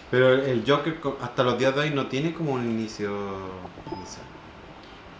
[0.09, 3.11] Pero el Joker hasta los días de hoy no tiene como un inicio
[3.91, 4.25] inicial.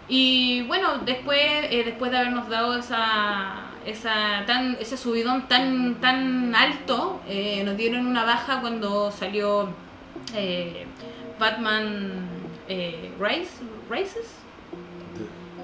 [0.08, 6.54] Y bueno, después, eh, después de habernos dado esa, esa tan, ese subidón tan, tan
[6.54, 9.68] alto, eh, nos dieron una baja cuando salió
[10.34, 10.86] eh,
[11.38, 12.28] Batman
[12.68, 13.50] eh, Rise,
[13.90, 14.41] Rises.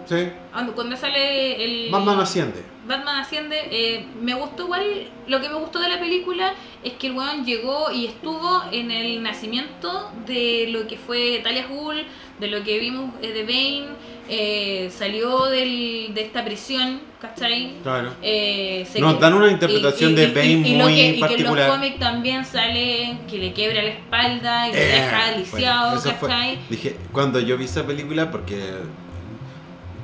[0.09, 0.29] Sí.
[0.55, 1.91] Ah, Cuando sale el...
[1.91, 2.63] Batman asciende.
[2.87, 4.83] Batman asciende, eh, me gustó igual,
[5.27, 8.91] lo que me gustó de la película es que el weón llegó y estuvo en
[8.91, 12.03] el nacimiento de lo que fue Talia Ghul,
[12.41, 13.89] de lo que vimos eh, de Bane,
[14.31, 17.75] eh, salió del, de esta prisión, ¿cachai?
[17.83, 18.15] Claro.
[18.23, 21.67] Eh, Nos dan una interpretación de Bane muy que, Y que en particular.
[21.69, 25.21] los cómics también sale que le quiebra la espalda y lo Eh, deja
[25.51, 26.29] bueno, eso fue.
[26.31, 26.59] ¿cachai?
[26.71, 28.57] Dije, cuando yo vi esa película, porque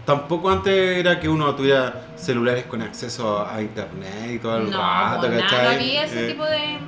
[0.04, 4.78] tampoco antes era que uno tuviera celulares con acceso a internet y todo el No,
[4.78, 5.64] rato, nada, ¿cachai?
[5.64, 6.78] no había ese Eh, tipo de...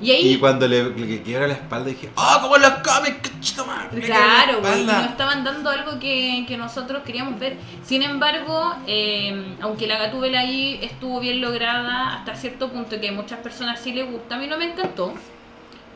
[0.00, 0.32] Y ahí...
[0.34, 3.30] Y cuando le, le quiebra la espalda dije, ¡oh, como los cómics!
[3.30, 5.00] ¡Cachito la Claro, güey, y espalda".
[5.02, 7.56] nos estaban dando algo que, que nosotros queríamos ver.
[7.82, 13.12] Sin embargo, eh, aunque la Gatúbela ahí estuvo bien lograda hasta cierto punto que a
[13.12, 15.14] muchas personas sí les gusta, a mí no me encantó.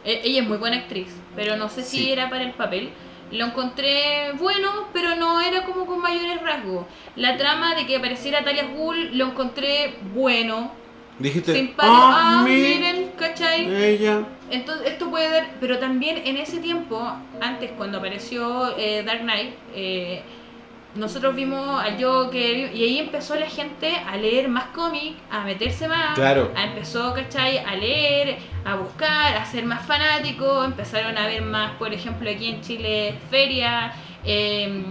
[0.05, 2.91] Eh, ella es muy buena actriz, pero no sé si era para el papel.
[3.33, 6.87] Lo encontré bueno, pero no era como con mayores rasgos.
[7.17, 10.71] La trama de que apareciera Talia Ghul lo encontré bueno,
[11.19, 11.95] Dijiste, simpático.
[11.97, 13.73] ¡ah, Ah, mi- miren, ¿cachai?
[13.75, 14.23] Ella.
[14.51, 17.01] Entonces, esto puede dar, pero también en ese tiempo,
[17.41, 20.23] antes cuando apareció eh, Dark Knight, eh,
[20.95, 25.89] nosotros vimos al Joker y ahí empezó la gente a leer más cómics, a meterse
[25.89, 26.53] más, Claro.
[26.55, 27.59] a empezó, ¿cachai?
[27.59, 32.51] A leer, a buscar, a ser más fanáticos, empezaron a ver más, por ejemplo, aquí
[32.51, 33.93] en Chile, feria,
[34.25, 34.83] eh,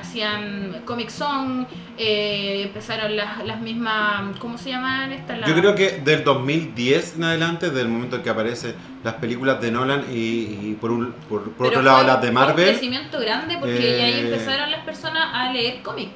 [0.00, 1.66] hacían Comic Song,
[1.98, 5.46] eh, empezaron las, las mismas, ¿cómo se llaman estas?
[5.46, 8.74] Yo creo que del 2010 en adelante, desde el momento en que aparecen
[9.04, 12.34] las películas de Nolan y, y por, un, por, otro lado las de fue un
[12.34, 16.12] Marvel, crecimiento grande porque ya ahí Eh, empezaron las personas a leer cómics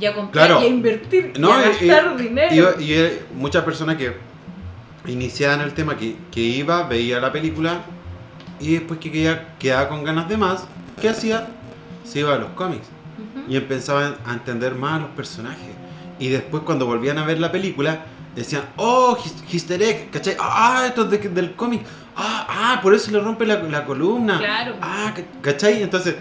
[0.00, 0.62] y a comprar Claro.
[0.62, 2.74] y a invertir No, y a y- gastar dinero.
[2.78, 4.16] y, y, eh, muchas personas que
[5.06, 7.82] iniciaban el tema, que, que iba, veía la película
[8.60, 10.66] y después que quedaba, quedaba con ganas de más,
[11.00, 11.46] ¿qué hacía?
[12.08, 12.86] Se iba a los cómics
[13.18, 13.50] Ujú.
[13.52, 15.74] y empezaban a entender más a los personajes.
[16.18, 18.00] Y después cuando volvían a ver la película,
[18.34, 19.16] decían, oh,
[19.52, 20.36] easter egg, ¿cachai?
[20.40, 21.82] Ah, esto es de- del cómic.
[22.16, 24.38] Ah, ah, por eso le rompe la, la columna.
[24.38, 24.74] Claro.
[24.82, 25.12] Ah,
[25.42, 25.82] ¿cachai?
[25.82, 26.16] Entonces,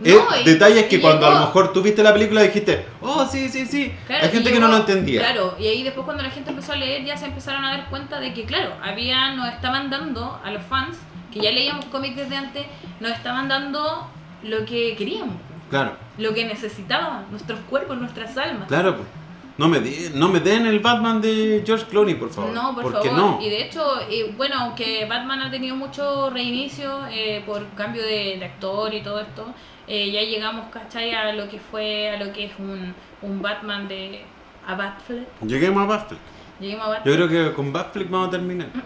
[0.00, 2.84] No, eh, y- detalles que cuando a lo llegó- mejor tú viste la película dijiste,
[3.00, 3.92] oh, sí, sí, sí.
[4.08, 5.20] Claro, Hay gente y que no llegó- lo entendía.
[5.20, 7.88] Claro, y ahí después cuando la gente empezó a leer ya se empezaron a dar
[7.90, 10.96] cuenta de que, claro, había, nos estaban dando a los fans,
[11.32, 12.66] que ya leíamos cómics desde antes,
[13.00, 14.10] nos estaban dando
[14.44, 15.34] lo que queríamos,
[15.70, 18.68] Claro, lo que necesitaban, nuestros cuerpos, nuestras almas.
[18.68, 18.96] claro.
[18.96, 19.08] pues.
[19.56, 22.50] No me, di- no me den el Batman de George Clooney, por favor.
[22.52, 23.38] No, por porque favor.
[23.38, 23.40] no.
[23.40, 28.36] Y de hecho, eh, bueno, aunque Batman ha tenido mucho reinicio eh, por cambio de,
[28.40, 29.46] de actor y todo esto,
[29.86, 31.14] eh, ya llegamos, ¿cachai?
[31.14, 32.92] A lo que fue, a lo que es un,
[33.22, 34.22] un Batman de...
[34.66, 35.28] a Batfleck.
[35.46, 36.20] Lleguemos a Batfleck.
[36.58, 37.16] Lleguemos a Batfleck.
[37.18, 38.68] Yo creo que con Batfleck vamos a terminar.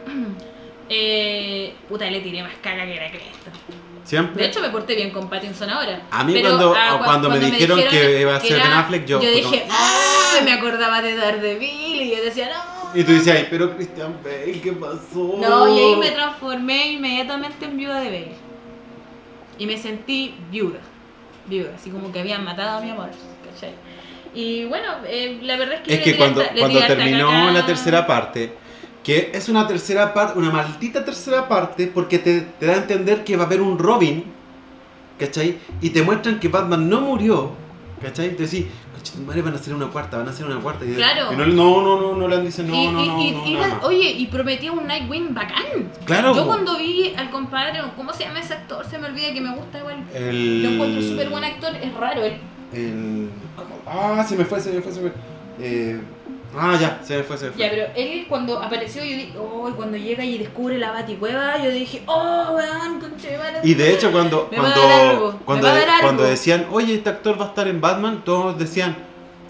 [0.90, 3.50] Eh, puta, le tiré más caca que la cresta.
[4.08, 4.42] Siempre.
[4.42, 6.00] De hecho, me porté bien con Pattinson ahora.
[6.10, 9.18] A mí Pero, cuando- ah, cuando me dijeron que iba a ser Ben Affleck, yo
[9.18, 10.40] fue dije, como, ¡ah!
[10.42, 12.98] Me acordaba de Daredevil y yo decía, ¡no!
[12.98, 15.36] Y tú decías, "Ay, pero Christian Bale, ¿qué pasó?
[15.38, 18.34] No, y ahí me transformé inmediatamente en viuda de Bale.
[19.58, 20.78] Y me sentí viuda.
[21.44, 23.10] Viuda, así como que habían matado a mi amor.
[23.52, 23.74] ¿cachai?
[24.34, 25.94] Y bueno, eh, la verdad es que.
[25.96, 28.54] Es que cuando, cuando terminó la tercera parte,
[29.08, 33.24] que es una tercera parte, una maldita tercera parte, porque te, te da a entender
[33.24, 34.22] que va a haber un Robin,
[35.18, 35.56] ¿cachai?
[35.80, 37.52] Y te muestran que Batman no murió,
[38.02, 38.36] ¿cachai?
[38.36, 38.66] Te decís,
[39.26, 40.84] madre van a hacer una cuarta, van a hacer una cuarta.
[40.84, 41.32] Y, Claro.
[41.32, 43.80] y no, no, no, no, no le han dicho, no, y, no, no, y- no.
[43.86, 45.90] Oye, y prometía un Nightwing bacán.
[46.04, 48.84] Claro, Yo cuando vi al compadre, ¿cómo se llama ese actor?
[48.84, 50.04] Se me olvida que me gusta igual.
[50.12, 50.62] El...
[50.62, 52.36] Lo encuentro súper buen actor, es raro él.
[52.74, 53.30] el...
[53.86, 55.18] Ah, se me fue, se me fue, se me fue.
[55.60, 55.98] Eh...
[56.56, 57.60] Ah, ya, se me fue, se me fue.
[57.62, 61.58] Ya, pero él cuando apareció, yo dije, oh, y cuando llega y descubre la baticueva,
[61.62, 63.60] yo dije, oh, weón, conche de madre".
[63.64, 64.80] Y de hecho cuando cuando
[65.44, 66.00] cuando, algo.
[66.00, 68.96] cuando decían, "Oye, este actor va a estar en Batman", todos decían,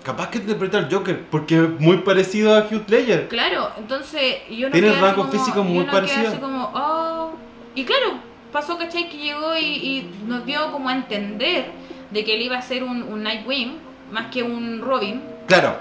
[0.02, 4.68] "Capaz que interpreta al Joker porque es muy parecido a Heath Ledger." Claro, entonces yo
[4.68, 6.28] no Tiene rasgos físicos muy no quedé parecidos.
[6.28, 7.30] así como, oh.
[7.74, 8.18] Y claro,
[8.52, 9.08] pasó, ¿cachai?
[9.08, 11.66] Que llegó y, y nos dio como a entender
[12.10, 13.78] de que él iba a ser un, un Nightwing
[14.10, 15.22] más que un Robin.
[15.46, 15.76] Claro.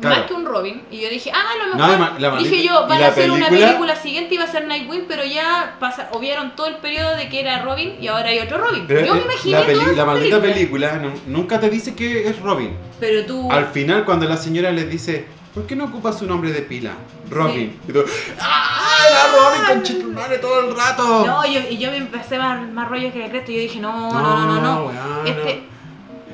[0.00, 0.16] Claro.
[0.16, 0.82] Más que un Robin.
[0.90, 2.20] Y yo dije, ah, a lo No, mejor.
[2.20, 5.04] la dije yo, van la a hacer una película- siguiente y va a ser Nightwing,
[5.08, 8.58] pero ya pasa, obviaron todo el periodo de que era Robin y ahora hay otro
[8.58, 8.84] Robin.
[8.86, 11.94] Pero, yo me eh, imaginé la, peli- toda la maldita película nu- nunca te dice
[11.94, 12.76] que es Robin.
[12.98, 13.50] Pero tú.
[13.50, 16.92] Al final cuando la señora les dice, "¿Por qué no ocupa su nombre de pila?"
[17.30, 17.78] Robin.
[17.88, 18.02] Y tú,
[18.40, 21.24] ¡Ah, era Robin conchetumare todo el rato!
[21.26, 23.78] No, yo, y yo me empecé más, más rollo que el resto y yo dije,
[23.80, 24.86] no, no, no, no, no.
[24.86, 25.62] weón, Este,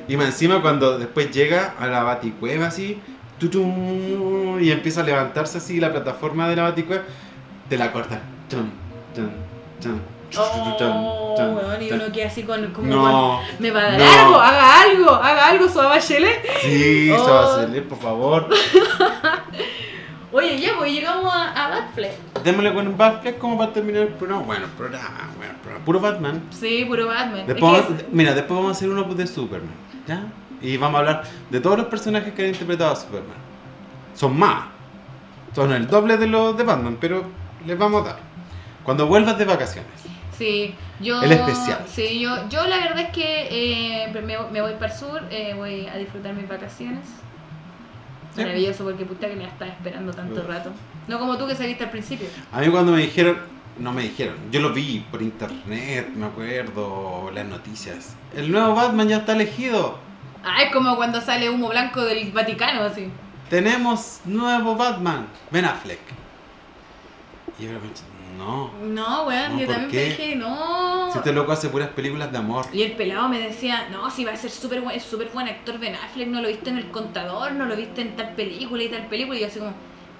[0.07, 2.99] Y más encima cuando después llega a la baticueva así,
[3.39, 7.03] tutum, y empieza a levantarse así la plataforma de la baticueva,
[7.69, 8.19] te la cortan.
[8.49, 8.69] Chum,
[9.15, 9.29] chum,
[9.81, 9.99] chum,
[10.37, 11.99] Oh, chum, weón, y chum.
[12.01, 12.67] uno queda así con.
[12.73, 14.05] Como No, me va a dar no.
[14.05, 16.45] algo, haga algo, haga algo, su Bachelet.
[16.61, 17.37] sí, Oh.
[17.63, 18.49] hacer, por favor.
[20.33, 22.11] Oye, ya, pues llegamos a, a Batfleck.
[22.43, 24.41] Démosle con un Batfleck como para terminar el programa.
[24.43, 25.85] Bueno, programa, bueno, programa.
[25.85, 26.43] Puro Batman.
[26.51, 27.39] Sí, puro Batman.
[27.41, 29.71] Es Después, vamos- mira, después vamos a hacer uno de Superman,
[30.05, 30.23] ¿ya?
[30.61, 33.37] Y vamos a hablar de todos los personajes que han interpretado a Superman.
[34.15, 34.65] Son más.
[35.53, 37.23] Son el doble de los de Batman, pero
[37.65, 38.19] les vamos a dar.
[38.83, 39.91] Cuando vuelvas de vacaciones.
[40.37, 41.21] Sí, yo.
[41.21, 41.83] El especial.
[41.87, 43.47] Sí, yo, yo la verdad es que
[44.03, 47.05] eh, me, me voy para el sur, eh, voy a disfrutar mis vacaciones.
[48.35, 48.41] Sí.
[48.41, 50.47] Maravilloso, porque puta que me estaba esperando tanto Uf.
[50.47, 50.71] rato.
[51.07, 52.27] No como tú que saliste al principio.
[52.51, 53.37] A mí cuando me dijeron,
[53.79, 58.15] no me dijeron, yo lo vi por internet, me acuerdo, las noticias.
[58.35, 59.97] El nuevo Batman ya está elegido.
[60.49, 63.09] Ah, es como cuando sale humo blanco del Vaticano, así.
[63.49, 65.99] Tenemos nuevo Batman, Ben Affleck.
[67.59, 67.71] Y yo
[68.37, 70.05] no, No, weón, No, yo ¿por también qué?
[70.05, 71.09] dije, no.
[71.11, 72.65] si este loco hace puras películas de amor.
[72.71, 75.47] Y el pelado me decía, no, si va a ser súper buen, es súper buen
[75.47, 78.83] actor Ben Affleck, no lo viste en El Contador, no lo viste en tal película
[78.83, 79.37] y tal película.
[79.37, 79.73] Y yo así como,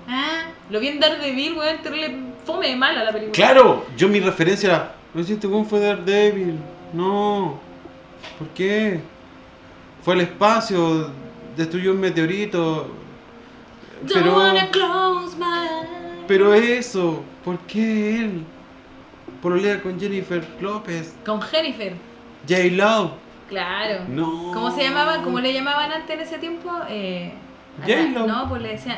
[0.09, 3.33] ah, lo vi en Daredevil, weón, terrible fome mala la película.
[3.33, 6.57] Claro, yo mi referencia era, no sé, este weón fue Daredevil.
[6.93, 7.59] No,
[8.39, 8.99] ¿por qué?
[10.01, 11.09] Fue al espacio,
[11.55, 12.87] destruyó un meteorito.
[14.13, 14.53] Pero,
[16.27, 18.43] pero eso, ¿por qué él?
[19.41, 21.93] Pololea con Jennifer López, Con Jennifer,
[22.47, 22.63] J.
[22.71, 23.11] Love.
[23.49, 24.03] claro.
[24.09, 24.51] No.
[24.53, 25.23] ¿Cómo se llamaban?
[25.23, 26.71] ¿Cómo le llamaban antes en ese tiempo?
[26.89, 27.33] Eh,
[27.81, 28.25] J-Lo.
[28.27, 28.97] No, pues le decían.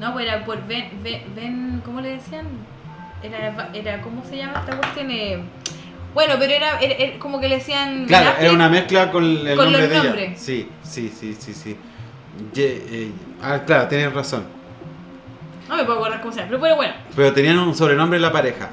[0.00, 0.90] No, pues era por Ben.
[1.02, 2.46] Ben, Ben- ¿Cómo le decían?
[3.22, 4.00] Era, era.
[4.02, 5.10] ¿Cómo se llama esta cuestión?
[5.10, 5.42] Eh,
[6.16, 8.06] bueno, pero era, era- era como que le decían.
[8.06, 8.44] Claro, Affleck.
[8.44, 10.32] era una mezcla con el Con nombre los de ella.
[10.38, 11.76] Sí, sí, sí, sí, sí.
[12.54, 13.10] Ye- eh,
[13.42, 14.44] ah, claro, tienes razón.
[15.68, 16.94] No me puedo acordar cómo se llama, pero bueno.
[17.14, 18.70] Pero tenían un sobrenombre la pareja.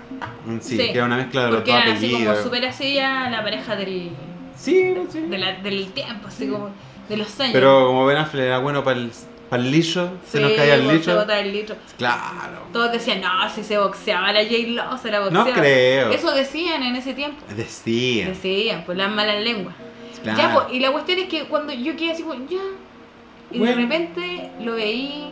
[0.61, 2.43] Sí, Sí, que era una mezcla de los dos eran así como apellidos.
[2.43, 4.11] súper así ya la pareja del,
[4.55, 5.19] Sí, sí.
[5.21, 6.69] de la- del tiempo, así como
[7.09, 7.51] de los años.
[7.53, 9.11] Pero como Ben Affleck era bueno para el,
[9.53, 11.75] para el lillo, se nos caía el pues, se botaba el litro.
[11.95, 12.67] Claro.
[12.73, 15.47] Todos decían, no, si se boxeaba la J-Lo, se la boxeaba.
[15.47, 16.11] No creo.
[16.11, 17.45] Eso decían en ese tiempo.
[17.55, 18.29] Decía.
[18.29, 19.75] Decían, pues las malas lenguas.
[20.23, 20.37] Claro.
[20.39, 22.57] Ya, pues, y la cuestión es que cuando yo quedé así, pues, ya.
[23.51, 23.75] Y Bueno.
[23.75, 25.31] de repente lo veí.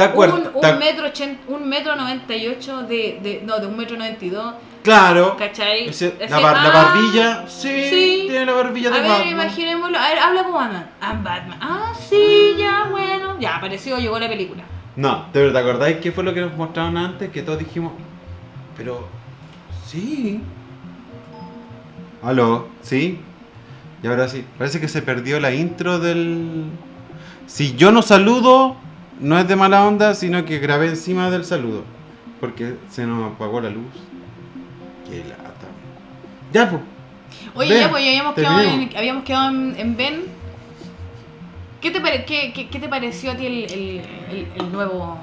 [0.00, 0.38] ¿Te acuerdas?
[0.54, 3.42] Un, ¿Te un metro ochenta, un metro noventa y ocho de, de.
[3.44, 4.54] No, de un metro noventa y dos.
[4.82, 5.36] Claro.
[5.36, 5.88] ¿Cachai?
[5.88, 7.44] Ese- la, Decía, bar- la ah, barbilla.
[7.48, 8.24] Sí, sí.
[8.28, 9.28] Tiene la barbilla de A ver, Batman.
[9.28, 9.98] imaginémoslo.
[9.98, 10.90] A ver, habla como Batman.
[11.00, 11.58] Ah, Batman.
[11.60, 13.38] Ah, sí, ya, bueno.
[13.38, 14.62] Ya, apareció, llegó la película.
[14.96, 17.30] No, pero ¿te acordáis qué fue lo que nos mostraron antes?
[17.30, 17.92] Que todos dijimos,
[18.76, 19.06] pero
[19.86, 20.40] sí.
[22.22, 23.18] Aló, ¿sí?
[24.02, 26.64] Y ahora sí, parece que se perdió la intro del...
[27.46, 28.76] Si yo no saludo,
[29.20, 31.84] no es de mala onda, sino que grabé encima del saludo.
[32.40, 33.84] Porque se nos apagó la luz.
[35.08, 35.68] Qué lata.
[36.52, 36.82] Ya, pues.
[37.54, 40.22] Oye, ya, pues ya habíamos quedado, en, habíamos quedado en, en Ben.
[41.80, 45.16] ¿Qué te, pare- qué, qué- qué te pareció a ti el, el- el- el nuevo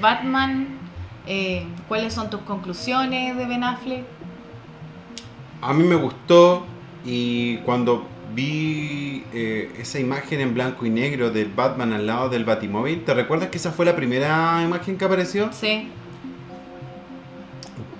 [0.00, 0.68] Batman?
[1.26, 4.04] Eh, ¿Cuáles son tus conclusiones de Ben Affleck?
[5.62, 6.64] A mí me gustó
[7.04, 12.44] y cuando vi eh, esa imagen en blanco y negro del Batman al lado del
[12.44, 15.50] Batimóvil, ¿te recuerdas que esa fue la primera imagen que apareció?
[15.52, 15.88] Sí,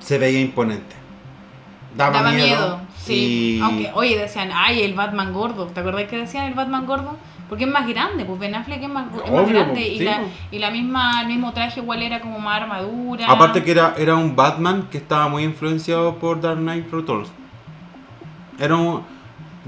[0.00, 0.94] Se veía imponente.
[1.96, 2.46] Daba, daba miedo.
[2.46, 2.80] miedo.
[2.96, 3.56] sí.
[3.58, 5.66] y- Aunque, oye, decían, ay, el Batman gordo.
[5.66, 7.16] ¿Te acordás que decían el Batman gordo?
[7.48, 10.04] Porque es más grande, pues Ben Affleck es más, es más Obvio, grande y, sí,
[10.04, 10.30] la, pues.
[10.50, 13.26] y la misma, el mismo traje igual era como más armadura.
[13.28, 17.30] Aparte que era, era un Batman que estaba muy influenciado por Dark Knight Returns.
[18.58, 19.02] Era un...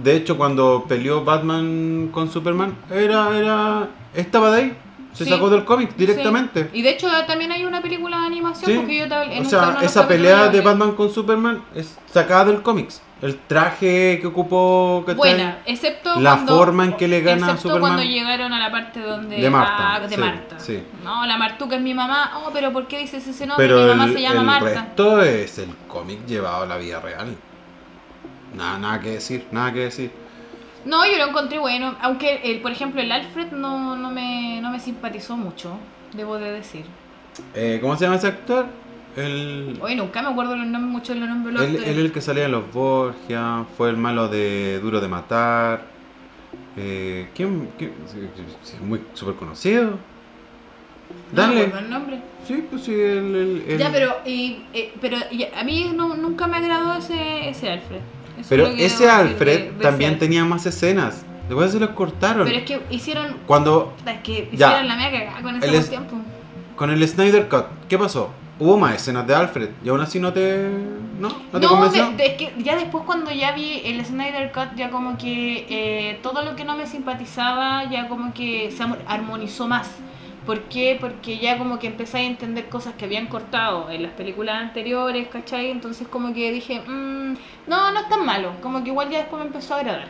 [0.02, 4.76] De hecho, cuando peleó Batman con Superman, era, era, estaba de ahí.
[5.12, 5.30] Se Sí.
[5.30, 6.64] sacó del cómic directamente.
[6.64, 6.78] Sí.
[6.78, 8.76] Y de hecho también hay una película de animación Sí.
[8.78, 10.60] porque yo te- en O sea, esa pelea de.
[10.60, 13.02] Batman con Superman es sacada del cómics.
[13.20, 15.16] El traje que ocupó, ¿cachai?
[15.16, 17.80] Buena, excepto La cuando, forma en que le gana a excepto Superman.
[17.96, 20.60] cuando llegaron a la parte donde De Marta, ah, de sí, Marta.
[20.60, 20.82] sí.
[21.02, 22.34] No, la Martuca es mi mamá.
[22.44, 23.66] Oh, pero ¿por qué dices ese nombre?
[23.66, 24.68] Pero mi mamá el, se llama el Marta.
[24.82, 27.34] resto es el cómic llevado a la vida real.
[28.54, 30.10] Nada, nada que decir, nada que decir.
[30.84, 34.70] No, yo lo encontré bueno, aunque el, por ejemplo el Alfred no, no me no
[34.70, 35.76] me simpatizó mucho,
[36.14, 36.84] debo de decir.
[37.54, 38.66] Eh, ¿Cómo se llama ese actor?
[39.16, 42.20] El, Oye, nunca me acuerdo los nombres mucho de los nombres él, él el que
[42.20, 45.82] salía en los Borgia, fue el malo de Duro de Matar.
[46.76, 47.68] Eh, ¿Quién?
[47.76, 47.92] quién?
[48.82, 49.90] Muy súper conocido.
[49.90, 49.96] No
[51.32, 51.62] Dale.
[51.62, 52.20] acuerdo el nombre.
[52.46, 56.14] Sí, pues sí, el, el- el- Ya, pero, y, eh, pero y a mí no-
[56.16, 58.00] nunca me agradó ese, ese Alfred.
[58.38, 61.24] Eso Pero ese Alfred de- de ese también tenía más escenas.
[61.48, 62.44] Después se los cortaron.
[62.46, 63.36] Pero es que hicieron.
[63.46, 64.82] Cuando Es que Ya.
[64.82, 66.16] la mega cagada con ese es- tiempo.
[66.76, 68.30] con el Snyder Cut, ¿qué pasó?
[68.60, 70.68] Hubo más escenas de Alfred y aún así no te.
[71.18, 71.28] ¿No?
[71.52, 72.10] ¿No te No, convenció?
[72.10, 75.66] de- de- es que ya después cuando ya vi el Snyder Cut, ya como que
[75.68, 79.88] eh, todo lo que no me simpatizaba ya como que se armonizó más.
[80.48, 80.96] ¿Por qué?
[80.98, 85.28] Porque ya como que empecé a entender cosas que habían cortado en las películas anteriores,
[85.28, 85.70] ¿cachai?
[85.70, 87.34] Entonces como que dije, "Mm,
[87.66, 88.52] no, no es tan malo.
[88.62, 90.08] Como que igual ya después me empezó a agradar.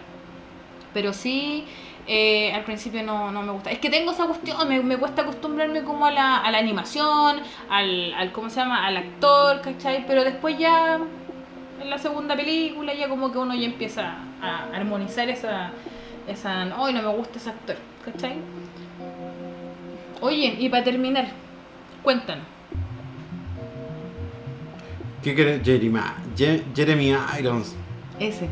[0.95, 1.65] Pero sí,
[2.07, 3.71] eh, al principio no, no me gusta.
[3.71, 7.41] Es que tengo esa cuestión, me, me cuesta acostumbrarme como a la, a la animación,
[7.71, 8.87] al, al, ¿cómo se llama?
[8.87, 10.07] Al actor, ¿cachai?
[10.07, 10.99] Pero después ya,
[11.81, 15.73] en la segunda película, ya como que uno ya empieza a armonizar esa,
[16.27, 18.45] esa, hoy no me gusta ese actor, ¿cachai?
[20.21, 21.29] Oye, y para terminar,
[22.03, 22.45] cuéntanos.
[25.23, 25.63] ¿Qué querés?
[25.65, 26.01] Jeremy,
[26.37, 27.75] Je- Jeremy Irons.
[28.19, 28.49] Ese.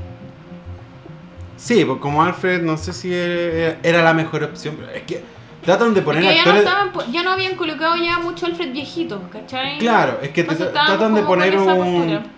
[1.56, 5.22] Sí, pues como Alfred, no sé si era, era la mejor opción, pero es que
[5.64, 6.68] tratan de poner Es que ya no, actores.
[6.92, 9.78] estaban, ya no habían colocado ya mucho Alfred viejito, ¿cachai?
[9.78, 11.64] Claro, es que Entonces tratan de poner un.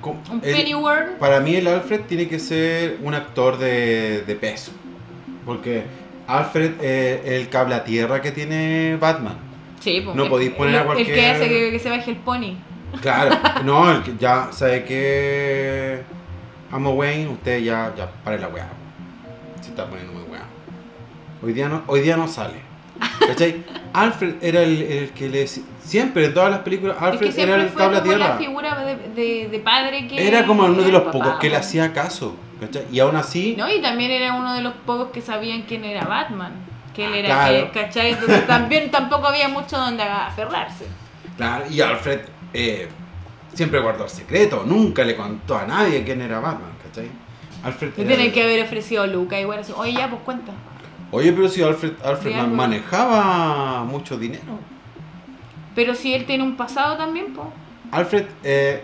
[0.00, 1.18] con- Un el- Pennyworth.
[1.18, 4.72] para mí, el Alfred tiene que ser un actor de, de peso.
[5.44, 5.84] Porque
[6.28, 9.34] Alfred es el cable a tierra que tiene Batman.
[9.80, 12.10] Sí, pues, No podéis poner a el, El que cualquier- hace que, que se baje
[12.12, 12.54] el pony.
[13.00, 16.02] Claro, no, el que ya sabe que.
[16.70, 18.68] Amo Wayne, usted ya, ya pare la weá.
[19.62, 20.42] Se está poniendo muy weá.
[21.42, 22.54] Hoy día no, hoy día no sale.
[23.26, 23.64] ¿Cachai?
[23.94, 27.54] Alfred era el, el que le siempre en todas las películas Es Alfred que era
[27.56, 28.36] el fue cable a la tierra.
[28.38, 30.28] figura de, de- de padre que...
[30.28, 32.36] Era como uno de los pocos que le hacía caso.
[32.60, 32.84] ¿Cachai?
[32.92, 36.04] Y aún así, No, y también era uno de los pocos que sabían quién era
[36.04, 36.52] Batman.
[36.94, 37.72] Que él Ah, era, claro.
[37.72, 38.10] que, ¿cachai?
[38.12, 40.86] Entonces también tampoco había mucho donde aferrarse.
[41.36, 42.20] claro, y Alfred
[42.52, 42.88] eh,
[43.54, 47.08] siempre guardó el secreto, nunca le contó a nadie quién era Batman, ¿cachai?
[47.62, 50.52] Alfred era- tienen que haber ofrecido a Luca igual así, oye ya, pues cuenta.
[51.10, 52.54] Oye, pero si Alfred, Alfred algo.
[52.54, 54.58] manejaba mucho dinero.
[55.74, 57.46] Pero si él tiene un pasado también, pues.
[57.92, 58.82] Alfred, eh,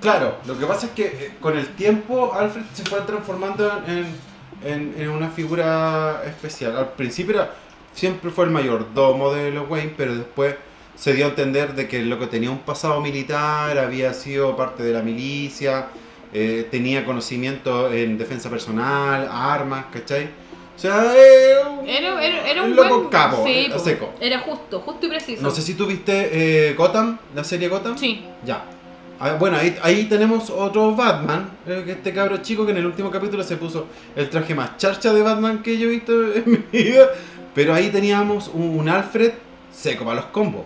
[0.00, 4.06] claro, lo que pasa es que eh, con el tiempo Alfred se fue transformando en,
[4.64, 6.76] en- en una figura especial.
[6.76, 7.54] Al principio era,
[7.94, 10.54] siempre fue el mayordomo de los Wayne, pero después
[10.96, 14.82] se dio a entender de que el loco tenía un pasado militar, había sido parte
[14.82, 15.86] de la milicia,
[16.32, 20.24] eh, tenía conocimiento en defensa personal, armas, ¿cachai?
[20.76, 21.56] O sea, eh,
[21.86, 23.08] Era, era, era un loco buen...
[23.10, 24.12] capo, sí, seco.
[24.20, 25.42] Era justo, justo y preciso.
[25.42, 27.98] no sé si tú viste eh, Gotham, la serie Gotham.
[27.98, 28.24] Sí.
[28.44, 28.64] Ya.
[29.20, 32.86] Ah, Bueno, ahí, ahí tenemos otro Batman, eh, que este cabro chico que en el
[32.86, 33.86] último capítulo se puso
[34.16, 37.06] el traje más charcha de Batman que yo he visto en mi vida.
[37.54, 39.32] Pero ahí teníamos un, un Alfred
[39.72, 40.62] seco para los combos.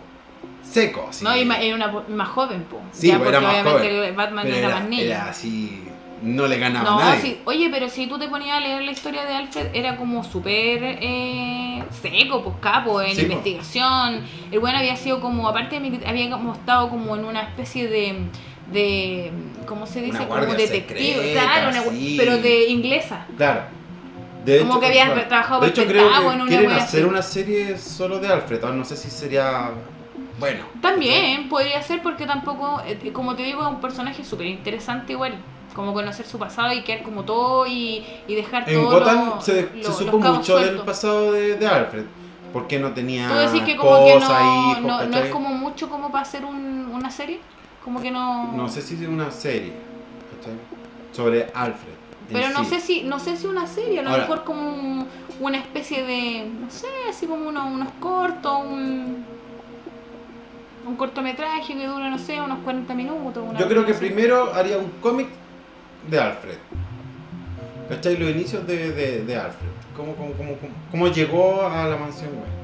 [0.63, 1.25] Seco, así.
[1.25, 2.83] No, y era una po- más joven, pues.
[2.93, 4.09] Sí, ya, pues, porque era más obviamente joven.
[4.09, 5.03] el Batman era, más niño.
[5.03, 5.83] era así,
[6.25, 7.39] no le ganaba No, a nadie.
[7.45, 10.83] Oye, pero si tú te ponías a leer la historia de Alfred, era como súper
[10.83, 13.33] eh, seco, pues capo, en Sí, po.
[13.33, 14.25] investigación.
[14.51, 15.77] El bueno había sido como, aparte
[16.07, 18.17] había como estado como en una especie de,
[18.73, 19.33] de
[19.67, 20.27] ¿cómo se dice?
[20.27, 22.17] Como detective, secreta, claro, una sí.
[22.19, 23.27] pero de inglesa.
[23.37, 23.63] Claro.
[24.45, 27.09] De Como que había trabajado De por hecho, creo Pentágono, que una quieren hacer así.
[27.09, 28.63] una serie solo de Alfred.
[28.63, 29.71] ahora No sé si sería
[30.39, 30.65] bueno.
[30.83, 35.35] También podría ser porque tampoco, eh, como te digo, es un personaje súper interesante igual.
[35.75, 39.41] Como conocer su pasado y quedar como todo y, y dejar En todo Gotham lo-
[39.41, 42.05] se, lo- se supo mucho del pasado de, de Alfred.
[42.53, 45.23] Porque no tenía Tú decís que como que no, esposa, hijos, no, no ¿cachai?
[45.27, 47.41] es como mucho como para hacer un- una serie.
[47.85, 48.53] Como que no.
[48.53, 49.73] No sé si es una serie
[50.39, 50.55] ¿cachai?
[51.13, 51.93] sobre Alfred.
[52.29, 52.71] en Pero no sí.
[52.71, 55.09] sé si no sé si una serie, a lo Ahora- mejor como un-
[55.41, 56.49] una especie de.
[56.61, 59.25] No sé, así como unos, unos cortos, un.
[60.87, 63.43] Un cortometraje que dura, no sé, unos 40 minutos.
[63.59, 64.01] Yo creo que así.
[64.05, 65.29] primero haría un cómic
[66.09, 66.57] de Alfred.
[67.89, 68.17] ¿Cachai?
[68.17, 69.69] Los inicios de, de, de Alfred.
[69.97, 70.57] Cómo, cómo, cómo,
[70.91, 72.55] cómo- llegó a la mansión Wayne.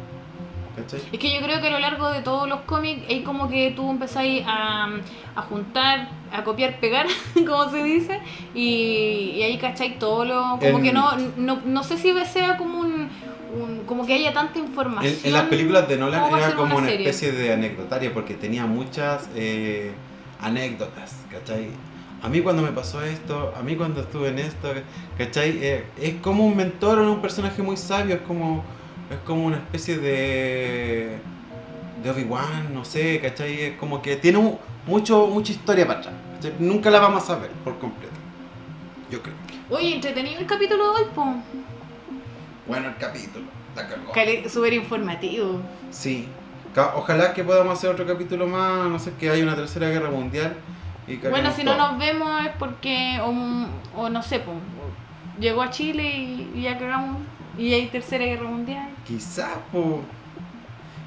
[0.77, 1.01] ¿Cachai?
[1.12, 3.73] Es que yo creo que a lo largo de todos los cómics hay como que
[3.73, 4.89] tú empezáis a,
[5.37, 8.21] a juntar, a copiar, pegar, como se dice,
[8.55, 10.43] y, y ahí cacháis todo lo...
[10.59, 13.09] Como En- que no, no, no sé si sea como un,
[13.61, 15.12] un- como que haya tanta información.
[15.23, 18.65] En, en las películas de ¿Cómo Nolan era como una especie de anecdotaria porque tenía
[18.67, 19.93] muchas eh,
[20.41, 21.69] anécdotas, ¿cachai?
[22.22, 24.72] A mí cuando me pasó esto, a mí cuando estuve en esto,
[25.16, 25.59] ¿cachai?
[25.62, 28.62] Eh, es como un mentor o un personaje muy sabio, es como,
[29.10, 31.16] es como una especie de,
[32.02, 33.60] de Obi-Wan, no sé, ¿cachai?
[33.62, 36.52] Es como que tiene mu- mucho, mucha historia para atrás, ¿cachai?
[36.59, 38.12] Nunca la vamos a ver por completo,
[39.10, 39.34] yo creo.
[39.70, 41.24] Oye, entretenido el capítulo de hoy, po.
[42.66, 44.12] Bueno, el capítulo, la.
[44.12, 45.60] Cale- Súper informativo.
[45.90, 46.28] Sí.
[46.94, 50.55] Ojalá que podamos hacer otro capítulo más, no sé, que haya una tercera guerra mundial.
[51.31, 54.43] Bueno, si no nos vemos es porque, o, o no sé,
[55.39, 57.19] llegó a Chile y, y ya cagamos,
[57.59, 58.89] y hay tercera guerra mundial.
[59.07, 60.01] Quizás, po.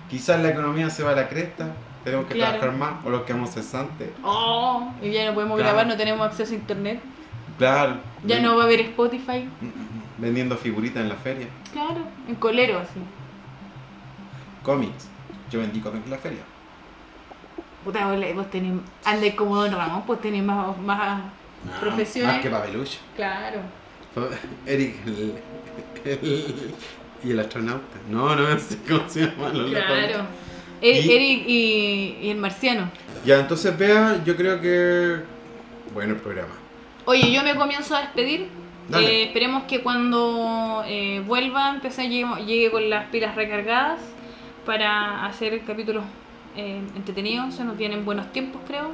[0.10, 1.68] Quizás la economía se va a la cresta.
[2.04, 2.60] Tenemos que Claro.
[2.60, 4.10] trabajar más, o los quedamos cesantes.
[4.24, 5.74] Oh, y ya no podemos Claro.
[5.74, 7.00] grabar, no tenemos acceso a internet.
[7.58, 7.98] Claro.
[8.26, 9.48] Ya ven- no va a haber Spotify.
[10.18, 11.48] Vendiendo figuritas en la feria.
[11.72, 13.00] Claro, en colero así.
[14.64, 15.08] Cómics.
[15.50, 16.42] Yo vendí cómics en la feria.
[17.84, 18.74] Puta, vos, vos tenés,
[19.04, 21.20] andáis como Don Ramón, pues tenés más, más
[21.66, 22.34] No, Profesiones.
[22.34, 23.00] Más que papelucho.
[23.16, 23.60] Claro.
[24.66, 25.34] Eric el,
[26.06, 26.74] el-
[27.24, 27.98] y el astronauta.
[28.10, 29.50] No, no sé cómo se llama.
[29.52, 30.26] Claro.
[30.82, 32.90] Er- Y- Eric y, y el marciano.
[33.26, 35.18] Ya, entonces vea, yo creo que.
[35.94, 36.54] Bueno, el programa.
[37.06, 38.48] Oye, yo me comienzo a despedir.
[38.90, 39.08] Dale.
[39.08, 44.02] Eh, esperemos que cuando eh, vuelva empecé, llegue, llegue con las pilas recargadas
[44.66, 46.04] para hacer capítulos
[46.56, 47.56] eh, entretenidos.
[47.56, 48.92] Se nos vienen buenos tiempos, creo.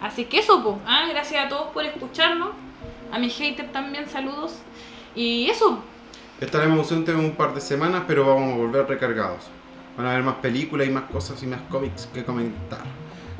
[0.00, 0.76] Así que eso, pues.
[0.86, 2.50] Ah, gracias a todos por escucharnos.
[3.12, 4.58] A mis haters también, saludos.
[5.14, 5.82] Y eso.
[6.40, 9.44] Estaremos ausentes un par de semanas, pero vamos a volver recargados.
[9.96, 12.80] Van a haber más películas y más cosas y más cómics que comentar.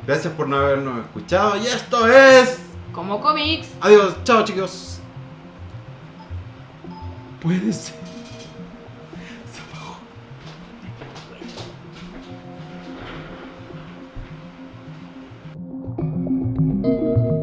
[0.06, 2.60] Gracias por no habernos escuchado y esto es...
[2.92, 3.68] Como cómics.
[3.80, 5.00] Adiós, chao chicos.
[7.40, 8.01] Puede ser.
[16.62, 17.41] Música